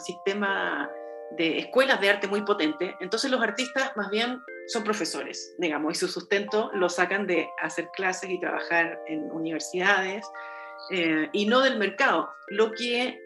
sistema 0.00 0.90
de 1.36 1.58
escuelas 1.58 2.00
de 2.00 2.08
arte 2.08 2.26
muy 2.26 2.42
potente, 2.42 2.96
entonces 3.00 3.30
los 3.30 3.42
artistas 3.42 3.94
más 3.96 4.08
bien 4.08 4.40
son 4.68 4.82
profesores, 4.82 5.54
digamos, 5.58 5.92
y 5.92 5.98
su 5.98 6.08
sustento 6.08 6.70
lo 6.72 6.88
sacan 6.88 7.26
de 7.26 7.48
hacer 7.60 7.90
clases 7.94 8.30
y 8.30 8.40
trabajar 8.40 8.98
en 9.06 9.30
universidades 9.30 10.24
eh, 10.90 11.28
y 11.32 11.46
no 11.46 11.60
del 11.60 11.78
mercado, 11.78 12.30
lo 12.48 12.70
que 12.72 13.20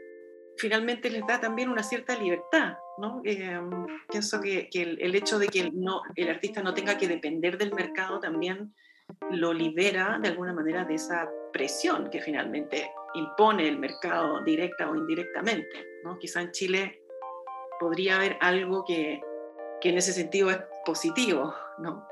finalmente 0.56 1.10
les 1.10 1.24
da 1.28 1.40
también 1.40 1.68
una 1.68 1.84
cierta 1.84 2.16
libertad. 2.16 2.78
Eh, 3.24 3.60
pienso 4.10 4.40
que, 4.40 4.68
el, 4.72 5.14
hecho 5.14 5.38
de 5.38 5.48
que 5.48 5.72
el 6.16 6.28
artista 6.28 6.62
no 6.62 6.74
tenga 6.74 6.98
que 6.98 7.08
depender 7.08 7.58
del 7.58 7.72
mercado 7.72 8.18
también 8.18 8.72
lo 9.30 9.52
libera 9.52 10.18
de 10.20 10.28
alguna 10.28 10.52
manera 10.52 10.84
de 10.84 10.94
esa 10.94 11.28
presión 11.52 12.10
que 12.10 12.20
finalmente 12.20 12.90
impone 13.14 13.68
el 13.68 13.78
mercado 13.78 14.42
directa 14.44 14.90
o 14.90 14.94
indirectamente. 14.94 15.86
¿no? 16.04 16.18
Quizá 16.18 16.42
en 16.42 16.52
Chile 16.52 17.02
podría 17.80 18.16
haber 18.16 18.36
algo 18.40 18.84
que, 18.84 19.20
que 19.80 19.90
en 19.90 19.98
ese 19.98 20.12
sentido 20.12 20.50
es 20.50 20.58
positivo, 20.84 21.54
¿no? 21.78 22.06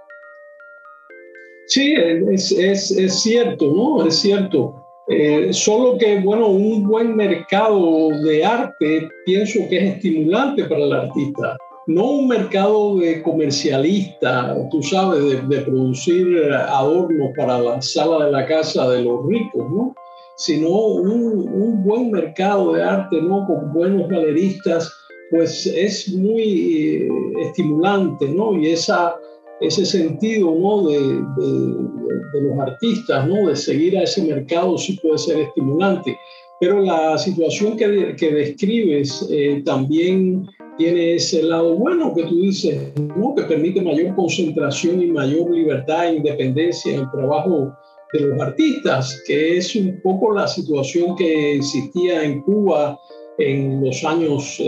Sí, 1.67 1.95
es, 1.97 2.53
es, 2.53 2.93
es 2.93 3.23
cierto, 3.23 3.73
¿no? 3.73 4.07
Es 4.07 4.21
cierto. 4.21 4.86
Eh, 5.09 5.53
solo 5.53 5.97
que, 5.99 6.19
bueno, 6.21 6.49
un 6.49 6.87
buen 6.87 7.15
mercado 7.15 8.11
de 8.25 8.45
arte 8.45 9.09
pienso 9.25 9.61
que 9.69 9.77
es 9.79 9.95
estimulante 9.95 10.65
para 10.65 10.83
el 10.83 10.93
artista. 10.93 11.57
No 11.87 12.11
un 12.11 12.29
mercado 12.29 12.97
de 12.97 13.23
comercialista, 13.23 14.57
tú 14.71 14.83
sabes, 14.83 15.23
de, 15.23 15.57
de 15.57 15.63
producir 15.63 16.27
adornos 16.53 17.31
para 17.37 17.61
la 17.61 17.81
sala 17.81 18.27
de 18.27 18.33
la 18.33 18.47
casa 18.47 18.89
de 18.91 19.03
los 19.03 19.25
ricos, 19.27 19.71
¿no? 19.71 19.95
Sino 20.37 20.69
un, 20.69 21.49
un 21.49 21.85
buen 21.85 22.11
mercado 22.11 22.73
de 22.73 22.83
arte, 22.83 23.23
¿no? 23.23 23.47
Con 23.47 23.73
buenos 23.73 24.09
galeristas 24.09 24.93
pues 25.31 25.67
es 25.67 26.09
muy 26.13 26.43
eh, 26.43 27.09
estimulante, 27.41 28.29
¿no? 28.29 28.59
Y 28.59 28.71
esa, 28.71 29.17
ese 29.61 29.85
sentido, 29.85 30.55
¿no? 30.55 30.89
De, 30.89 30.99
de, 30.99 32.41
los 32.43 32.59
artistas, 32.59 33.27
¿no? 33.27 33.49
De 33.49 33.57
seguir 33.57 33.97
a 33.97 34.03
ese 34.03 34.23
mercado 34.23 34.77
sí 34.77 34.99
puede 35.03 35.19
ser 35.19 35.39
estimulante. 35.41 36.17
Pero 36.61 36.81
la 36.81 37.17
situación 37.19 37.77
que, 37.77 38.15
que 38.17 38.31
describes 38.33 39.27
eh, 39.31 39.63
también 39.65 40.47
tiene 40.79 41.15
ese 41.15 41.43
lado 41.43 41.77
bueno 41.77 42.15
que 42.15 42.25
tú 42.25 42.41
dices, 42.41 42.93
¿no? 42.99 43.35
Que 43.35 43.43
permite 43.43 43.81
mayor 43.81 44.15
concentración 44.15 45.03
y 45.03 45.07
mayor 45.07 45.51
libertad 45.51 46.09
e 46.09 46.17
independencia 46.17 46.95
en 46.95 47.01
el 47.01 47.11
trabajo 47.11 47.73
de 48.13 48.21
los 48.21 48.41
artistas, 48.41 49.23
que 49.27 49.57
es 49.59 49.75
un 49.75 50.01
poco 50.03 50.33
la 50.33 50.47
situación 50.47 51.17
que 51.17 51.57
existía 51.57 52.23
en 52.23 52.43
Cuba 52.43 52.99
en 53.39 53.85
los 53.85 54.05
años 54.05 54.61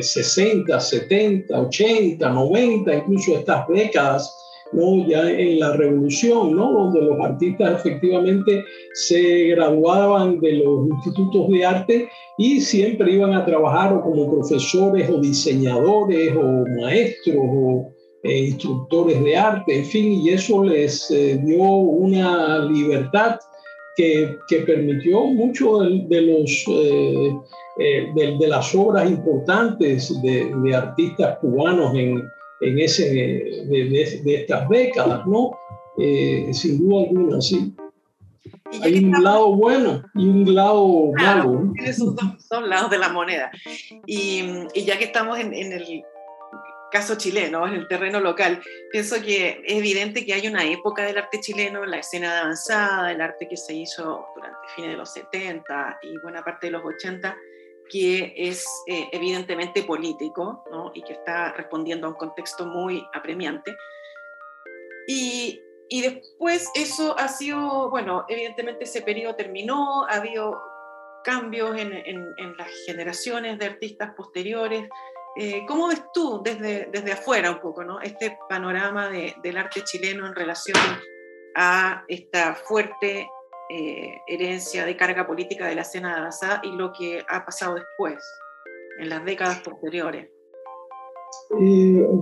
60, 0.00 0.78
70, 0.78 1.60
80, 1.60 2.28
90, 2.28 2.94
incluso 2.94 3.38
estas 3.38 3.66
décadas, 3.68 4.34
¿no? 4.72 5.06
ya 5.06 5.30
en 5.30 5.60
la 5.60 5.76
revolución, 5.76 6.54
¿no? 6.54 6.72
donde 6.72 7.02
los 7.02 7.20
artistas 7.20 7.80
efectivamente 7.80 8.64
se 8.94 9.48
graduaban 9.48 10.40
de 10.40 10.52
los 10.54 10.88
institutos 10.88 11.48
de 11.48 11.66
arte 11.66 12.08
y 12.38 12.60
siempre 12.60 13.12
iban 13.12 13.34
a 13.34 13.44
trabajar 13.44 13.92
o 13.92 14.02
como 14.02 14.30
profesores 14.30 15.08
o 15.10 15.20
diseñadores 15.20 16.34
o 16.36 16.64
maestros 16.80 17.36
o 17.38 17.92
eh, 18.24 18.46
instructores 18.46 19.22
de 19.24 19.36
arte, 19.36 19.78
en 19.78 19.84
fin, 19.84 20.12
y 20.12 20.30
eso 20.30 20.62
les 20.62 21.10
eh, 21.10 21.40
dio 21.44 21.60
una 21.60 22.64
libertad 22.66 23.36
que, 23.96 24.36
que 24.48 24.58
permitió 24.58 25.24
mucho 25.24 25.80
de, 25.80 26.20
los, 26.22 26.64
eh, 26.68 27.34
eh, 27.78 28.12
de, 28.14 28.48
las 28.48 28.74
obras 28.74 29.10
importantes 29.10 30.20
de, 30.22 30.52
de 30.54 30.74
artistas 30.74 31.38
cubanos 31.38 31.94
en, 31.94 32.22
en 32.60 32.78
ese, 32.78 33.10
de, 33.12 34.02
estas 34.26 34.68
décadas, 34.68 35.26
¿no? 35.26 35.58
Eh, 35.98 36.48
sin 36.52 36.78
duda 36.78 37.02
alguna, 37.08 37.40
sí. 37.40 37.74
Hay 38.82 39.04
un 39.04 39.22
lado 39.22 39.54
bueno 39.54 40.02
y 40.14 40.28
un 40.28 40.54
lado 40.54 41.12
malo. 41.12 41.72
Esos 41.76 42.14
dos, 42.50 42.68
lados 42.68 42.90
de 42.90 42.98
la 42.98 43.08
moneda. 43.08 43.50
Y, 44.06 44.44
y 44.74 44.84
ya 44.84 44.98
que 44.98 45.04
estamos 45.04 45.38
en, 45.38 45.52
en 45.52 45.72
el 45.72 46.04
caso 46.92 47.16
chileno, 47.16 47.66
en 47.66 47.74
el 47.74 47.88
terreno 47.88 48.20
local, 48.20 48.62
pienso 48.90 49.20
que 49.22 49.62
es 49.64 49.78
evidente 49.78 50.24
que 50.24 50.34
hay 50.34 50.46
una 50.46 50.64
época 50.64 51.04
del 51.04 51.18
arte 51.18 51.40
chileno, 51.40 51.84
la 51.86 51.98
escena 51.98 52.34
de 52.34 52.40
avanzada, 52.40 53.10
el 53.10 53.20
arte 53.20 53.48
que 53.48 53.56
se 53.56 53.72
hizo 53.74 54.26
durante 54.36 54.68
fines 54.76 54.90
de 54.92 54.96
los 54.98 55.12
70 55.12 55.98
y 56.02 56.18
buena 56.18 56.42
parte 56.42 56.66
de 56.66 56.72
los 56.72 56.84
80, 56.84 57.34
que 57.92 58.32
es 58.34 58.64
eh, 58.86 59.08
evidentemente 59.12 59.82
político 59.82 60.64
¿no? 60.70 60.92
y 60.94 61.02
que 61.02 61.12
está 61.12 61.52
respondiendo 61.52 62.06
a 62.06 62.10
un 62.10 62.16
contexto 62.16 62.64
muy 62.64 63.06
apremiante. 63.12 63.76
Y, 65.06 65.60
y 65.90 66.00
después 66.00 66.70
eso 66.74 67.14
ha 67.18 67.28
sido, 67.28 67.90
bueno, 67.90 68.24
evidentemente 68.28 68.84
ese 68.84 69.02
periodo 69.02 69.34
terminó, 69.34 70.06
ha 70.06 70.16
habido 70.16 70.58
cambios 71.22 71.78
en, 71.78 71.92
en, 71.92 72.56
las 72.56 72.68
generaciones 72.86 73.58
de 73.58 73.66
artistas 73.66 74.12
posteriores. 74.16 74.88
Eh, 75.36 75.64
¿Cómo 75.68 75.88
ves 75.88 76.02
tú 76.14 76.40
desde, 76.42 76.88
desde 76.90 77.12
afuera 77.12 77.50
un 77.50 77.60
poco 77.60 77.84
¿no? 77.84 78.00
este 78.00 78.38
panorama 78.48 79.08
de, 79.08 79.34
del 79.42 79.58
arte 79.58 79.82
chileno 79.82 80.26
en 80.26 80.34
relación 80.34 80.78
a 81.54 82.04
esta 82.08 82.54
fuerte 82.54 83.28
eh, 83.74 84.20
herencia 84.26 84.84
de 84.84 84.94
carga 84.98 85.26
política 85.26 85.66
de 85.66 85.74
la 85.74 85.80
escena 85.80 86.18
avanzada 86.18 86.60
y 86.62 86.72
lo 86.72 86.92
que 86.92 87.22
ha 87.26 87.42
pasado 87.42 87.76
después, 87.76 88.22
en 88.98 89.08
las 89.08 89.24
décadas 89.24 89.60
posteriores? 89.60 90.28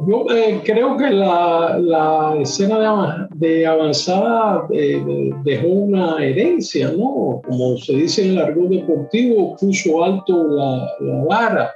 yo 0.07 0.27
eh, 0.31 0.63
creo 0.65 0.97
que 0.97 1.11
la, 1.11 1.77
la 1.81 2.37
escena 2.41 3.29
de, 3.35 3.67
avanzada 3.67 4.69
eh, 4.71 5.03
dejó 5.43 5.67
una 5.67 6.25
herencia, 6.25 6.93
¿no? 6.93 7.43
Como 7.45 7.77
se 7.79 7.95
dice 7.95 8.25
en 8.25 8.31
el 8.31 8.39
argot 8.39 8.69
deportivo, 8.69 9.57
puso 9.57 10.05
alto 10.05 10.47
la, 10.47 10.89
la 11.01 11.25
vara. 11.25 11.75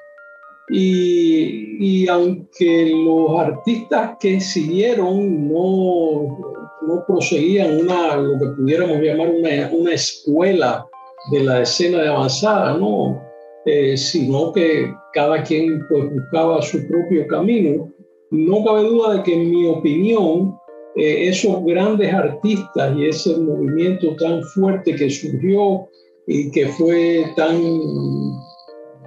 Y, 0.69 1.77
y, 1.81 2.09
aunque 2.09 2.93
los 3.05 3.41
artistas 3.41 4.17
que 4.21 4.41
siguieron 4.41 5.49
no, 5.49 6.54
no 6.87 7.05
proseguían 7.07 7.81
una, 7.81 8.17
lo 8.17 8.39
que 8.39 8.47
pudiéramos 8.57 8.99
llamar 8.99 9.31
una, 9.31 9.71
una 9.73 9.95
escuela 9.95 10.87
de 11.31 11.45
la 11.45 11.63
escena 11.63 12.03
de 12.03 12.09
avanzada, 12.09 12.77
¿no? 12.77 13.23
Eh, 13.67 13.97
sino 13.97 14.53
que 14.53 14.93
cada 15.15 15.43
quien 15.43 15.87
pues, 15.89 16.13
buscaba 16.13 16.61
su 16.61 16.87
propio 16.87 17.27
camino. 17.29 17.91
No 18.31 18.65
cabe 18.65 18.83
duda 18.83 19.15
de 19.15 19.23
que, 19.23 19.35
en 19.35 19.51
mi 19.51 19.67
opinión, 19.67 20.55
eh, 20.97 21.29
esos 21.29 21.65
grandes 21.65 22.13
artistas 22.13 22.97
y 22.97 23.09
ese 23.09 23.37
movimiento 23.39 24.15
tan 24.17 24.43
fuerte 24.43 24.95
que 24.95 25.09
surgió 25.09 25.89
y 26.27 26.51
que 26.51 26.69
fue 26.69 27.25
tan 27.37 27.59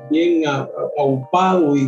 bien 0.09 0.43
aupado 0.97 1.75
y 1.75 1.88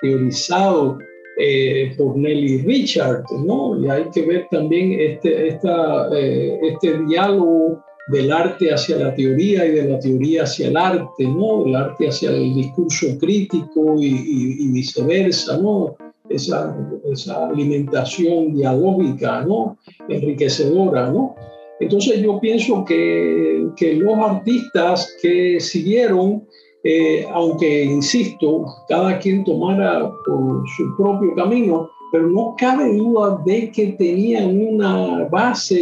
teorizado 0.00 0.98
eh, 1.38 1.94
por 1.96 2.16
Nelly 2.16 2.58
Richard, 2.62 3.24
¿no? 3.44 3.78
Y 3.78 3.88
hay 3.88 4.04
que 4.12 4.22
ver 4.22 4.46
también 4.50 4.92
este, 4.98 5.48
esta, 5.48 6.08
este 6.12 6.98
diálogo 7.04 7.82
del 8.08 8.30
arte 8.32 8.72
hacia 8.72 8.98
la 8.98 9.14
teoría 9.14 9.66
y 9.66 9.72
de 9.72 9.88
la 9.88 9.98
teoría 9.98 10.44
hacia 10.44 10.68
el 10.68 10.76
arte, 10.76 11.24
¿no? 11.24 11.66
El 11.66 11.74
arte 11.74 12.08
hacia 12.08 12.30
el 12.30 12.54
discurso 12.54 13.18
crítico 13.18 13.96
y, 13.98 14.68
viceversa, 14.68 15.58
¿no? 15.58 15.96
Esa, 16.28 16.76
esa, 17.12 17.48
alimentación 17.48 18.54
dialógica, 18.54 19.44
¿no? 19.44 19.78
Enriquecedora, 20.08 21.10
¿no? 21.10 21.34
Entonces 21.78 22.22
yo 22.22 22.40
pienso 22.40 22.84
que, 22.84 23.66
que 23.76 23.94
los 23.94 24.18
artistas 24.18 25.14
que 25.20 25.60
siguieron, 25.60 26.45
eh, 26.88 27.26
aunque 27.32 27.82
insisto, 27.82 28.64
cada 28.88 29.18
quien 29.18 29.42
tomara 29.42 30.08
por 30.24 30.62
su 30.76 30.96
propio 30.96 31.34
camino, 31.34 31.90
pero 32.12 32.28
no 32.28 32.54
cabe 32.56 32.96
duda 32.96 33.42
de 33.44 33.72
que 33.72 33.86
tenían 33.98 34.56
una 34.68 35.24
base 35.24 35.74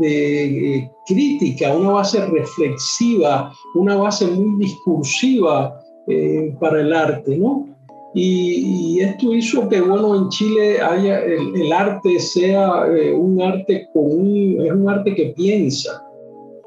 de, 0.00 0.90
crítica, 1.06 1.72
una 1.72 1.90
base 1.90 2.26
reflexiva, 2.26 3.52
una 3.76 3.94
base 3.94 4.26
muy 4.26 4.64
discursiva 4.64 5.80
eh, 6.08 6.52
para 6.58 6.80
el 6.80 6.92
arte, 6.94 7.38
¿no? 7.38 7.68
Y, 8.12 8.98
esto 8.98 9.32
hizo 9.32 9.68
que, 9.68 9.80
bueno, 9.80 10.16
en 10.16 10.28
Chile 10.30 10.80
haya, 10.80 11.20
el, 11.20 11.72
arte 11.72 12.18
sea 12.18 12.88
eh, 12.92 13.12
un 13.12 13.40
arte 13.40 13.86
común, 13.92 14.56
es 14.66 14.72
un 14.72 14.88
arte 14.88 15.14
que 15.14 15.26
piensa, 15.36 16.09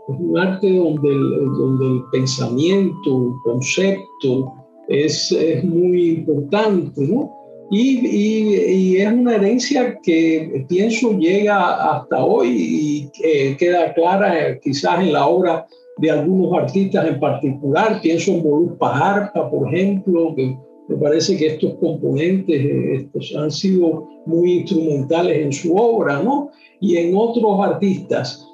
es 0.07 0.15
un 0.19 0.37
arte 0.37 0.71
donde 0.71 1.09
el, 1.09 1.45
donde 1.57 1.85
el 1.85 2.03
pensamiento, 2.11 3.27
el 3.27 3.33
concepto 3.43 4.53
es, 4.87 5.31
es 5.31 5.63
muy 5.63 6.09
importante, 6.11 7.01
¿no? 7.07 7.31
Y, 7.71 8.97
es 8.97 9.11
una 9.11 9.35
herencia 9.35 9.99
que 10.03 10.65
pienso 10.69 11.17
llega 11.17 11.95
hasta 11.95 12.23
hoy 12.23 12.49
y 12.49 13.09
que 13.09 13.57
queda 13.57 13.93
clara 13.93 14.49
eh, 14.49 14.59
quizás 14.61 14.99
en 14.99 15.13
la 15.13 15.27
obra 15.27 15.65
de 15.97 16.11
algunos 16.11 16.53
artistas 16.53 17.07
en 17.07 17.19
particular. 17.19 17.99
Pienso 18.01 18.31
en 18.31 18.43
Bolú 18.43 18.77
Pajarpa, 18.77 19.49
por 19.49 19.73
ejemplo, 19.73 20.35
que 20.35 20.55
me 20.87 20.97
parece 20.97 21.35
que 21.35 21.47
estos 21.47 21.73
componentes 21.75 22.55
eh, 22.55 22.95
estos 22.95 23.33
han 23.35 23.51
sido 23.51 24.07
muy 24.27 24.59
instrumentales 24.59 25.37
en 25.37 25.51
su 25.51 25.75
obra, 25.75 26.21
¿no? 26.21 26.51
Y 26.79 26.97
en 26.97 27.15
otros 27.15 27.59
artistas. 27.59 28.47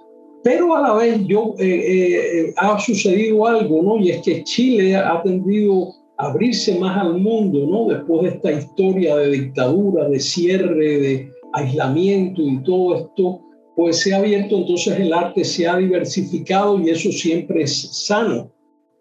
Pero 0.44 0.76
a 0.76 0.82
la 0.82 0.94
vez 0.94 1.26
yo, 1.28 1.56
eh, 1.60 2.54
ha 2.58 2.80
sucedido 2.80 3.46
algo, 3.46 3.82
¿no? 3.84 3.98
Y 3.98 4.12
es 4.12 4.22
que 4.22 4.44
Chile 4.44 4.96
ha 4.96 5.22
tendido 5.22 5.90
abrirse 6.18 6.78
más 6.80 6.98
al 6.98 7.20
mundo, 7.20 7.66
¿no? 7.68 7.94
Después 7.94 8.24
de 8.24 8.30
esta 8.30 8.52
historia 8.52 9.16
de 9.18 9.32
dictadura, 9.32 10.08
de 10.08 10.20
cierre, 10.20 11.00
de 11.00 11.32
aislamiento 11.54 12.42
y 12.42 12.62
todo 12.64 12.96
esto, 12.96 13.42
pues 13.76 14.02
se 14.02 14.14
ha 14.14 14.18
abierto, 14.18 14.58
entonces 14.58 15.00
el 15.00 15.14
arte 15.14 15.44
se 15.46 15.68
ha 15.68 15.78
diversificado 15.78 16.80
y 16.82 16.90
eso 16.90 17.12
siempre 17.12 17.64
es 17.64 18.06
sano, 18.06 18.52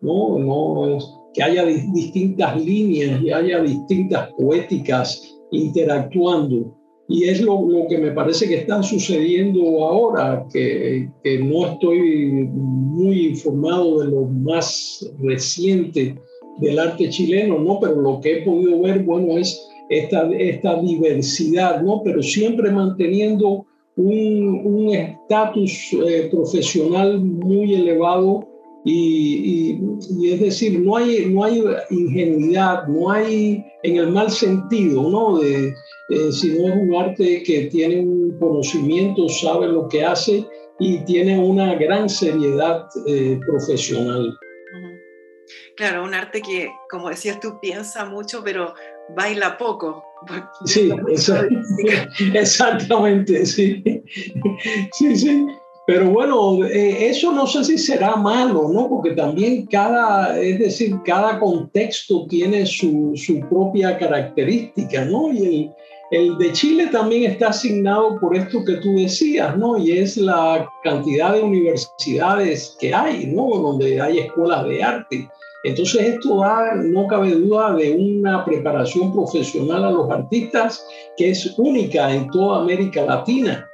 ¿no? 0.00 0.38
no 0.38 0.98
que 1.34 1.42
haya 1.42 1.64
distintas 1.64 2.60
líneas 2.64 3.20
y 3.20 3.32
haya 3.32 3.60
distintas 3.60 4.32
poéticas 4.38 5.36
interactuando. 5.50 6.77
Y 7.08 7.24
es 7.24 7.40
lo, 7.40 7.66
lo, 7.66 7.88
que 7.88 7.96
me 7.96 8.12
parece 8.12 8.46
que 8.46 8.56
está 8.56 8.82
sucediendo 8.82 9.86
ahora, 9.86 10.46
que, 10.52 11.08
que 11.24 11.38
no 11.38 11.66
estoy 11.66 12.48
muy 12.52 13.28
informado 13.28 14.00
de 14.00 14.08
lo 14.08 14.26
más 14.26 15.10
reciente 15.22 16.16
del 16.58 16.78
arte 16.78 17.08
chileno, 17.08 17.58
¿no? 17.58 17.80
Pero 17.80 18.00
lo 18.00 18.20
que 18.20 18.38
he 18.38 18.42
podido 18.42 18.80
ver, 18.80 19.04
bueno, 19.04 19.38
es 19.38 19.58
esta, 19.88 20.28
esta 20.38 20.80
diversidad, 20.80 21.82
¿no? 21.82 22.02
Pero 22.04 22.22
siempre 22.22 22.70
manteniendo 22.70 23.64
un 23.96 24.90
estatus 24.94 25.92
eh, 26.06 26.28
profesional 26.30 27.20
muy 27.20 27.74
elevado 27.74 28.46
y, 28.84 29.76
y, 30.20 30.32
es 30.32 30.40
decir, 30.40 30.78
no 30.80 30.96
hay, 30.96 31.26
no 31.26 31.44
hay 31.44 31.62
ingenuidad, 31.90 32.86
no 32.86 33.10
hay 33.10 33.64
en 33.82 33.96
el 33.96 34.08
mal 34.12 34.30
sentido, 34.30 35.10
¿no? 35.10 35.38
De, 35.38 35.72
eh, 36.10 36.32
sino 36.32 36.68
es 36.68 36.74
un 36.74 36.94
arte 36.94 37.42
que 37.42 37.66
tiene 37.66 38.00
un 38.00 38.38
conocimiento, 38.38 39.28
sabe 39.28 39.68
lo 39.68 39.88
que 39.88 40.04
hace 40.04 40.46
y 40.78 41.04
tiene 41.04 41.38
una 41.38 41.74
gran 41.74 42.08
seriedad 42.08 42.86
eh, 43.06 43.38
profesional. 43.46 44.34
Claro, 45.76 46.04
un 46.04 46.14
arte 46.14 46.40
que, 46.40 46.70
como 46.90 47.08
decías 47.08 47.38
tú, 47.40 47.58
piensa 47.60 48.04
mucho, 48.04 48.42
pero 48.42 48.74
baila 49.14 49.56
poco. 49.56 50.04
Sí, 50.64 50.90
exactamente, 52.34 53.46
sí. 53.46 53.82
Sí, 54.92 55.16
sí. 55.16 55.46
Pero 55.86 56.10
bueno, 56.10 56.66
eh, 56.66 57.08
eso 57.08 57.32
no 57.32 57.46
sé 57.46 57.64
si 57.64 57.78
será 57.78 58.16
malo, 58.16 58.68
¿no? 58.70 58.88
Porque 58.88 59.12
también 59.12 59.64
cada, 59.66 60.38
es 60.38 60.58
decir, 60.58 60.96
cada 61.04 61.38
contexto 61.38 62.26
tiene 62.26 62.66
su, 62.66 63.12
su 63.14 63.40
propia 63.48 63.96
característica, 63.96 65.06
¿no? 65.06 65.32
Y 65.32 65.46
el, 65.46 65.70
el 66.10 66.38
de 66.38 66.52
Chile 66.52 66.86
también 66.86 67.30
está 67.30 67.48
asignado 67.48 68.18
por 68.18 68.34
esto 68.34 68.64
que 68.64 68.74
tú 68.74 68.94
decías, 68.96 69.56
¿no? 69.58 69.76
Y 69.76 69.98
es 69.98 70.16
la 70.16 70.66
cantidad 70.82 71.34
de 71.34 71.42
universidades 71.42 72.76
que 72.80 72.94
hay, 72.94 73.26
¿no? 73.26 73.48
Donde 73.58 74.00
hay 74.00 74.20
escuelas 74.20 74.66
de 74.66 74.82
arte. 74.82 75.28
Entonces 75.64 76.00
esto 76.00 76.40
da, 76.40 76.74
no 76.76 77.06
cabe 77.08 77.32
duda, 77.32 77.74
de 77.74 77.92
una 77.92 78.44
preparación 78.44 79.12
profesional 79.12 79.84
a 79.84 79.90
los 79.90 80.10
artistas 80.10 80.82
que 81.16 81.30
es 81.30 81.54
única 81.58 82.14
en 82.14 82.30
toda 82.30 82.60
América 82.60 83.04
Latina 83.04 83.68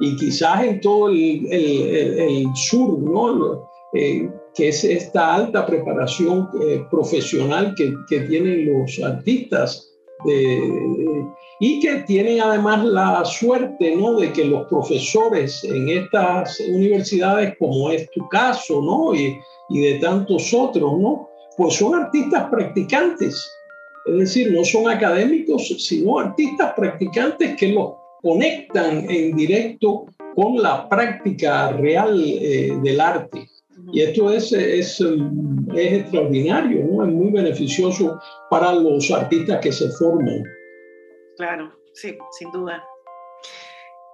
y 0.00 0.16
quizás 0.16 0.64
en 0.64 0.80
todo 0.80 1.08
el, 1.10 2.46
sur, 2.54 2.98
¿no? 2.98 3.68
Eh, 3.92 4.28
que 4.54 4.68
es 4.68 4.82
esta 4.82 5.34
alta 5.34 5.64
preparación 5.64 6.48
eh, 6.60 6.84
profesional 6.90 7.74
que, 7.76 7.94
que, 8.08 8.20
tienen 8.20 8.66
los 8.72 8.98
artistas 9.02 9.96
y 11.60 11.80
que 11.80 12.02
tienen 12.06 12.40
además 12.40 12.84
la 12.84 13.24
suerte 13.24 13.96
¿no? 13.96 14.14
de 14.14 14.32
que 14.32 14.44
los 14.44 14.66
profesores 14.68 15.64
en 15.64 15.88
estas 15.88 16.60
universidades, 16.60 17.56
como 17.58 17.90
es 17.90 18.10
tu 18.10 18.28
caso, 18.28 18.82
¿no? 18.82 19.14
y, 19.14 19.38
y 19.70 19.80
de 19.80 19.98
tantos 19.98 20.52
otros, 20.52 20.98
¿no? 20.98 21.28
pues 21.56 21.74
son 21.74 21.94
artistas 21.94 22.48
practicantes. 22.50 23.50
Es 24.06 24.18
decir, 24.18 24.52
no 24.52 24.64
son 24.64 24.88
académicos, 24.88 25.66
sino 25.78 26.18
artistas 26.18 26.74
practicantes 26.76 27.56
que 27.56 27.68
los 27.68 27.94
conectan 28.22 29.10
en 29.10 29.36
directo 29.36 30.06
con 30.34 30.62
la 30.62 30.88
práctica 30.88 31.72
real 31.72 32.22
eh, 32.24 32.76
del 32.82 33.00
arte. 33.00 33.48
Y 33.92 34.02
esto 34.02 34.30
es, 34.30 34.52
es, 34.52 35.00
es, 35.00 35.92
extraordinario, 35.92 36.84
¿no? 36.84 37.04
es 37.04 37.12
muy 37.12 37.30
beneficioso 37.30 38.20
para 38.50 38.74
los 38.74 39.10
artistas 39.10 39.60
que 39.60 39.72
se 39.72 39.88
forman. 39.90 40.42
Claro, 41.36 41.72
sí, 41.92 42.16
sin 42.38 42.50
duda. 42.50 42.86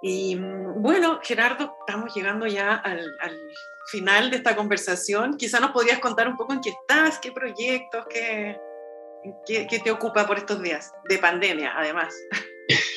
Y 0.02 0.36
mm, 0.36 0.82
bueno, 0.82 1.20
Gerardo, 1.22 1.76
estamos 1.86 2.14
llegando 2.14 2.46
ya 2.46 2.74
al, 2.74 3.00
al 3.20 3.38
final 3.90 4.30
de 4.30 4.38
esta 4.38 4.56
conversación. 4.56 5.36
Quizá 5.36 5.60
nos 5.60 5.70
podrías 5.70 6.00
contar 6.00 6.28
un 6.28 6.36
poco 6.36 6.52
en 6.52 6.60
qué 6.60 6.70
estás, 6.70 7.18
qué 7.18 7.32
proyectos, 7.32 8.04
qué, 8.10 8.58
qué, 9.46 9.66
qué 9.68 9.78
te 9.78 9.90
ocupa 9.90 10.26
por 10.26 10.38
estos 10.38 10.60
días, 10.62 10.92
de 11.08 11.18
pandemia 11.18 11.72
además. 11.76 12.14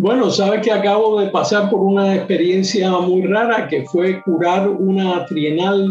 Bueno, 0.00 0.30
sabes 0.30 0.62
que 0.62 0.70
acabo 0.70 1.20
de 1.20 1.28
pasar 1.30 1.68
por 1.70 1.80
una 1.80 2.14
experiencia 2.14 2.88
muy 2.92 3.26
rara 3.26 3.66
que 3.66 3.84
fue 3.86 4.22
curar 4.22 4.68
una 4.68 5.26
trienal 5.26 5.88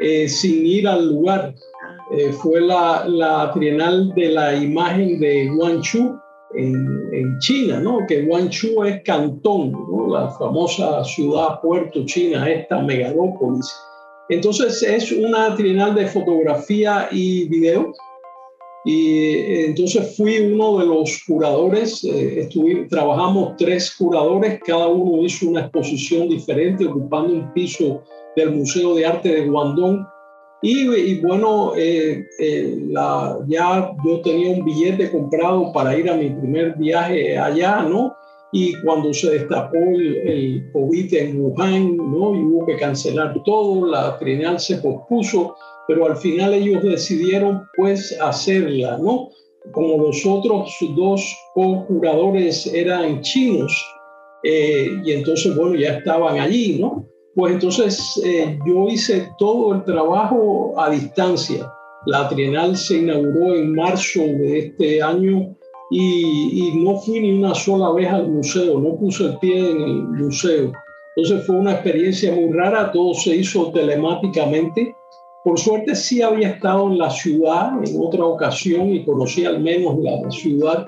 eh, 0.00 0.26
sin 0.30 0.64
ir 0.64 0.88
al 0.88 1.10
lugar. 1.10 1.54
Ah. 1.84 1.96
Eh, 2.16 2.32
fue 2.32 2.62
la, 2.62 3.04
la, 3.06 3.52
trienal 3.52 4.14
de 4.14 4.30
la 4.30 4.54
imagen 4.54 5.20
de 5.20 5.48
Guangzhou 5.48 6.18
en, 6.54 7.08
en, 7.12 7.38
China, 7.38 7.80
¿no? 7.80 8.06
Que 8.06 8.22
Guangzhou 8.22 8.84
es 8.84 9.02
Cantón, 9.02 9.72
¿no? 9.72 10.08
la 10.08 10.30
famosa 10.30 11.04
ciudad 11.04 11.60
puerto 11.60 12.04
china, 12.04 12.48
esta 12.50 12.82
megalópolis. 12.82 13.72
Entonces 14.28 14.82
es 14.82 15.12
una 15.12 15.54
trienal 15.56 15.94
de 15.94 16.06
fotografía 16.06 17.08
y 17.10 17.48
video 17.48 17.92
y 18.84 19.34
eh, 19.34 19.66
entonces 19.66 20.16
fui 20.16 20.38
uno 20.38 20.78
de 20.78 20.86
los 20.86 21.22
curadores, 21.26 22.02
eh, 22.04 22.48
trabajamos 22.88 23.56
tres 23.58 23.94
curadores, 23.96 24.60
cada 24.64 24.86
uno 24.88 25.22
hizo 25.22 25.48
una 25.48 25.62
exposición 25.62 26.28
diferente 26.28 26.86
ocupando 26.86 27.34
un 27.34 27.52
piso 27.52 28.02
del 28.36 28.52
Museo 28.52 28.94
de 28.94 29.04
Arte 29.04 29.28
de 29.28 29.46
Guangdong. 29.46 30.06
Y, 30.62 31.20
bueno, 31.20 31.72
eh, 31.76 32.26
la, 32.88 33.38
ya 33.48 33.92
yo 34.04 34.20
tenía 34.20 34.50
un 34.50 34.64
billete 34.64 35.10
comprado 35.10 35.72
para 35.72 35.96
ir 35.96 36.10
a 36.10 36.16
mi 36.16 36.28
primer 36.28 36.76
viaje 36.76 37.38
allá, 37.38 37.82
¿no? 37.82 38.14
Y 38.52 38.74
cuando 38.82 39.14
se 39.14 39.30
destapó 39.30 39.76
el, 39.76 40.16
el 40.28 40.72
COVID 40.72 41.14
en 41.14 41.40
Wuhan, 41.40 41.96
¿no? 41.96 42.34
Y 42.34 42.42
hubo 42.42 42.66
que 42.66 42.76
cancelar 42.76 43.42
todo, 43.44 43.86
la 43.86 44.18
trienal 44.18 44.60
se 44.60 44.76
pospuso 44.78 45.56
pero 45.90 46.06
al 46.06 46.16
final 46.16 46.54
ellos 46.54 46.84
decidieron 46.84 47.66
pues 47.74 48.16
hacerla, 48.20 48.96
¿no? 48.98 49.30
Como 49.72 50.00
los 50.04 50.24
otros 50.24 50.72
dos 50.94 51.36
co-curadores 51.52 52.64
eran 52.72 53.20
chinos, 53.22 53.72
eh, 54.44 54.88
y 55.04 55.10
entonces, 55.10 55.56
bueno, 55.56 55.74
ya 55.74 55.98
estaban 55.98 56.38
allí, 56.38 56.78
¿no? 56.78 57.04
Pues 57.34 57.54
entonces 57.54 58.20
eh, 58.24 58.58
yo 58.66 58.86
hice 58.88 59.30
todo 59.38 59.74
el 59.74 59.84
trabajo 59.84 60.74
a 60.76 60.90
distancia. 60.90 61.72
La 62.06 62.28
trienal 62.28 62.76
se 62.76 62.98
inauguró 62.98 63.54
en 63.54 63.74
marzo 63.74 64.20
de 64.20 64.58
este 64.58 65.02
año 65.02 65.54
y, 65.90 66.68
y, 66.68 66.84
no 66.84 66.96
fui 66.98 67.20
ni 67.20 67.32
una 67.32 67.54
sola 67.54 67.90
vez 67.92 68.10
al 68.10 68.28
museo, 68.28 68.80
no 68.80 68.96
puse 68.96 69.24
el 69.24 69.38
pie 69.38 69.70
en 69.70 69.82
el 69.82 70.02
museo. 70.04 70.72
Entonces 71.16 71.46
fue 71.46 71.56
una 71.56 71.72
experiencia 71.72 72.32
muy 72.34 72.52
rara, 72.52 72.92
todo 72.92 73.12
se 73.14 73.36
hizo 73.36 73.70
telemáticamente 73.72 74.94
por 75.42 75.58
suerte 75.58 75.94
sí 75.94 76.20
había 76.20 76.50
estado 76.50 76.88
en 76.88 76.98
la 76.98 77.10
ciudad 77.10 77.72
en 77.82 78.00
otra 78.00 78.24
ocasión 78.24 78.90
y 78.90 79.04
conocí 79.04 79.46
al 79.46 79.60
menos 79.60 79.98
la 79.98 80.30
ciudad, 80.30 80.86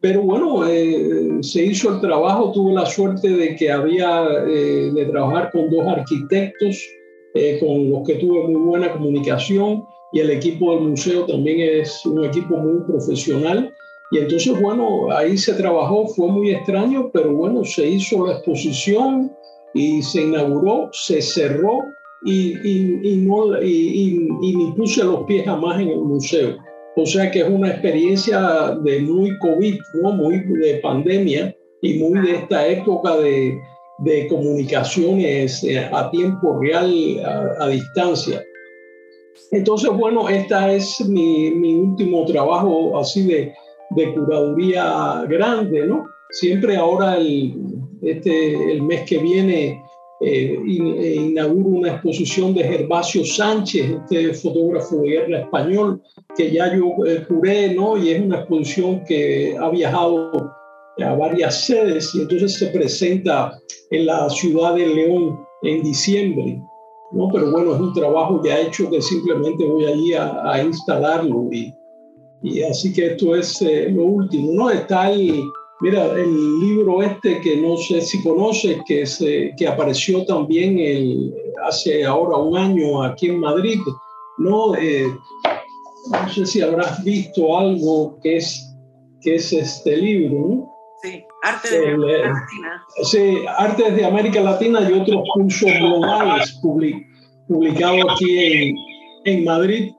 pero 0.00 0.22
bueno, 0.22 0.66
eh, 0.66 1.38
se 1.40 1.64
hizo 1.64 1.94
el 1.94 2.00
trabajo, 2.00 2.52
tuve 2.52 2.74
la 2.74 2.86
suerte 2.86 3.28
de 3.28 3.56
que 3.56 3.70
había 3.70 4.26
eh, 4.46 4.90
de 4.94 5.06
trabajar 5.06 5.50
con 5.52 5.70
dos 5.70 5.86
arquitectos 5.86 6.82
eh, 7.34 7.58
con 7.60 7.90
los 7.90 8.06
que 8.06 8.14
tuve 8.16 8.48
muy 8.48 8.60
buena 8.60 8.92
comunicación 8.92 9.84
y 10.12 10.20
el 10.20 10.30
equipo 10.30 10.74
del 10.74 10.90
museo 10.90 11.26
también 11.26 11.80
es 11.80 12.04
un 12.06 12.24
equipo 12.24 12.56
muy 12.56 12.82
profesional. 12.86 13.72
Y 14.12 14.18
entonces, 14.18 14.58
bueno, 14.60 15.10
ahí 15.10 15.36
se 15.36 15.54
trabajó, 15.54 16.06
fue 16.08 16.28
muy 16.28 16.50
extraño, 16.50 17.10
pero 17.12 17.34
bueno, 17.34 17.64
se 17.64 17.86
hizo 17.88 18.26
la 18.26 18.34
exposición 18.34 19.32
y 19.74 20.00
se 20.02 20.22
inauguró, 20.22 20.88
se 20.92 21.20
cerró 21.20 21.80
y, 22.24 22.56
y, 22.62 23.16
no, 23.16 23.60
y, 23.62 24.30
ni 24.40 24.72
puse 24.72 25.04
los 25.04 25.24
pies 25.24 25.44
jamás 25.44 25.80
en 25.80 25.88
el 25.88 25.98
museo. 25.98 26.56
O 26.98 27.04
sea 27.04 27.30
que 27.30 27.40
es 27.40 27.48
una 27.48 27.68
experiencia 27.68 28.74
de 28.82 29.00
muy 29.00 29.36
COVID, 29.38 29.78
¿no? 30.02 30.12
muy 30.12 30.38
de 30.38 30.76
pandemia 30.76 31.54
y 31.82 31.98
muy 31.98 32.20
de 32.20 32.36
esta 32.36 32.66
época 32.66 33.16
de, 33.18 33.58
de 33.98 34.26
comunicaciones 34.28 35.62
eh, 35.64 35.78
a 35.78 36.10
tiempo 36.10 36.58
real, 36.58 36.90
a, 37.22 37.64
a, 37.64 37.68
distancia. 37.68 38.42
Entonces, 39.52 39.90
bueno, 39.90 40.28
esta 40.30 40.72
es 40.72 41.00
mi, 41.06 41.50
mi 41.50 41.74
último 41.74 42.24
trabajo 42.24 42.98
así 42.98 43.26
de, 43.26 43.52
de, 43.90 44.14
curaduría 44.14 45.22
grande, 45.28 45.86
¿no? 45.86 46.06
Siempre 46.30 46.76
ahora, 46.76 47.16
el, 47.16 47.54
este, 48.00 48.72
el 48.72 48.82
mes 48.82 49.02
que 49.08 49.18
viene, 49.18 49.82
eh, 50.20 50.56
eh, 50.66 51.14
inauguro 51.14 51.78
una 51.78 51.92
exposición 51.92 52.54
de 52.54 52.64
Gervasio 52.64 53.24
Sánchez, 53.24 53.98
este 54.02 54.32
fotógrafo 54.32 54.96
de 55.02 55.08
guerra 55.08 55.40
español, 55.40 56.02
que 56.34 56.50
ya 56.50 56.74
yo 56.74 57.04
eh, 57.06 57.24
curé, 57.28 57.74
¿no? 57.74 57.98
Y 57.98 58.10
es 58.10 58.22
una 58.22 58.38
exposición 58.38 59.04
que 59.04 59.54
ha 59.60 59.68
viajado 59.68 60.32
a 61.04 61.14
varias 61.14 61.66
sedes 61.66 62.14
y 62.14 62.22
entonces 62.22 62.54
se 62.54 62.68
presenta 62.68 63.52
en 63.90 64.06
la 64.06 64.30
ciudad 64.30 64.74
de 64.74 64.86
León 64.86 65.38
en 65.62 65.82
diciembre, 65.82 66.62
¿no? 67.12 67.28
Pero 67.30 67.50
bueno, 67.50 67.74
es 67.74 67.80
un 67.80 67.92
trabajo 67.92 68.40
ha 68.50 68.60
hecho 68.60 68.88
que 68.88 69.02
simplemente 69.02 69.64
voy 69.64 69.84
allí 69.84 70.14
a, 70.14 70.50
a 70.50 70.62
instalarlo 70.62 71.48
y, 71.52 71.74
y, 72.42 72.62
así 72.62 72.92
que 72.92 73.08
esto 73.08 73.36
es 73.36 73.60
eh, 73.60 73.90
lo 73.90 74.04
último, 74.04 74.52
¿no? 74.52 74.70
Está 74.70 75.10
el 75.10 75.42
Mira, 75.80 76.06
el 76.12 76.60
libro 76.60 77.02
este 77.02 77.40
que 77.40 77.56
no 77.58 77.76
sé 77.76 78.00
si 78.00 78.22
conoces, 78.22 78.78
que, 78.86 79.04
se, 79.04 79.52
que 79.58 79.68
apareció 79.68 80.24
también 80.24 80.78
el, 80.78 81.34
hace 81.66 82.04
ahora 82.04 82.38
un 82.38 82.56
año 82.56 83.02
aquí 83.02 83.28
en 83.28 83.40
Madrid, 83.40 83.80
¿no? 84.38 84.74
Eh, 84.74 85.06
no 86.10 86.28
sé 86.30 86.46
si 86.46 86.62
habrás 86.62 87.04
visto 87.04 87.58
algo 87.58 88.18
que 88.22 88.38
es, 88.38 88.74
que 89.20 89.34
es 89.34 89.52
este 89.52 89.98
libro, 89.98 90.48
¿no? 90.48 90.72
Sí, 91.02 91.24
Arte 91.42 91.78
de 91.78 91.92
América 91.92 92.28
Latina. 92.28 92.84
Sí, 93.02 93.38
Artes 93.58 93.96
de 93.96 94.04
América 94.04 94.40
Latina 94.40 94.90
y 94.90 94.92
otros 94.94 95.22
cursos 95.34 95.70
globales 95.78 96.58
publicados 97.46 98.04
aquí 98.14 98.38
en, 98.38 98.76
en 99.26 99.44
Madrid. 99.44 99.92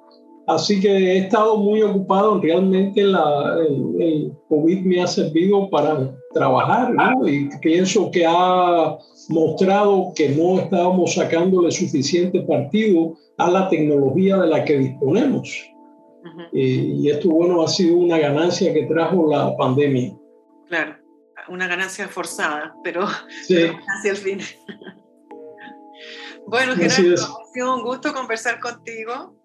Así 0.47 0.79
que 0.79 0.87
he 0.87 1.17
estado 1.17 1.57
muy 1.57 1.81
ocupado, 1.81 2.39
realmente 2.39 3.03
la, 3.03 3.57
el, 3.67 4.01
el, 4.01 4.33
COVID 4.47 4.85
me 4.85 5.01
ha 5.01 5.07
servido 5.07 5.69
para 5.69 6.15
trabajar, 6.33 6.93
¿no? 6.93 7.27
Y 7.27 7.49
pienso 7.61 8.09
que 8.11 8.25
ha 8.25 8.97
mostrado 9.27 10.13
que 10.15 10.29
no 10.29 10.61
estábamos 10.61 11.15
sacándole 11.15 11.69
suficiente 11.69 12.43
partido 12.43 13.17
a 13.37 13.51
la 13.51 13.67
tecnología 13.67 14.37
de 14.37 14.47
la 14.47 14.63
que 14.63 14.77
disponemos. 14.77 15.69
Uh 16.23 16.29
-huh. 16.29 16.49
y, 16.53 16.91
y 17.01 17.09
esto, 17.09 17.29
bueno, 17.29 17.61
ha 17.61 17.67
sido 17.67 17.97
una 17.97 18.17
ganancia 18.17 18.73
que 18.73 18.83
trajo 18.83 19.29
la 19.29 19.53
pandemia. 19.57 20.15
Claro, 20.69 20.95
una 21.49 21.67
ganancia 21.67 22.07
forzada, 22.07 22.73
pero, 22.85 23.05
sí. 23.43 23.55
pero 23.55 23.77
hacia 23.97 24.11
el 24.11 24.17
fin. 24.17 24.39
bueno, 26.47 26.73
Gerardo, 26.73 27.15
ha 27.15 27.53
sido 27.53 27.75
un 27.75 27.83
gusto 27.83 28.13
conversar 28.13 28.61
contigo. 28.61 29.36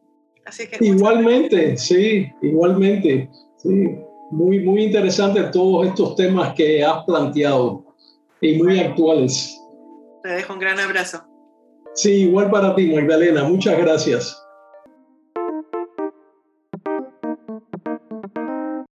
Así 0.45 0.67
que 0.67 0.85
igualmente, 0.85 1.77
sí, 1.77 2.31
igualmente. 2.43 3.29
Sí. 3.57 3.99
Muy, 4.31 4.61
muy 4.61 4.85
interesante 4.85 5.43
todos 5.53 5.89
estos 5.89 6.17
temas 6.17 6.55
que 6.55 6.83
has 6.83 7.05
planteado 7.05 7.85
y 8.41 8.57
muy 8.57 8.81
actuales. 8.81 9.61
Te 10.23 10.31
dejo 10.31 10.55
un 10.55 10.59
gran 10.59 10.81
abrazo. 10.81 11.23
Sí, 11.95 12.23
igual 12.23 12.51
para 12.51 12.75
ti, 12.75 12.87
Magdalena. 12.87 13.45
Muchas 13.45 13.79
gracias. 13.79 14.42